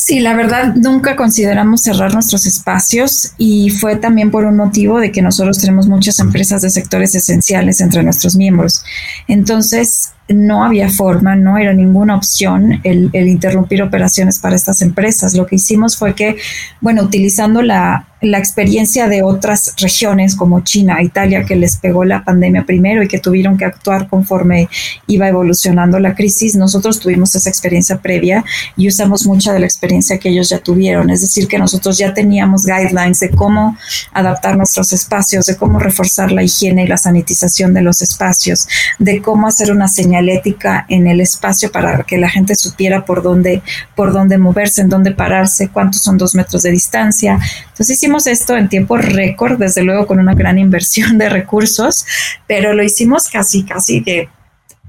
Sí, 0.00 0.20
la 0.20 0.32
verdad 0.32 0.76
nunca 0.76 1.16
consideramos 1.16 1.80
cerrar 1.80 2.14
nuestros 2.14 2.46
espacios 2.46 3.32
y 3.36 3.70
fue 3.70 3.96
también 3.96 4.30
por 4.30 4.44
un 4.44 4.56
motivo 4.56 5.00
de 5.00 5.10
que 5.10 5.22
nosotros 5.22 5.58
tenemos 5.58 5.88
muchas 5.88 6.20
empresas 6.20 6.62
de 6.62 6.70
sectores 6.70 7.16
esenciales 7.16 7.80
entre 7.80 8.04
nuestros 8.04 8.36
miembros. 8.36 8.84
Entonces, 9.26 10.12
no 10.28 10.62
había 10.64 10.90
forma, 10.90 11.36
no 11.36 11.56
era 11.56 11.72
ninguna 11.72 12.16
opción 12.16 12.80
el, 12.84 13.10
interrumpir 13.14 13.82
operaciones 13.82 14.38
para 14.38 14.56
estas 14.56 14.82
empresas. 14.82 15.34
Lo 15.34 15.46
que 15.46 15.56
hicimos 15.56 15.96
fue 15.96 16.14
que, 16.14 16.36
bueno, 16.80 17.02
utilizando 17.02 17.62
la, 17.62 18.04
experiencia 18.20 19.06
de 19.06 19.22
otras 19.22 19.74
regiones 19.80 20.34
como 20.34 20.62
China, 20.62 21.00
Italia, 21.00 21.44
que 21.44 21.54
les 21.54 21.76
pegó 21.76 22.04
la 22.04 22.24
pandemia 22.24 22.66
primero 22.66 23.00
y 23.00 23.06
que 23.06 23.20
tuvieron 23.20 23.56
que 23.56 23.64
actuar 23.64 24.08
conforme 24.08 24.68
iba 25.06 25.28
evolucionando 25.28 26.00
la 26.00 26.16
crisis, 26.16 26.56
nosotros 26.56 26.98
tuvimos 26.98 27.36
esa 27.36 27.48
experiencia 27.48 27.98
previa 27.98 28.44
y 28.76 28.88
usamos 28.88 29.24
mucha 29.24 29.52
de 29.52 29.60
la 29.60 29.66
experiencia 29.66 30.18
que 30.18 30.30
ellos 30.30 30.48
ya 30.48 30.58
tuvieron. 30.58 31.10
Es 31.10 31.20
decir, 31.20 31.46
que 31.46 31.60
nosotros 31.60 31.96
ya 31.96 32.12
teníamos 32.12 32.66
guidelines 32.66 33.20
de 33.20 33.30
cómo 33.30 33.76
adaptar 34.12 34.56
nuestros 34.56 34.92
espacios, 34.92 35.46
de 35.46 35.56
cómo 35.56 35.78
reforzar 35.78 36.32
la 36.32 36.42
higiene 36.42 36.82
y 36.82 36.88
la 36.88 36.96
sanitización 36.96 37.72
de 37.72 37.82
los 37.82 38.02
espacios, 38.02 38.66
de 38.98 39.22
cómo 39.22 39.46
hacer 39.46 39.70
una 39.70 39.86
señal 39.86 40.17
señalética 40.18 40.84
en 40.88 41.06
el 41.06 41.20
espacio 41.20 41.70
para 41.70 42.02
que 42.02 42.18
la 42.18 42.28
gente 42.28 42.54
supiera 42.54 43.04
por 43.04 43.22
dónde, 43.22 43.62
por 43.94 44.12
dónde 44.12 44.38
moverse, 44.38 44.82
en 44.82 44.88
dónde 44.88 45.12
pararse, 45.12 45.68
cuántos 45.68 46.02
son 46.02 46.18
dos 46.18 46.34
metros 46.34 46.62
de 46.62 46.70
distancia. 46.70 47.38
Entonces 47.68 47.90
hicimos 47.90 48.26
esto 48.26 48.56
en 48.56 48.68
tiempo 48.68 48.96
récord, 48.96 49.58
desde 49.58 49.82
luego 49.82 50.06
con 50.06 50.18
una 50.18 50.34
gran 50.34 50.58
inversión 50.58 51.18
de 51.18 51.28
recursos, 51.28 52.04
pero 52.46 52.74
lo 52.74 52.82
hicimos 52.82 53.28
casi, 53.28 53.64
casi 53.64 54.00
de, 54.00 54.28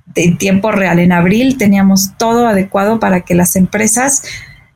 de 0.07 0.35
tiempo 0.37 0.71
real. 0.71 0.99
En 0.99 1.11
abril 1.11 1.57
teníamos 1.57 2.17
todo 2.17 2.47
adecuado 2.47 2.99
para 2.99 3.21
que 3.21 3.35
las 3.35 3.55
empresas 3.55 4.23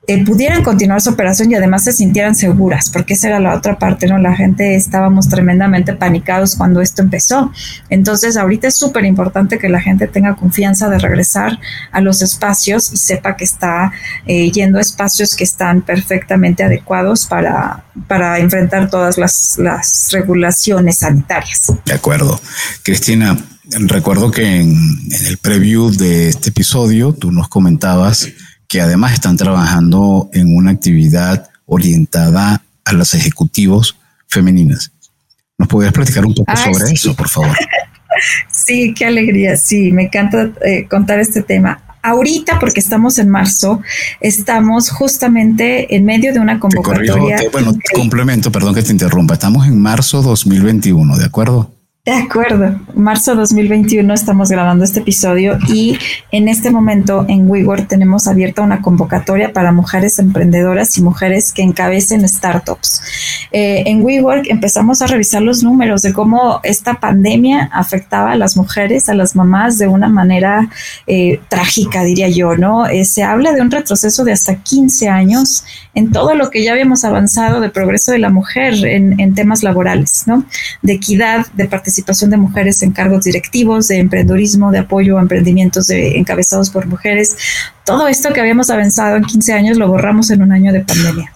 eh, 0.05 0.25
pudieran 0.25 0.63
continuar 0.63 1.01
su 1.01 1.11
operación 1.11 1.49
y 1.51 1.55
además 1.55 1.85
se 1.85 1.93
sintieran 1.93 2.35
seguras, 2.35 2.89
porque 2.89 3.13
esa 3.13 3.29
era 3.29 3.39
la 3.39 3.55
otra 3.55 3.79
parte, 3.79 4.05
¿no? 4.07 4.17
La 4.17 4.35
gente 4.35 4.75
estábamos 4.75 5.29
tremendamente 5.29 5.93
panicados 5.93 6.57
cuando 6.57 6.81
esto 6.81 7.01
empezó. 7.01 7.53
Entonces, 7.89 8.35
ahorita 8.35 8.67
es 8.67 8.75
súper 8.75 9.05
importante 9.05 9.57
que 9.57 9.69
la 9.69 9.79
gente 9.79 10.07
tenga 10.07 10.35
confianza 10.35 10.89
de 10.89 10.99
regresar 10.99 11.57
a 11.93 12.01
los 12.01 12.21
espacios 12.21 12.91
y 12.91 12.97
sepa 12.97 13.37
que 13.37 13.45
está 13.45 13.93
eh, 14.25 14.51
yendo 14.51 14.77
a 14.77 14.81
espacios 14.81 15.37
que 15.37 15.45
están 15.45 15.81
perfectamente 15.81 16.63
adecuados 16.63 17.25
para, 17.25 17.85
para 18.09 18.39
enfrentar 18.39 18.89
todas 18.89 19.17
las, 19.17 19.55
las 19.57 20.09
regulaciones 20.11 20.97
sanitarias. 20.97 21.71
De 21.85 21.93
acuerdo. 21.93 22.41
Cristina, 22.83 23.37
recuerdo 23.87 24.31
que 24.31 24.59
en, 24.59 24.69
en 24.69 25.25
el 25.27 25.37
preview 25.37 25.91
de 25.91 26.27
este 26.27 26.49
episodio 26.49 27.13
tú 27.13 27.31
nos 27.31 27.47
comentabas 27.47 28.27
que 28.73 28.81
además 28.81 29.13
están 29.13 29.37
trabajando 29.37 30.31
en 30.33 30.55
una 30.55 30.71
actividad 30.71 31.47
orientada 31.67 32.63
a 32.83 32.93
los 32.93 33.13
ejecutivos 33.13 33.95
femeninas. 34.27 34.91
¿Nos 35.59 35.67
podrías 35.67 35.93
platicar 35.93 36.25
un 36.25 36.33
poco 36.33 36.51
sobre 36.57 36.91
eso, 36.91 37.15
por 37.15 37.29
favor? 37.29 37.55
sí, 38.51 38.95
qué 38.97 39.05
alegría. 39.05 39.57
Sí, 39.57 39.91
me 39.91 40.05
encanta 40.05 40.49
eh, 40.65 40.87
contar 40.89 41.19
este 41.19 41.43
tema. 41.43 41.83
Ahorita, 42.01 42.57
porque 42.59 42.79
estamos 42.79 43.19
en 43.19 43.29
marzo, 43.29 43.79
estamos 44.19 44.89
justamente 44.89 45.95
en 45.95 46.03
medio 46.03 46.33
de 46.33 46.39
una 46.39 46.59
convocatoria. 46.59 47.37
bueno, 47.51 47.75
complemento, 47.93 48.51
perdón 48.51 48.73
que 48.73 48.81
te 48.81 48.91
interrumpa. 48.91 49.35
Estamos 49.35 49.67
en 49.67 49.79
marzo 49.79 50.23
2021, 50.23 51.15
¿de 51.15 51.25
acuerdo? 51.25 51.71
De 52.05 52.11
acuerdo, 52.11 52.81
marzo 52.95 53.33
2021 53.33 54.13
estamos 54.13 54.49
grabando 54.49 54.83
este 54.83 54.99
episodio 54.99 55.57
y 55.69 55.97
en 56.33 56.49
este 56.49 56.69
momento 56.69 57.25
en 57.29 57.49
WeWork 57.49 57.87
tenemos 57.87 58.27
abierta 58.27 58.61
una 58.61 58.81
convocatoria 58.81 59.53
para 59.53 59.71
mujeres 59.71 60.19
emprendedoras 60.19 60.97
y 60.97 61.01
mujeres 61.01 61.53
que 61.53 61.61
encabecen 61.61 62.27
startups. 62.27 63.01
Eh, 63.53 63.83
en 63.85 64.03
WeWork 64.03 64.47
empezamos 64.49 65.01
a 65.01 65.07
revisar 65.07 65.43
los 65.43 65.63
números 65.63 66.01
de 66.01 66.11
cómo 66.11 66.59
esta 66.63 66.95
pandemia 66.95 67.69
afectaba 67.71 68.33
a 68.33 68.35
las 68.35 68.57
mujeres, 68.57 69.07
a 69.07 69.13
las 69.13 69.33
mamás 69.33 69.77
de 69.77 69.87
una 69.87 70.09
manera 70.09 70.67
eh, 71.07 71.39
trágica, 71.47 72.03
diría 72.03 72.27
yo, 72.27 72.57
¿no? 72.57 72.85
Eh, 72.85 73.05
se 73.05 73.23
habla 73.23 73.53
de 73.53 73.61
un 73.61 73.71
retroceso 73.71 74.25
de 74.25 74.33
hasta 74.33 74.55
15 74.55 75.07
años 75.07 75.63
en 75.93 76.11
todo 76.11 76.35
lo 76.35 76.49
que 76.49 76.65
ya 76.65 76.73
habíamos 76.73 77.05
avanzado 77.05 77.61
de 77.61 77.69
progreso 77.69 78.11
de 78.11 78.19
la 78.19 78.29
mujer 78.29 78.73
en, 78.85 79.17
en 79.21 79.35
temas 79.35 79.63
laborales, 79.63 80.23
¿no? 80.25 80.43
De 80.81 80.91
equidad, 80.91 81.47
de 81.53 81.65
participación 81.65 81.92
participación 81.93 82.31
de 82.31 82.37
mujeres 82.37 82.81
en 82.81 82.91
cargos 82.91 83.23
directivos, 83.23 83.87
de 83.87 83.99
emprendurismo, 83.99 84.71
de 84.71 84.79
apoyo 84.79 85.19
a 85.19 85.21
emprendimientos 85.21 85.89
encabezados 85.91 86.71
por 86.71 86.87
mujeres. 86.87 87.37
Todo 87.85 88.07
esto 88.07 88.33
que 88.33 88.39
habíamos 88.39 88.71
avanzado 88.71 89.15
en 89.15 89.23
15 89.23 89.53
años 89.53 89.77
lo 89.77 89.87
borramos 89.87 90.31
en 90.31 90.41
un 90.41 90.51
año 90.51 90.73
de 90.73 90.79
pandemia. 90.81 91.31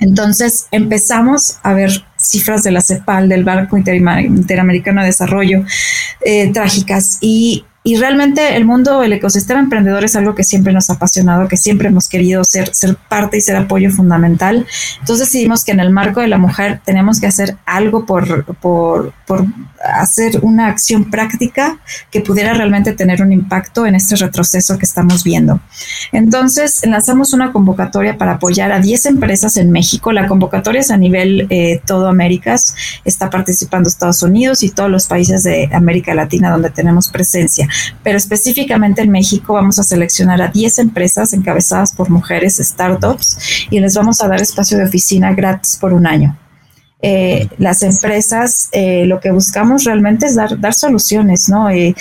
Entonces 0.00 0.66
empezamos 0.70 1.58
a 1.62 1.74
ver 1.74 1.90
cifras 2.16 2.62
de 2.62 2.70
la 2.70 2.80
CEPAL, 2.80 3.28
del 3.28 3.44
Banco 3.44 3.76
Interamericano 3.76 5.02
de 5.02 5.08
Desarrollo, 5.08 5.64
eh, 6.24 6.50
trágicas 6.52 7.18
y 7.20 7.64
y 7.86 7.96
realmente 7.96 8.56
el 8.56 8.64
mundo, 8.64 9.02
el 9.02 9.12
ecosistema 9.12 9.60
emprendedor 9.60 10.04
es 10.04 10.16
algo 10.16 10.34
que 10.34 10.42
siempre 10.42 10.72
nos 10.72 10.88
ha 10.88 10.94
apasionado, 10.94 11.48
que 11.48 11.58
siempre 11.58 11.88
hemos 11.88 12.08
querido 12.08 12.42
ser, 12.42 12.74
ser 12.74 12.96
parte 12.96 13.36
y 13.36 13.42
ser 13.42 13.56
apoyo 13.56 13.90
fundamental. 13.90 14.66
Entonces 15.00 15.26
decidimos 15.26 15.66
que 15.66 15.72
en 15.72 15.80
el 15.80 15.90
marco 15.90 16.22
de 16.22 16.28
la 16.28 16.38
mujer 16.38 16.80
tenemos 16.82 17.20
que 17.20 17.26
hacer 17.26 17.58
algo 17.66 18.06
por, 18.06 18.46
por, 18.54 19.12
hacer 19.82 20.38
una 20.40 20.68
acción 20.68 21.10
práctica 21.10 21.78
que 22.10 22.22
pudiera 22.22 22.54
realmente 22.54 22.94
tener 22.94 23.20
un 23.20 23.34
impacto 23.34 23.84
en 23.84 23.96
este 23.96 24.16
retroceso 24.16 24.78
que 24.78 24.86
estamos 24.86 25.22
viendo. 25.22 25.60
Entonces 26.10 26.80
lanzamos 26.86 27.34
una 27.34 27.52
convocatoria 27.52 28.16
para 28.16 28.32
apoyar 28.32 28.72
a 28.72 28.80
10 28.80 29.04
empresas 29.04 29.58
en 29.58 29.70
México. 29.70 30.10
La 30.10 30.26
convocatoria 30.26 30.80
es 30.80 30.90
a 30.90 30.96
nivel 30.96 31.46
eh, 31.50 31.82
todo 31.84 32.08
Américas. 32.08 32.74
Está 33.04 33.28
participando 33.28 33.90
Estados 33.90 34.22
Unidos 34.22 34.62
y 34.62 34.70
todos 34.70 34.90
los 34.90 35.06
países 35.06 35.42
de 35.42 35.68
América 35.70 36.14
Latina 36.14 36.50
donde 36.50 36.70
tenemos 36.70 37.10
presencia 37.10 37.68
pero 38.02 38.16
específicamente 38.16 39.02
en 39.02 39.10
México 39.10 39.54
vamos 39.54 39.78
a 39.78 39.82
seleccionar 39.82 40.40
a 40.42 40.48
10 40.48 40.78
empresas 40.78 41.32
encabezadas 41.32 41.92
por 41.92 42.10
mujeres, 42.10 42.56
startups, 42.56 43.66
y 43.70 43.80
les 43.80 43.94
vamos 43.94 44.20
a 44.22 44.28
dar 44.28 44.40
espacio 44.40 44.78
de 44.78 44.84
oficina 44.84 45.32
gratis 45.32 45.76
por 45.76 45.92
un 45.92 46.06
año. 46.06 46.36
Eh, 47.06 47.48
las 47.58 47.82
empresas, 47.82 48.70
eh, 48.72 49.04
lo 49.04 49.20
que 49.20 49.30
buscamos 49.30 49.84
realmente 49.84 50.24
es 50.24 50.36
dar, 50.36 50.58
dar 50.58 50.72
soluciones, 50.72 51.50
¿no? 51.50 51.68
Eh, 51.68 51.94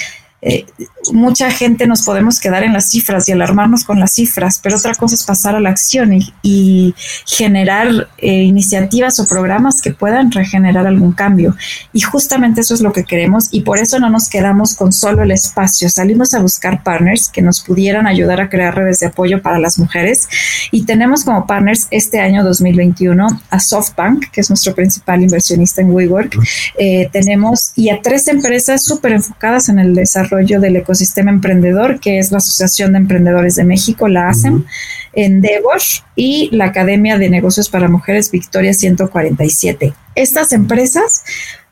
eh, 0.46 0.66
mucha 1.12 1.50
gente 1.50 1.88
nos 1.88 2.04
podemos 2.04 2.40
quedar 2.40 2.64
en 2.64 2.74
las 2.74 2.90
cifras 2.90 3.28
y 3.28 3.32
alarmarnos 3.32 3.86
con 3.86 4.00
las 4.00 4.12
cifras, 4.14 4.60
pero 4.62 4.78
otra 4.78 4.94
cosa 4.94 5.16
es 5.16 5.24
pasar 5.24 5.56
a 5.56 5.60
la 5.60 5.70
acción 5.70 6.14
y, 6.42 6.94
generar 7.26 8.10
eh, 8.18 8.44
iniciativas 8.44 9.20
o 9.20 9.28
programas 9.28 9.82
que 9.82 9.92
puedan 9.92 10.32
regenerar 10.32 10.86
algún 10.86 11.14
cambio. 11.14 11.56
Y 11.94 12.02
justamente 12.02 12.62
eso 12.62 12.74
es 12.74 12.82
lo 12.82 12.92
que 12.92 13.06
queremos 13.06 13.48
y 13.52 13.62
por 13.62 13.80
eso 13.80 14.00
no 14.00 14.10
nos 14.10 14.30
quedamos 14.30 14.76
con 14.76 14.92
solo 14.92 15.24
el 15.24 15.32
espacio. 15.32 15.90
Salimos 15.90 16.34
a 16.34 16.40
buscar 16.40 16.84
partners 16.84 17.30
que 17.30 17.42
nos 17.42 17.62
pudieran 17.62 18.08
ayudar 18.08 18.42
a 18.42 18.50
crear 18.50 18.76
redes 18.76 19.00
de 19.00 19.08
apoyo 19.08 19.42
para 19.42 19.60
las 19.60 19.80
mujeres 19.80 20.28
y 20.72 20.84
tenemos 20.84 21.24
como 21.24 21.48
partners 21.48 21.88
este 21.92 22.20
año 22.20 22.44
2021 22.44 23.42
a 23.50 23.60
SoftBank, 23.60 24.30
que 24.32 24.42
es 24.42 24.50
nuestro 24.50 24.76
principal 24.76 25.22
inversionista 25.22 25.82
en 25.82 25.92
WeWork. 25.92 26.38
Eh, 26.78 27.10
tenemos 27.12 27.72
y 27.76 27.90
a 27.90 28.02
tres 28.02 28.28
empresas 28.28 28.84
súper 28.84 29.14
enfocadas 29.14 29.70
en 29.70 29.80
el 29.80 29.96
desarrollo 29.96 30.33
del 30.38 30.76
ecosistema 30.76 31.32
emprendedor, 31.32 32.00
que 32.00 32.18
es 32.18 32.32
la 32.32 32.38
Asociación 32.38 32.94
de 32.94 33.00
Emprendedores 33.00 33.56
de 33.56 33.64
México, 33.64 34.08
la 34.08 34.30
ASEM, 34.30 34.66
Endeavor 35.14 35.80
y 36.16 36.50
la 36.52 36.66
Academia 36.66 37.18
de 37.18 37.30
Negocios 37.30 37.70
para 37.70 37.88
Mujeres 37.88 38.32
Victoria 38.32 38.74
147. 38.74 39.94
Estas 40.16 40.52
empresas 40.54 41.24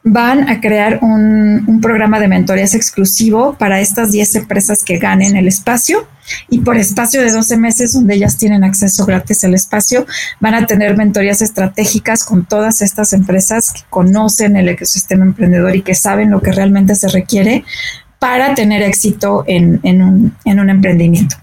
van 0.03 0.49
a 0.49 0.61
crear 0.61 0.99
un, 1.01 1.79
programa 1.81 2.19
de 2.19 2.27
mentorías 2.27 2.75
exclusivo 2.75 3.55
para 3.57 3.81
estas 3.81 4.11
10 4.11 4.35
empresas 4.35 4.83
que 4.83 4.97
ganen 4.97 5.35
el 5.35 5.47
espacio 5.47 6.07
y 6.49 6.59
por 6.59 6.77
espacio 6.77 7.21
de 7.21 7.31
12 7.31 7.57
meses 7.57 7.93
donde 7.93 8.15
ellas 8.15 8.37
tienen 8.37 8.63
acceso 8.63 9.05
gratis 9.05 9.43
al 9.43 9.55
espacio, 9.55 10.05
van 10.39 10.53
a 10.53 10.65
tener 10.67 10.95
mentorías 10.95 11.41
estratégicas 11.41 12.23
con 12.23 12.45
todas 12.45 12.81
estas 12.81 13.13
empresas 13.13 13.71
que 13.71 13.81
conocen 13.89 14.55
el 14.57 14.69
ecosistema 14.69 15.25
emprendedor 15.25 15.75
y 15.75 15.81
que 15.81 15.95
saben 15.95 16.29
lo 16.29 16.41
que 16.41 16.51
realmente 16.51 16.93
se 16.95 17.07
requiere 17.07 17.63
para 18.21 18.53
tener 18.53 18.83
éxito 18.83 19.43
en, 19.47 19.79
un, 19.83 20.69
emprendimiento. 20.69 21.37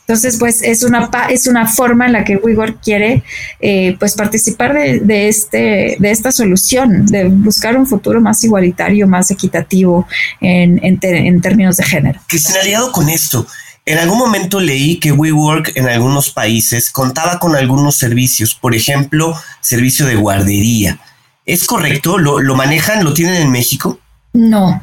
Entonces, 0.00 0.38
pues 0.38 0.62
es 0.62 0.82
una, 0.82 1.10
es 1.28 1.46
una 1.46 1.66
forma 1.66 2.06
en 2.06 2.12
la 2.14 2.24
que 2.24 2.36
WeWork 2.36 2.80
quiere 2.80 3.22
eh, 3.60 3.94
pues 3.98 4.14
participar 4.14 4.72
de, 4.72 5.28
este, 5.28 5.96
de 5.98 6.10
esta 6.10 6.32
solución, 6.32 7.04
de 7.04 7.24
buscar 7.28 7.76
un 7.76 7.86
futuro 7.86 8.22
más 8.22 8.42
igualitario, 8.42 9.06
más 9.06 9.30
equitativo 9.30 10.08
en, 10.40 10.80
en, 10.82 11.40
términos 11.42 11.76
de 11.76 11.84
género. 11.84 12.18
Cristina, 12.26 12.60
aliado 12.62 12.90
con 12.90 13.10
esto, 13.10 13.46
en 13.84 13.98
algún 13.98 14.18
momento 14.18 14.60
leí 14.60 14.98
que 14.98 15.12
WeWork 15.12 15.72
en 15.74 15.90
algunos 15.90 16.30
países 16.30 16.90
contaba 16.90 17.38
con 17.38 17.54
algunos 17.54 17.98
servicios, 17.98 18.54
por 18.54 18.74
ejemplo, 18.74 19.38
servicio 19.60 20.06
de 20.06 20.14
guardería. 20.14 20.98
¿Es 21.44 21.66
correcto? 21.66 22.16
¿Lo, 22.16 22.40
lo 22.40 22.54
manejan? 22.54 23.04
¿Lo 23.04 23.12
tienen 23.12 23.42
en 23.42 23.50
México? 23.50 23.98
No, 24.32 24.80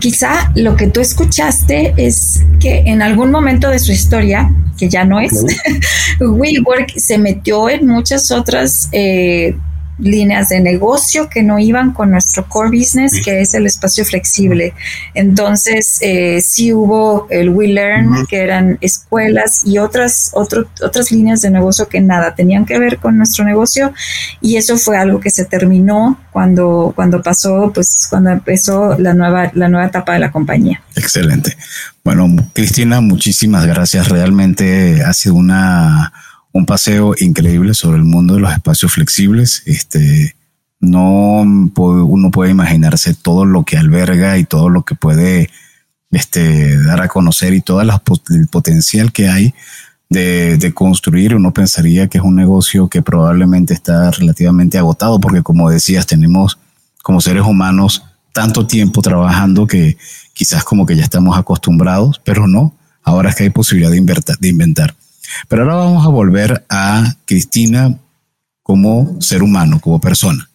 quizá 0.00 0.50
lo 0.54 0.76
que 0.76 0.86
tú 0.88 1.00
escuchaste 1.00 1.94
es 1.96 2.42
que 2.60 2.78
en 2.86 3.02
algún 3.02 3.30
momento 3.30 3.68
de 3.68 3.78
su 3.78 3.92
historia, 3.92 4.50
que 4.78 4.88
ya 4.88 5.04
no 5.04 5.20
es, 5.20 5.44
WeWork 6.20 6.96
se 6.96 7.18
metió 7.18 7.68
en 7.68 7.86
muchas 7.86 8.30
otras 8.30 8.88
eh, 8.92 9.56
líneas 9.98 10.48
de 10.48 10.60
negocio 10.60 11.28
que 11.28 11.42
no 11.42 11.58
iban 11.58 11.92
con 11.92 12.10
nuestro 12.10 12.48
core 12.48 12.76
business, 12.76 13.22
que 13.24 13.40
es 13.40 13.54
el 13.54 13.66
espacio 13.66 14.04
flexible. 14.04 14.74
Entonces, 15.14 15.98
eh, 16.00 16.40
sí 16.42 16.72
hubo 16.72 17.26
el 17.30 17.50
We 17.50 17.68
Learn, 17.68 18.26
que 18.26 18.38
eran 18.38 18.78
escuelas 18.80 19.62
y 19.64 19.78
otras, 19.78 20.32
otras 20.34 21.12
líneas 21.12 21.42
de 21.42 21.50
negocio 21.50 21.88
que 21.88 22.00
nada 22.00 22.34
tenían 22.34 22.64
que 22.64 22.78
ver 22.78 22.98
con 22.98 23.16
nuestro 23.16 23.44
negocio. 23.44 23.92
Y 24.40 24.56
eso 24.56 24.76
fue 24.76 24.96
algo 24.96 25.20
que 25.20 25.30
se 25.30 25.44
terminó 25.44 26.18
cuando, 26.32 26.92
cuando 26.94 27.22
pasó, 27.22 27.70
pues 27.72 28.06
cuando 28.10 28.30
empezó 28.30 28.98
la 28.98 29.14
nueva, 29.14 29.50
la 29.54 29.68
nueva 29.68 29.86
etapa 29.86 30.14
de 30.14 30.18
la 30.18 30.30
compañía. 30.32 30.82
Excelente. 30.96 31.56
Bueno, 32.02 32.28
Cristina, 32.52 33.00
muchísimas 33.00 33.66
gracias. 33.66 34.08
Realmente 34.08 35.02
ha 35.02 35.14
sido 35.14 35.36
una 35.36 36.12
un 36.54 36.66
paseo 36.66 37.14
increíble 37.18 37.74
sobre 37.74 37.98
el 37.98 38.04
mundo 38.04 38.34
de 38.34 38.40
los 38.40 38.52
espacios 38.52 38.92
flexibles. 38.92 39.62
Este, 39.66 40.36
no 40.80 41.42
uno 41.42 42.30
puede 42.30 42.52
imaginarse 42.52 43.12
todo 43.12 43.44
lo 43.44 43.64
que 43.64 43.76
alberga 43.76 44.38
y 44.38 44.44
todo 44.44 44.68
lo 44.68 44.84
que 44.84 44.94
puede 44.94 45.50
este, 46.12 46.78
dar 46.78 47.02
a 47.02 47.08
conocer 47.08 47.54
y 47.54 47.60
todo 47.60 47.82
el 47.82 47.90
potencial 48.50 49.12
que 49.12 49.28
hay 49.28 49.52
de, 50.08 50.72
construir. 50.72 51.34
Uno 51.34 51.52
pensaría 51.52 52.06
que 52.06 52.18
es 52.18 52.24
un 52.24 52.36
negocio 52.36 52.88
que 52.88 53.02
probablemente 53.02 53.74
está 53.74 54.12
relativamente 54.12 54.78
agotado 54.78 55.18
porque 55.20 55.42
como 55.42 55.70
decías, 55.70 56.06
tenemos 56.06 56.58
como 57.02 57.20
seres 57.20 57.42
humanos 57.42 58.04
tanto 58.32 58.64
tiempo 58.64 59.02
trabajando 59.02 59.66
que 59.66 59.98
quizás 60.32 60.62
como 60.62 60.86
que 60.86 60.94
ya 60.94 61.02
estamos 61.02 61.36
acostumbrados, 61.36 62.20
pero 62.24 62.46
no. 62.46 62.76
Ahora 63.02 63.30
es 63.30 63.36
que 63.36 63.42
hay 63.42 63.50
posibilidad 63.50 63.90
de 63.90 64.48
inventar. 64.48 64.94
Pero 65.48 65.62
ahora 65.62 65.76
vamos 65.76 66.06
a 66.06 66.10
volver 66.10 66.64
a 66.68 67.14
Cristina 67.24 67.98
como 68.62 69.20
ser 69.20 69.42
humano, 69.42 69.80
como 69.80 70.00
persona. 70.00 70.48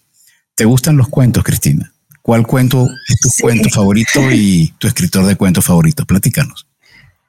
¿Te 0.56 0.66
gustan 0.66 0.98
los 0.98 1.08
cuentos, 1.08 1.44
Cristina? 1.44 1.94
¿Cuál 2.22 2.46
cuento 2.46 2.88
es 3.08 3.20
tu 3.20 3.30
cuento 3.42 3.70
favorito 3.70 4.32
y 4.32 4.74
tu 4.78 4.88
escritor 4.88 5.26
de 5.26 5.36
cuentos 5.36 5.66
favorito? 5.66 6.06
Platícanos. 6.06 6.68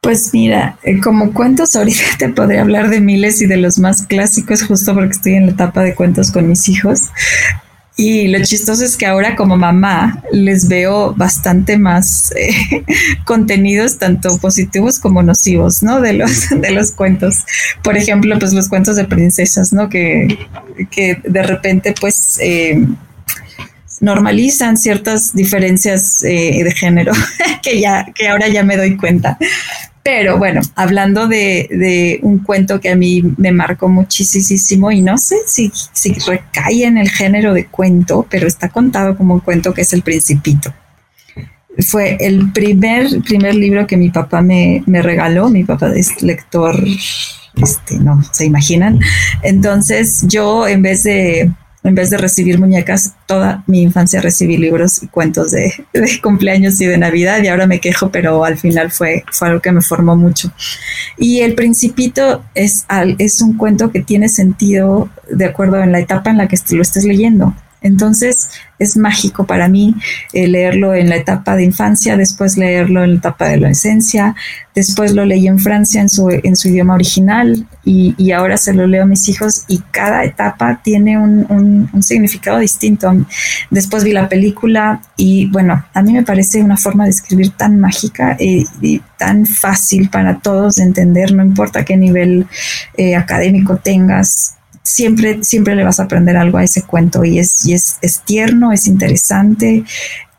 Pues 0.01 0.33
mira, 0.33 0.79
eh, 0.83 0.99
como 0.99 1.33
cuentos 1.33 1.77
ahorita 1.77 2.03
te 2.19 2.29
podría 2.31 2.63
hablar 2.63 2.89
de 2.89 3.01
miles 3.01 3.43
y 3.43 3.47
de 3.47 3.59
los 3.59 3.79
más 3.79 4.07
clásicos 4.07 4.63
justo 4.63 4.95
porque 4.95 5.13
estoy 5.13 5.35
en 5.35 5.47
la 5.47 5.53
etapa 5.53 5.83
de 5.83 5.95
cuentos 5.95 6.31
con 6.31 6.49
mis 6.49 6.69
hijos. 6.69 7.11
Y 8.01 8.29
lo 8.29 8.43
chistoso 8.43 8.83
es 8.83 8.97
que 8.97 9.05
ahora 9.05 9.37
como 9.37 9.59
mamá 9.59 10.25
les 10.33 10.69
veo 10.69 11.13
bastante 11.13 11.77
más 11.77 12.33
eh, 12.35 12.83
contenidos, 13.27 13.99
tanto 13.99 14.39
positivos 14.39 14.99
como 14.99 15.23
nocivos, 15.23 15.83
¿no? 15.83 16.01
De 16.01 16.15
los, 16.15 16.49
de 16.63 16.71
los 16.71 16.93
cuentos. 16.93 17.45
Por 17.83 17.99
ejemplo, 17.99 18.39
pues 18.39 18.55
los 18.55 18.71
cuentos 18.71 18.97
de 18.97 19.05
princesas, 19.05 19.75
¿no? 19.75 19.91
Que, 19.91 20.39
que 20.91 21.21
de 21.25 21.43
repente 21.43 21.95
pues 22.01 22.39
eh, 22.41 22.87
normalizan 24.01 24.79
ciertas 24.79 25.35
diferencias 25.35 26.25
eh, 26.25 26.65
de 26.65 26.73
género 26.73 27.13
que 27.63 27.81
ya, 27.83 28.07
que 28.15 28.29
ahora 28.29 28.49
ya 28.49 28.65
me 28.65 28.79
doy 28.79 28.97
cuenta. 28.97 29.37
Pero 30.03 30.39
bueno, 30.39 30.63
hablando 30.77 31.29
de, 31.29 32.21
un 32.23 32.39
cuento 32.39 32.81
que 32.81 32.91
a 32.91 32.97
mí 32.97 33.23
me 33.37 33.53
marcó 33.53 33.89
muchísimo 33.89 34.91
y 34.91 35.03
no 35.03 35.19
sé 35.19 35.37
si, 35.47 35.71
si 35.93 36.15
recae 36.15 36.85
en 36.85 36.97
el 36.97 37.11
género 37.11 37.53
de 37.53 37.67
cuento, 37.67 38.27
pero 38.31 38.47
está 38.47 38.71
contado 38.71 39.17
como 39.17 39.35
un 39.35 39.41
cuento 39.41 39.75
que 39.75 39.83
es 39.83 39.93
El 39.93 40.03
Principito. 40.03 40.73
Fue 41.87 42.17
el 42.21 42.51
primer, 42.53 43.21
primer 43.23 43.55
libro 43.55 43.87
que 43.87 43.97
mi 43.97 44.11
papá 44.11 44.43
me, 44.43 44.83
me 44.87 45.03
regaló. 45.03 45.49
Mi 45.49 45.65
papá 45.65 45.93
es 45.95 46.23
lector, 46.23 46.77
este, 47.57 47.99
no 47.99 48.23
se 48.33 48.47
imaginan. 48.47 49.01
Entonces 49.43 50.25
yo 50.27 50.67
en 50.67 50.83
vez 50.83 51.03
de 51.05 51.51
en 51.83 51.95
vez 51.95 52.11
de 52.11 52.19
recibir 52.19 52.59
muñecas, 52.59 53.15
toda 53.27 53.65
mi 53.67 53.83
infancia 53.83 54.21
recibí 54.21 54.57
libros 54.57 55.03
y 55.03 55.09
cuentos 55.09 55.51
de, 55.53 55.73
cumpleaños 56.23 56.81
y 56.81 56.87
de 56.87 56.99
Navidad 56.99 57.43
y 57.43 57.49
ahora 57.49 57.67
me 57.67 57.81
quejo, 57.81 58.11
pero 58.11 58.45
al 58.45 58.59
final 58.59 58.91
fue, 58.91 59.25
fue 59.33 59.49
algo 59.49 59.61
que 59.61 59.73
me 59.73 59.83
formó 59.83 60.17
mucho. 60.17 60.53
Y 61.17 61.41
El 61.41 61.55
Principito 61.55 62.45
es, 62.55 62.87
es 63.19 63.41
un 63.41 63.57
cuento 63.57 63.91
que 63.91 64.01
tiene 64.01 64.29
sentido 64.29 65.09
de 65.31 65.45
acuerdo 65.47 65.79
en 65.83 65.93
la 65.93 66.01
etapa 66.01 66.31
en 66.31 66.39
la 66.39 66.49
que 66.49 66.57
lo 66.71 66.83
estés 66.83 67.05
leyendo. 67.05 67.55
Entonces 67.83 68.51
es 68.79 68.97
mágico 68.97 69.45
para 69.45 69.69
mí 69.69 69.95
eh, 70.33 70.49
leerlo 70.49 70.95
en 70.95 71.09
la 71.09 71.17
etapa 71.17 71.55
de 71.55 71.65
infancia, 71.65 72.17
después 72.17 72.57
leerlo 72.57 73.05
en 73.05 73.11
la 73.11 73.17
etapa 73.19 73.47
de 73.47 73.55
adolescencia, 73.55 74.35
después 74.75 75.13
lo 75.13 75.25
leí 75.25 75.47
en 75.47 75.59
Francia 75.59 76.01
en 76.01 76.09
su, 76.09 76.31
en 76.31 76.57
su 76.57 76.69
idioma 76.69 76.95
original 76.95 77.67
y, 77.85 78.31
ahora 78.33 78.57
se 78.57 78.73
lo 78.73 78.87
leo 78.87 79.03
a 79.03 79.07
mis 79.07 79.29
hijos 79.29 79.65
y 79.67 79.79
cada 79.91 80.25
etapa 80.25 80.81
tiene 80.85 81.19
un, 81.19 81.91
significado 82.03 82.59
distinto. 82.59 83.13
Después 83.71 84.05
vi 84.05 84.13
la 84.13 84.29
película 84.29 85.03
y 85.17 85.47
bueno, 85.51 85.85
a 85.93 86.03
mí 86.03 86.13
me 86.13 86.23
parece 86.23 86.63
una 86.63 86.77
forma 86.77 87.05
de 87.05 87.11
escribir 87.11 87.51
tan 87.51 87.81
mágica 87.81 88.37
eh, 88.39 88.65
y, 88.81 89.03
tan 89.19 89.45
fácil 89.45 90.09
para 90.09 90.39
todos 90.39 90.77
de 90.77 90.85
entender, 90.85 91.35
no 91.35 91.43
importa 91.43 91.85
qué 91.85 91.97
nivel 91.97 92.47
eh, 92.97 93.17
académico 93.17 93.77
tengas 93.77 94.57
siempre, 94.83 95.43
siempre 95.45 95.75
le 95.75 95.85
vas 95.85 96.01
a 96.01 96.05
aprender 96.05 96.37
algo 96.37 96.59
a 96.59 96.65
ese 96.65 96.83
cuento 96.83 97.25
y 97.25 97.39
es, 97.39 97.65
y 97.65 97.75
es, 97.75 97.97
es 98.03 98.23
tierno, 98.25 98.73
es 98.73 98.87
interesante, 98.87 99.85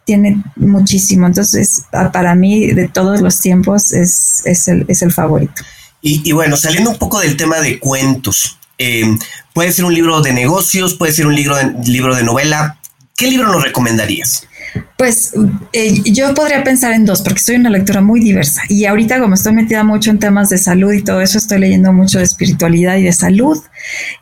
tiene 0.05 0.43
muchísimo. 0.55 1.27
Entonces, 1.27 1.85
para 1.91 2.35
mí, 2.35 2.67
de 2.67 2.87
todos 2.87 3.21
los 3.21 3.39
tiempos, 3.39 3.93
es, 3.93 4.41
es, 4.45 4.67
el, 4.67 4.85
es 4.87 5.01
el 5.01 5.11
favorito. 5.11 5.63
Y, 6.03 6.31
bueno, 6.31 6.57
saliendo 6.57 6.89
un 6.89 6.97
poco 6.97 7.19
del 7.19 7.37
tema 7.37 7.59
de 7.59 7.79
cuentos, 7.79 8.57
eh, 8.79 9.05
puede 9.53 9.71
ser 9.71 9.85
un 9.85 9.93
libro 9.93 10.21
de 10.21 10.33
negocios, 10.33 10.95
puede 10.95 11.13
ser 11.13 11.27
un 11.27 11.35
libro 11.35 11.55
de, 11.55 11.73
libro 11.85 12.15
de 12.15 12.23
novela. 12.23 12.79
¿Qué 13.15 13.27
libro 13.27 13.47
nos 13.51 13.61
recomendarías? 13.61 14.47
Pues 14.97 15.33
eh, 15.73 16.01
yo 16.11 16.33
podría 16.33 16.63
pensar 16.63 16.93
en 16.93 17.05
dos, 17.05 17.21
porque 17.21 17.39
soy 17.39 17.55
una 17.55 17.69
lectora 17.69 18.01
muy 18.01 18.19
diversa. 18.19 18.61
Y 18.69 18.85
ahorita, 18.85 19.19
como 19.19 19.33
estoy 19.33 19.53
metida 19.53 19.83
mucho 19.83 20.11
en 20.11 20.19
temas 20.19 20.49
de 20.49 20.57
salud 20.57 20.93
y 20.93 21.03
todo 21.03 21.21
eso, 21.21 21.37
estoy 21.37 21.59
leyendo 21.59 21.91
mucho 21.91 22.19
de 22.19 22.23
espiritualidad 22.23 22.97
y 22.97 23.03
de 23.03 23.13
salud. 23.13 23.57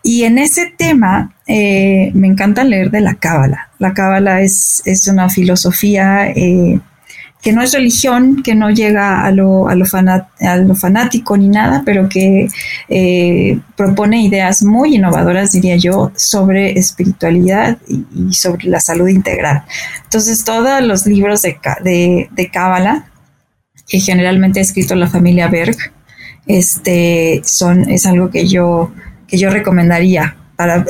Y 0.04 0.24
en 0.24 0.38
ese 0.38 0.74
tema 0.78 1.36
eh, 1.48 2.12
me 2.14 2.28
encanta 2.28 2.64
leer 2.64 2.92
de 2.92 3.02
la 3.02 3.16
cábala. 3.16 3.70
La 3.78 3.94
cábala 3.94 4.42
es, 4.42 4.82
es 4.86 5.08
una 5.08 5.30
filosofía 5.30 6.30
eh, 6.30 6.80
que 7.42 7.54
no 7.54 7.62
es 7.62 7.72
religión, 7.72 8.44
que 8.44 8.54
no 8.54 8.70
llega 8.70 9.26
a 9.26 9.32
lo, 9.32 9.70
a 9.70 9.76
lo, 9.76 9.86
fanático 9.86 11.38
ni 11.38 11.48
nada, 11.48 11.84
pero 11.86 12.10
que 12.10 12.50
eh, 12.90 13.60
propone 13.78 14.24
ideas 14.24 14.62
muy 14.62 14.96
innovadoras, 14.96 15.52
diría 15.52 15.78
yo, 15.78 16.12
sobre 16.16 16.78
espiritualidad 16.78 17.78
y, 17.88 18.34
sobre 18.34 18.68
la 18.68 18.82
salud 18.82 19.08
integral. 19.08 19.64
Entonces, 20.04 20.44
todos 20.44 20.82
los 20.82 21.06
libros 21.06 21.42
de, 21.42 21.58
de, 21.84 22.30
de 22.32 22.50
Cábala, 22.50 23.10
que 23.88 24.00
generalmente 24.00 24.60
ha 24.60 24.64
escrito 24.64 24.96
la 24.96 25.08
familia 25.08 25.48
Berg, 25.48 25.78
este, 26.46 27.42
son, 27.46 27.90
es 27.90 28.06
algo 28.06 28.30
que 28.30 28.48
yo, 28.48 28.92
que 29.28 29.38
yo 29.38 29.50
recomendaría. 29.50 30.36
Para, 30.58 30.86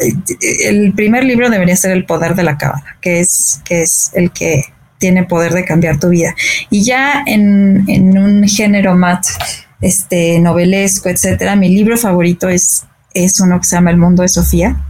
el 0.64 0.94
primer 0.94 1.24
libro 1.26 1.52
debería 1.52 1.76
ser 1.76 1.92
El 1.92 2.06
poder 2.06 2.34
de 2.34 2.42
la 2.42 2.58
cábala, 2.58 2.98
que 3.02 3.20
es, 3.20 3.62
que 3.66 3.84
es 3.84 4.10
el 4.16 4.32
que 4.32 4.64
tiene 5.00 5.24
poder 5.24 5.54
de 5.54 5.66
cambiar 5.66 6.00
tu 6.00 6.10
vida. 6.10 6.36
Y 6.70 6.84
ya 6.84 7.24
en, 7.26 8.18
un 8.18 8.48
género 8.48 8.96
más 8.96 9.38
este, 9.82 10.40
novelesco, 10.40 11.10
etcétera, 11.10 11.56
mi 11.56 11.70
libro 11.70 11.98
favorito 11.98 12.50
es, 12.50 12.86
es 13.14 13.40
uno 13.40 13.60
que 13.60 13.66
se 13.66 13.76
llama 13.76 13.90
El 13.90 13.98
mundo 13.98 14.22
de 14.22 14.30
Sofía. 14.30 14.86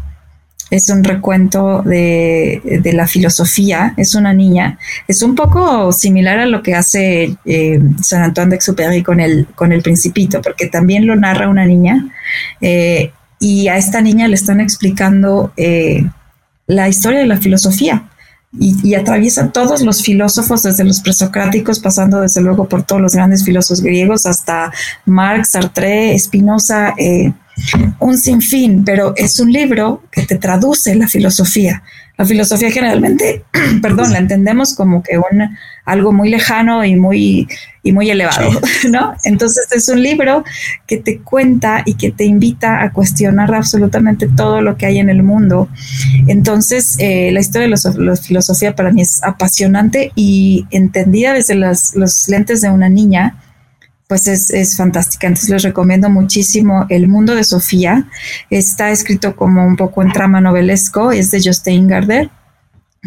Es 0.72 0.90
un 0.90 1.04
recuento 1.04 1.82
de, 1.82 2.82
la 2.94 3.08
filosofía. 3.08 3.94
Es 3.98 4.14
una 4.14 4.34
niña. 4.34 4.78
Es 5.08 5.24
un 5.24 5.34
poco 5.34 5.92
similar 5.92 6.40
a 6.40 6.46
lo 6.46 6.62
que 6.62 6.76
hace 6.76 7.36
eh, 7.46 7.80
San 8.04 8.24
Antoine 8.24 8.52
de 8.52 8.56
Exupéry 8.58 9.02
con 9.02 9.20
el, 9.20 9.48
con 9.56 9.72
el 9.72 9.82
Principito, 9.82 10.42
porque 10.42 10.68
también 10.68 11.08
lo 11.08 11.16
narra 11.16 11.50
una 11.50 11.66
niña. 11.66 12.08
Eh, 12.62 13.12
y 13.40 13.68
a 13.68 13.78
esta 13.78 14.02
niña 14.02 14.28
le 14.28 14.36
están 14.36 14.60
explicando 14.60 15.54
eh, 15.56 16.06
la 16.68 16.90
historia 16.90 17.20
de 17.20 17.26
la 17.26 17.38
filosofía 17.38 18.10
y, 18.52 18.96
atraviesa 18.96 19.52
todos 19.52 19.82
los 19.82 20.02
filósofos, 20.02 20.64
desde 20.64 20.84
los 20.84 21.02
presocráticos, 21.02 21.80
pasando 21.80 22.20
desde 22.22 22.42
luego 22.42 22.68
por 22.68 22.84
todos 22.84 23.02
los 23.02 23.14
grandes 23.14 23.46
filósofos 23.46 23.82
griegos 23.82 24.26
hasta 24.26 24.72
Marx, 25.06 25.52
Sartre, 25.52 26.18
Spinoza, 26.18 26.94
eh, 26.98 27.32
un 28.00 28.18
sinfín, 28.18 28.84
pero 28.84 29.14
es 29.16 29.40
un 29.40 29.52
libro 29.52 30.04
que 30.12 30.24
te 30.24 30.36
traduce 30.38 30.96
la 30.96 31.08
filosofía. 31.08 31.84
La 32.18 32.26
filosofía 32.26 32.70
generalmente, 32.70 33.44
perdón, 33.82 34.12
la 34.12 34.18
entendemos 34.20 34.76
como 34.76 35.02
que 35.02 35.18
un, 35.18 35.58
algo 35.86 36.12
muy 36.12 36.30
lejano 36.30 36.84
y 36.84 36.98
muy, 36.98 37.48
y 37.82 37.94
muy 37.94 38.10
elevado, 38.10 38.50
¿no? 38.90 39.16
Entonces 39.24 39.68
es 39.72 39.88
un 39.88 40.04
libro 40.04 40.44
que 40.86 40.98
te 40.98 41.20
cuenta 41.20 41.82
y 41.86 41.94
que 41.94 42.12
te 42.12 42.26
invita 42.26 42.84
a 42.84 42.92
cuestionar 42.92 43.54
absolutamente 43.56 44.28
todo 44.28 44.62
lo 44.62 44.76
que 44.76 44.86
hay 44.86 45.00
en 45.00 45.10
el 45.10 45.24
mundo. 45.24 45.70
Entonces, 46.28 46.98
eh, 47.00 47.32
la 47.32 47.40
historia 47.40 47.70
de 47.70 48.04
la 48.04 48.16
filosofía 48.18 48.76
para 48.76 48.92
mí 48.92 49.02
es 49.02 49.24
apasionante 49.24 50.12
y 50.16 50.66
entendida 50.72 51.34
desde 51.34 51.56
los 51.56 52.28
lentes 52.28 52.60
de 52.62 52.70
una 52.70 52.90
niña 52.90 53.38
pues 54.10 54.28
es, 54.28 54.76
fantástica. 54.76 55.28
Entonces 55.28 55.52
les 55.52 55.62
recomiendo 55.62 56.10
muchísimo 56.10 56.88
El 56.90 57.08
Mundo 57.08 57.36
de 57.36 57.44
Sofía. 57.44 58.10
Está 58.50 58.90
escrito 58.90 59.36
como 59.36 59.64
un 59.64 59.76
poco 59.76 60.02
en 60.02 60.12
trama 60.12 60.42
novelesco, 60.42 61.12
es 61.12 61.30
de 61.30 61.40
Justin 61.44 61.88
Garder 61.88 62.32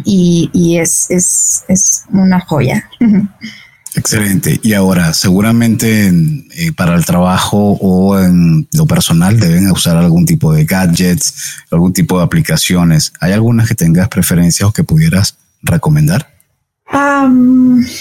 y, 0.05 0.79
es, 0.79 1.09
es, 1.11 2.05
una 2.13 2.39
joya. 2.39 2.89
Excelente. 3.97 4.61
Y 4.63 4.75
ahora, 4.75 5.13
seguramente 5.13 6.07
eh, 6.07 6.73
para 6.73 6.95
el 6.95 7.05
trabajo 7.05 7.77
o 7.81 8.19
en 8.21 8.69
lo 8.73 8.87
personal 8.87 9.41
deben 9.41 9.69
usar 9.73 9.97
algún 9.97 10.25
tipo 10.25 10.53
de 10.53 10.65
gadgets, 10.65 11.35
algún 11.73 11.93
tipo 11.93 12.19
de 12.19 12.25
aplicaciones. 12.25 13.13
¿Hay 13.19 13.33
algunas 13.33 13.69
que 13.69 13.75
tengas 13.75 14.09
preferencias 14.09 14.69
o 14.69 14.73
que 14.73 14.85
pudieras 14.85 15.37
recomendar? 15.63 16.29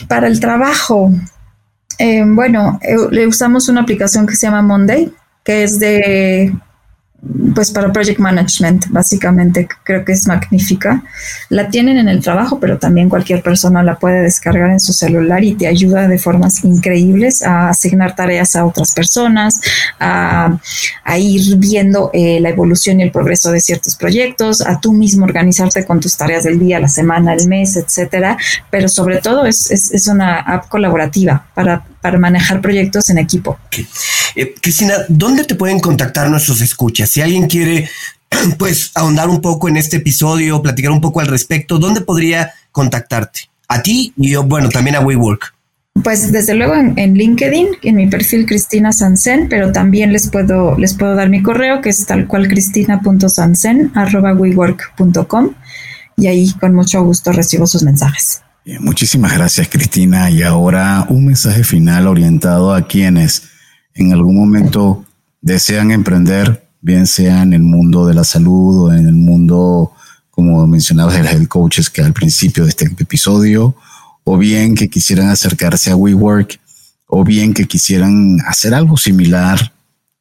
para 0.07 0.27
el 0.27 0.39
trabajo, 0.41 1.13
eh, 2.01 2.23
bueno, 2.25 2.79
eh, 2.81 2.95
le 3.11 3.27
usamos 3.27 3.69
una 3.69 3.81
aplicación 3.81 4.25
que 4.25 4.35
se 4.35 4.47
llama 4.47 4.61
Monday, 4.61 5.13
que 5.43 5.63
es 5.63 5.79
de 5.79 6.51
pues 7.53 7.69
para 7.69 7.91
project 7.91 8.19
management, 8.19 8.87
básicamente 8.89 9.67
creo 9.83 10.03
que 10.03 10.13
es 10.13 10.25
magnífica. 10.25 11.03
La 11.49 11.69
tienen 11.69 11.97
en 11.97 12.09
el 12.09 12.21
trabajo, 12.21 12.59
pero 12.59 12.79
también 12.79 13.09
cualquier 13.09 13.43
persona 13.43 13.83
la 13.83 13.99
puede 13.99 14.21
descargar 14.21 14.71
en 14.71 14.79
su 14.79 14.91
celular 14.91 15.43
y 15.43 15.53
te 15.53 15.67
ayuda 15.67 16.07
de 16.07 16.17
formas 16.17 16.63
increíbles 16.63 17.43
a 17.43 17.69
asignar 17.69 18.15
tareas 18.15 18.55
a 18.55 18.65
otras 18.65 18.93
personas, 18.93 19.61
a, 19.99 20.57
ir 21.17 21.57
viendo 21.57 22.09
eh, 22.13 22.39
la 22.39 22.49
evolución 22.49 22.99
y 22.99 23.03
el 23.03 23.11
progreso 23.11 23.51
de 23.51 23.59
ciertos 23.59 23.95
proyectos, 23.95 24.61
a 24.61 24.79
tú 24.79 24.93
mismo 24.93 25.25
organizarte 25.25 25.85
con 25.85 25.99
tus 25.99 26.17
tareas 26.17 26.45
del 26.45 26.57
día, 26.57 26.79
la 26.79 26.87
semana, 26.87 27.33
el 27.33 27.47
mes, 27.47 27.75
etcétera. 27.75 28.37
Pero 28.71 28.89
sobre 28.89 29.19
todo 29.19 29.45
es, 29.45 29.69
es, 29.69 30.07
una 30.07 30.39
app 30.39 30.67
colaborativa 30.67 31.45
para, 31.53 31.83
para 32.01 32.17
manejar 32.17 32.61
proyectos 32.61 33.09
en 33.09 33.17
equipo. 33.17 33.57
Eh, 34.35 34.53
Cristina, 34.61 34.95
¿dónde 35.07 35.43
te 35.43 35.55
pueden 35.55 35.79
contactar 35.79 36.29
nuestros 36.29 36.61
escuchas? 36.61 37.09
Si 37.09 37.21
alguien 37.21 37.47
quiere, 37.47 37.89
pues, 38.57 38.91
ahondar 38.95 39.29
un 39.29 39.41
poco 39.41 39.69
en 39.69 39.77
este 39.77 39.97
episodio, 39.97 40.61
platicar 40.61 40.91
un 40.91 41.01
poco 41.01 41.19
al 41.19 41.27
respecto, 41.27 41.79
¿dónde 41.79 42.01
podría 42.01 42.53
contactarte? 42.71 43.49
A 43.67 43.81
ti 43.81 44.13
y 44.17 44.31
yo, 44.31 44.43
bueno, 44.43 44.69
también 44.69 44.95
a 44.95 44.99
WeWork. 45.01 45.53
Pues 46.03 46.31
desde 46.31 46.55
luego 46.55 46.73
en, 46.75 47.13
LinkedIn, 47.15 47.67
en 47.83 47.95
mi 47.95 48.07
perfil 48.07 48.45
Cristina 48.45 48.93
Sansen, 48.93 49.47
pero 49.49 49.71
también 49.71 50.13
les 50.13 50.29
puedo, 50.29 50.77
les 50.77 50.93
puedo 50.93 51.15
dar 51.15 51.29
mi 51.29 51.43
correo 51.43 51.81
que 51.81 51.89
es 51.89 52.05
tal 52.05 52.27
cual 52.27 52.47
cristina.sansen 52.47 53.91
arroba 53.93 54.33
wework.com 54.33 55.53
y 56.15 56.27
ahí 56.27 56.53
con 56.59 56.73
mucho 56.73 57.03
gusto 57.03 57.33
recibo 57.33 57.67
sus 57.67 57.83
mensajes. 57.83 58.41
Muchísimas 58.79 59.33
gracias 59.33 59.67
Cristina 59.69 60.29
y 60.29 60.43
ahora 60.43 61.05
un 61.09 61.25
mensaje 61.25 61.63
final 61.63 62.07
orientado 62.07 62.73
a 62.73 62.87
quienes 62.87 63.43
en 63.93 64.13
algún 64.13 64.35
momento 64.35 65.05
desean 65.41 65.91
emprender, 65.91 66.67
bien 66.81 67.07
sea 67.07 67.41
en 67.41 67.53
el 67.53 67.61
mundo 67.61 68.05
de 68.05 68.13
la 68.13 68.23
salud 68.23 68.85
o 68.85 68.93
en 68.93 69.07
el 69.07 69.13
mundo, 69.13 69.93
como 70.29 70.65
mencionabas, 70.67 71.15
de 71.15 71.29
health 71.29 71.47
coaches 71.47 71.89
que 71.89 72.01
al 72.01 72.13
principio 72.13 72.63
de 72.63 72.69
este 72.69 72.85
episodio, 72.85 73.75
o 74.23 74.37
bien 74.37 74.75
que 74.75 74.89
quisieran 74.89 75.29
acercarse 75.29 75.91
a 75.91 75.95
WeWork, 75.95 76.59
o 77.07 77.23
bien 77.23 77.53
que 77.53 77.65
quisieran 77.65 78.39
hacer 78.47 78.73
algo 78.73 78.95
similar, 78.95 79.73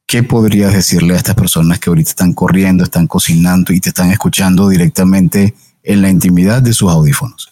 ¿qué 0.06 0.22
podrías 0.22 0.72
decirle 0.72 1.14
a 1.14 1.18
estas 1.18 1.36
personas 1.36 1.78
que 1.78 1.90
ahorita 1.90 2.10
están 2.10 2.32
corriendo, 2.32 2.82
están 2.82 3.06
cocinando 3.06 3.72
y 3.72 3.80
te 3.80 3.90
están 3.90 4.10
escuchando 4.10 4.68
directamente 4.68 5.54
en 5.82 6.02
la 6.02 6.10
intimidad 6.10 6.62
de 6.62 6.72
sus 6.72 6.90
audífonos? 6.90 7.49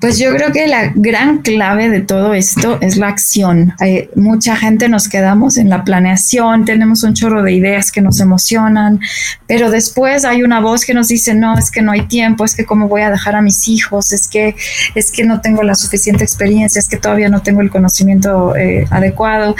Pues 0.00 0.18
yo 0.18 0.30
creo 0.34 0.52
que 0.52 0.66
la 0.66 0.92
gran 0.94 1.38
clave 1.38 1.88
de 1.88 2.00
todo 2.00 2.34
esto 2.34 2.78
es 2.80 2.96
la 2.96 3.08
acción. 3.08 3.74
Hay, 3.80 4.08
mucha 4.14 4.56
gente 4.56 4.88
nos 4.88 5.08
quedamos 5.08 5.58
en 5.58 5.70
la 5.70 5.84
planeación, 5.84 6.64
tenemos 6.64 7.02
un 7.02 7.14
chorro 7.14 7.42
de 7.42 7.52
ideas 7.52 7.90
que 7.90 8.00
nos 8.00 8.20
emocionan, 8.20 9.00
pero 9.46 9.70
después 9.70 10.24
hay 10.24 10.42
una 10.42 10.60
voz 10.60 10.84
que 10.84 10.94
nos 10.94 11.08
dice, 11.08 11.34
no, 11.34 11.58
es 11.58 11.70
que 11.70 11.82
no 11.82 11.92
hay 11.92 12.02
tiempo, 12.02 12.44
es 12.44 12.54
que 12.54 12.64
cómo 12.64 12.88
voy 12.88 13.02
a 13.02 13.10
dejar 13.10 13.34
a 13.36 13.42
mis 13.42 13.68
hijos, 13.68 14.12
es 14.12 14.28
que, 14.28 14.54
es 14.94 15.10
que 15.10 15.24
no 15.24 15.40
tengo 15.40 15.62
la 15.62 15.74
suficiente 15.74 16.24
experiencia, 16.24 16.78
es 16.78 16.88
que 16.88 16.98
todavía 16.98 17.28
no 17.28 17.42
tengo 17.42 17.60
el 17.60 17.70
conocimiento 17.70 18.54
eh, 18.54 18.86
adecuado. 18.90 19.56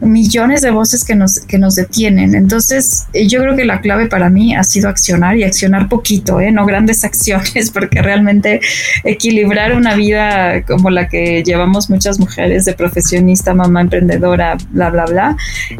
Millones 0.00 0.62
de 0.62 0.70
voces 0.70 1.04
que 1.04 1.14
nos, 1.14 1.40
que 1.40 1.58
nos 1.58 1.74
detienen. 1.74 2.34
Entonces, 2.34 3.06
eh, 3.12 3.26
yo 3.26 3.40
creo 3.40 3.56
que 3.56 3.64
la 3.64 3.80
clave 3.80 4.06
para 4.06 4.30
mí 4.30 4.54
ha 4.54 4.64
sido 4.64 4.88
accionar 4.88 5.36
y 5.36 5.44
accionar 5.44 5.88
poquito, 5.88 6.40
¿eh? 6.40 6.50
no 6.50 6.64
grandes 6.64 7.04
acciones, 7.10 7.70
porque 7.70 8.00
realmente 8.00 8.60
equilibrar 9.04 9.49
una 9.76 9.94
vida 9.94 10.62
como 10.64 10.90
la 10.90 11.08
que 11.08 11.42
llevamos 11.42 11.90
muchas 11.90 12.18
mujeres 12.18 12.64
de 12.64 12.72
profesionista, 12.74 13.54
mamá 13.54 13.82
emprendedora, 13.82 14.56
bla, 14.70 14.90
bla, 14.90 15.04
bla, 15.06 15.36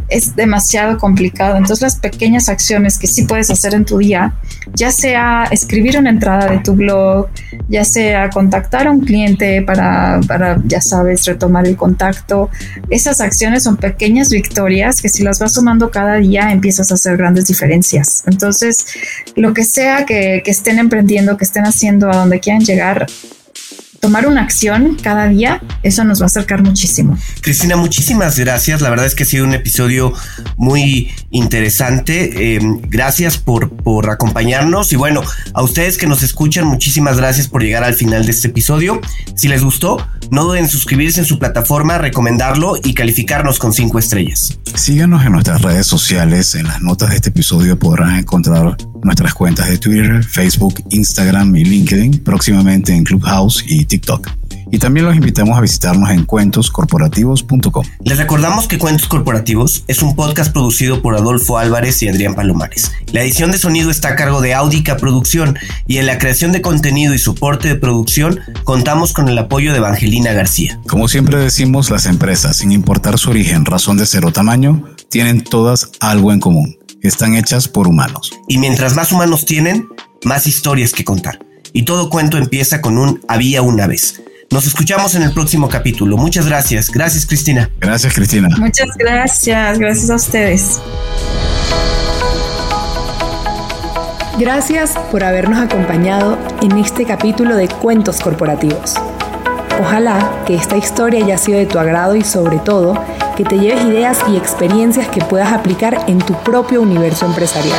es 0.08 0.36
demasiado 0.36 0.98
complicado. 0.98 1.56
Entonces 1.56 1.82
las 1.82 1.96
pequeñas 1.96 2.48
acciones 2.48 2.98
que 2.98 3.06
sí 3.06 3.24
puedes 3.24 3.50
hacer 3.50 3.74
en 3.74 3.84
tu 3.84 3.98
día, 3.98 4.34
ya 4.74 4.90
sea 4.90 5.44
escribir 5.50 5.98
una 5.98 6.10
entrada 6.10 6.50
de 6.50 6.58
tu 6.58 6.74
blog, 6.74 7.28
ya 7.68 7.84
sea 7.84 8.30
contactar 8.30 8.86
a 8.86 8.90
un 8.90 9.00
cliente 9.00 9.62
para, 9.62 10.20
para 10.26 10.60
ya 10.64 10.80
sabes, 10.80 11.24
retomar 11.26 11.66
el 11.66 11.76
contacto, 11.76 12.50
esas 12.90 13.20
acciones 13.20 13.62
son 13.62 13.76
pequeñas 13.76 14.30
victorias 14.30 15.00
que 15.00 15.08
si 15.08 15.22
las 15.22 15.38
vas 15.38 15.54
sumando 15.54 15.90
cada 15.90 16.16
día 16.16 16.52
empiezas 16.52 16.90
a 16.90 16.94
hacer 16.94 17.16
grandes 17.16 17.46
diferencias. 17.46 18.24
Entonces, 18.26 18.86
lo 19.36 19.54
que 19.54 19.64
sea 19.64 20.04
que, 20.04 20.42
que 20.44 20.50
estén 20.50 20.78
emprendiendo, 20.78 21.36
que 21.36 21.44
estén 21.44 21.64
haciendo 21.64 22.10
a 22.10 22.16
donde 22.16 22.40
quieran 22.40 22.64
llegar, 22.64 23.06
tomar 24.00 24.26
una 24.26 24.42
acción 24.42 24.96
cada 25.00 25.28
día, 25.28 25.62
eso 25.82 26.04
nos 26.04 26.20
va 26.20 26.24
a 26.24 26.26
acercar 26.26 26.62
muchísimo. 26.62 27.16
Cristina, 27.42 27.76
muchísimas 27.76 28.38
gracias. 28.38 28.80
La 28.80 28.90
verdad 28.90 29.06
es 29.06 29.14
que 29.14 29.24
ha 29.24 29.26
sido 29.26 29.44
un 29.44 29.54
episodio 29.54 30.12
muy 30.56 31.10
interesante. 31.30 32.56
Em, 32.56 32.80
gracias 32.80 33.36
por, 33.36 33.70
por 33.70 34.10
acompañarnos 34.10 34.92
y 34.92 34.96
bueno, 34.96 35.22
a 35.52 35.62
ustedes 35.62 35.98
que 35.98 36.06
nos 36.06 36.22
escuchan, 36.22 36.66
muchísimas 36.66 37.18
gracias 37.18 37.46
por 37.46 37.62
llegar 37.62 37.84
al 37.84 37.94
final 37.94 38.24
de 38.24 38.32
este 38.32 38.48
episodio. 38.48 39.00
Si 39.36 39.48
les 39.48 39.62
gustó, 39.62 40.04
no 40.30 40.44
duden 40.44 40.64
en 40.64 40.70
suscribirse 40.70 41.20
en 41.20 41.26
su 41.26 41.38
plataforma, 41.38 41.98
recomendarlo 41.98 42.76
y 42.82 42.94
calificarnos 42.94 43.58
con 43.58 43.72
cinco 43.72 43.98
estrellas. 43.98 44.58
Síganos 44.74 45.24
en 45.24 45.32
nuestras 45.32 45.60
redes 45.62 45.86
sociales. 45.86 46.54
En 46.54 46.66
las 46.66 46.80
notas 46.80 47.10
de 47.10 47.16
este 47.16 47.28
episodio 47.30 47.78
podrán 47.78 48.16
encontrar 48.16 48.76
nuestras 49.02 49.34
cuentas 49.34 49.68
de 49.68 49.78
Twitter, 49.78 50.22
Facebook, 50.24 50.82
Instagram 50.90 51.54
y 51.56 51.64
LinkedIn, 51.64 52.18
próximamente 52.18 52.94
en 52.94 53.04
Clubhouse 53.04 53.64
y 53.66 53.84
TikTok. 53.90 54.30
Y 54.72 54.78
también 54.78 55.04
los 55.04 55.16
invitamos 55.16 55.58
a 55.58 55.60
visitarnos 55.60 56.10
en 56.10 56.24
cuentoscorporativos.com. 56.24 57.84
Les 58.04 58.16
recordamos 58.16 58.68
que 58.68 58.78
Cuentos 58.78 59.08
Corporativos 59.08 59.84
es 59.88 60.00
un 60.00 60.14
podcast 60.14 60.52
producido 60.52 61.02
por 61.02 61.16
Adolfo 61.16 61.58
Álvarez 61.58 62.00
y 62.02 62.08
Adrián 62.08 62.36
Palomares. 62.36 62.92
La 63.12 63.22
edición 63.22 63.50
de 63.50 63.58
sonido 63.58 63.90
está 63.90 64.10
a 64.10 64.16
cargo 64.16 64.40
de 64.40 64.54
Audica 64.54 64.96
Producción 64.96 65.58
y 65.88 65.98
en 65.98 66.06
la 66.06 66.18
creación 66.18 66.52
de 66.52 66.62
contenido 66.62 67.14
y 67.14 67.18
soporte 67.18 67.66
de 67.66 67.74
producción 67.74 68.38
contamos 68.62 69.12
con 69.12 69.28
el 69.28 69.36
apoyo 69.38 69.72
de 69.72 69.78
Evangelina 69.78 70.32
García. 70.32 70.78
Como 70.86 71.08
siempre 71.08 71.38
decimos, 71.38 71.90
las 71.90 72.06
empresas, 72.06 72.58
sin 72.58 72.70
importar 72.70 73.18
su 73.18 73.30
origen, 73.30 73.64
razón 73.64 73.96
de 73.96 74.06
ser 74.06 74.24
o 74.24 74.32
tamaño, 74.32 74.84
tienen 75.08 75.42
todas 75.42 75.90
algo 75.98 76.32
en 76.32 76.38
común. 76.38 76.78
Están 77.02 77.34
hechas 77.34 77.66
por 77.66 77.88
humanos. 77.88 78.30
Y 78.46 78.58
mientras 78.58 78.94
más 78.94 79.10
humanos 79.10 79.44
tienen, 79.46 79.88
más 80.24 80.46
historias 80.46 80.92
que 80.92 81.02
contar. 81.02 81.40
Y 81.72 81.84
todo 81.84 82.10
cuento 82.10 82.36
empieza 82.36 82.80
con 82.80 82.98
un 82.98 83.20
había 83.28 83.62
una 83.62 83.86
vez. 83.86 84.22
Nos 84.50 84.66
escuchamos 84.66 85.14
en 85.14 85.22
el 85.22 85.32
próximo 85.32 85.68
capítulo. 85.68 86.16
Muchas 86.16 86.46
gracias. 86.46 86.90
Gracias, 86.90 87.24
Cristina. 87.24 87.70
Gracias, 87.78 88.12
Cristina. 88.14 88.48
Muchas 88.58 88.88
gracias. 88.98 89.78
Gracias 89.78 90.10
a 90.10 90.16
ustedes. 90.16 90.80
Gracias 94.40 94.92
por 95.12 95.22
habernos 95.22 95.58
acompañado 95.58 96.38
en 96.62 96.78
este 96.78 97.04
capítulo 97.04 97.54
de 97.54 97.68
Cuentos 97.68 98.20
Corporativos. 98.20 98.94
Ojalá 99.80 100.42
que 100.46 100.54
esta 100.54 100.76
historia 100.76 101.24
haya 101.24 101.38
sido 101.38 101.58
de 101.58 101.66
tu 101.66 101.78
agrado 101.78 102.16
y 102.16 102.24
sobre 102.24 102.58
todo 102.58 102.98
que 103.36 103.44
te 103.44 103.58
lleves 103.58 103.84
ideas 103.84 104.18
y 104.28 104.36
experiencias 104.36 105.08
que 105.08 105.20
puedas 105.20 105.52
aplicar 105.52 106.04
en 106.08 106.18
tu 106.18 106.34
propio 106.42 106.82
universo 106.82 107.26
empresarial. 107.26 107.78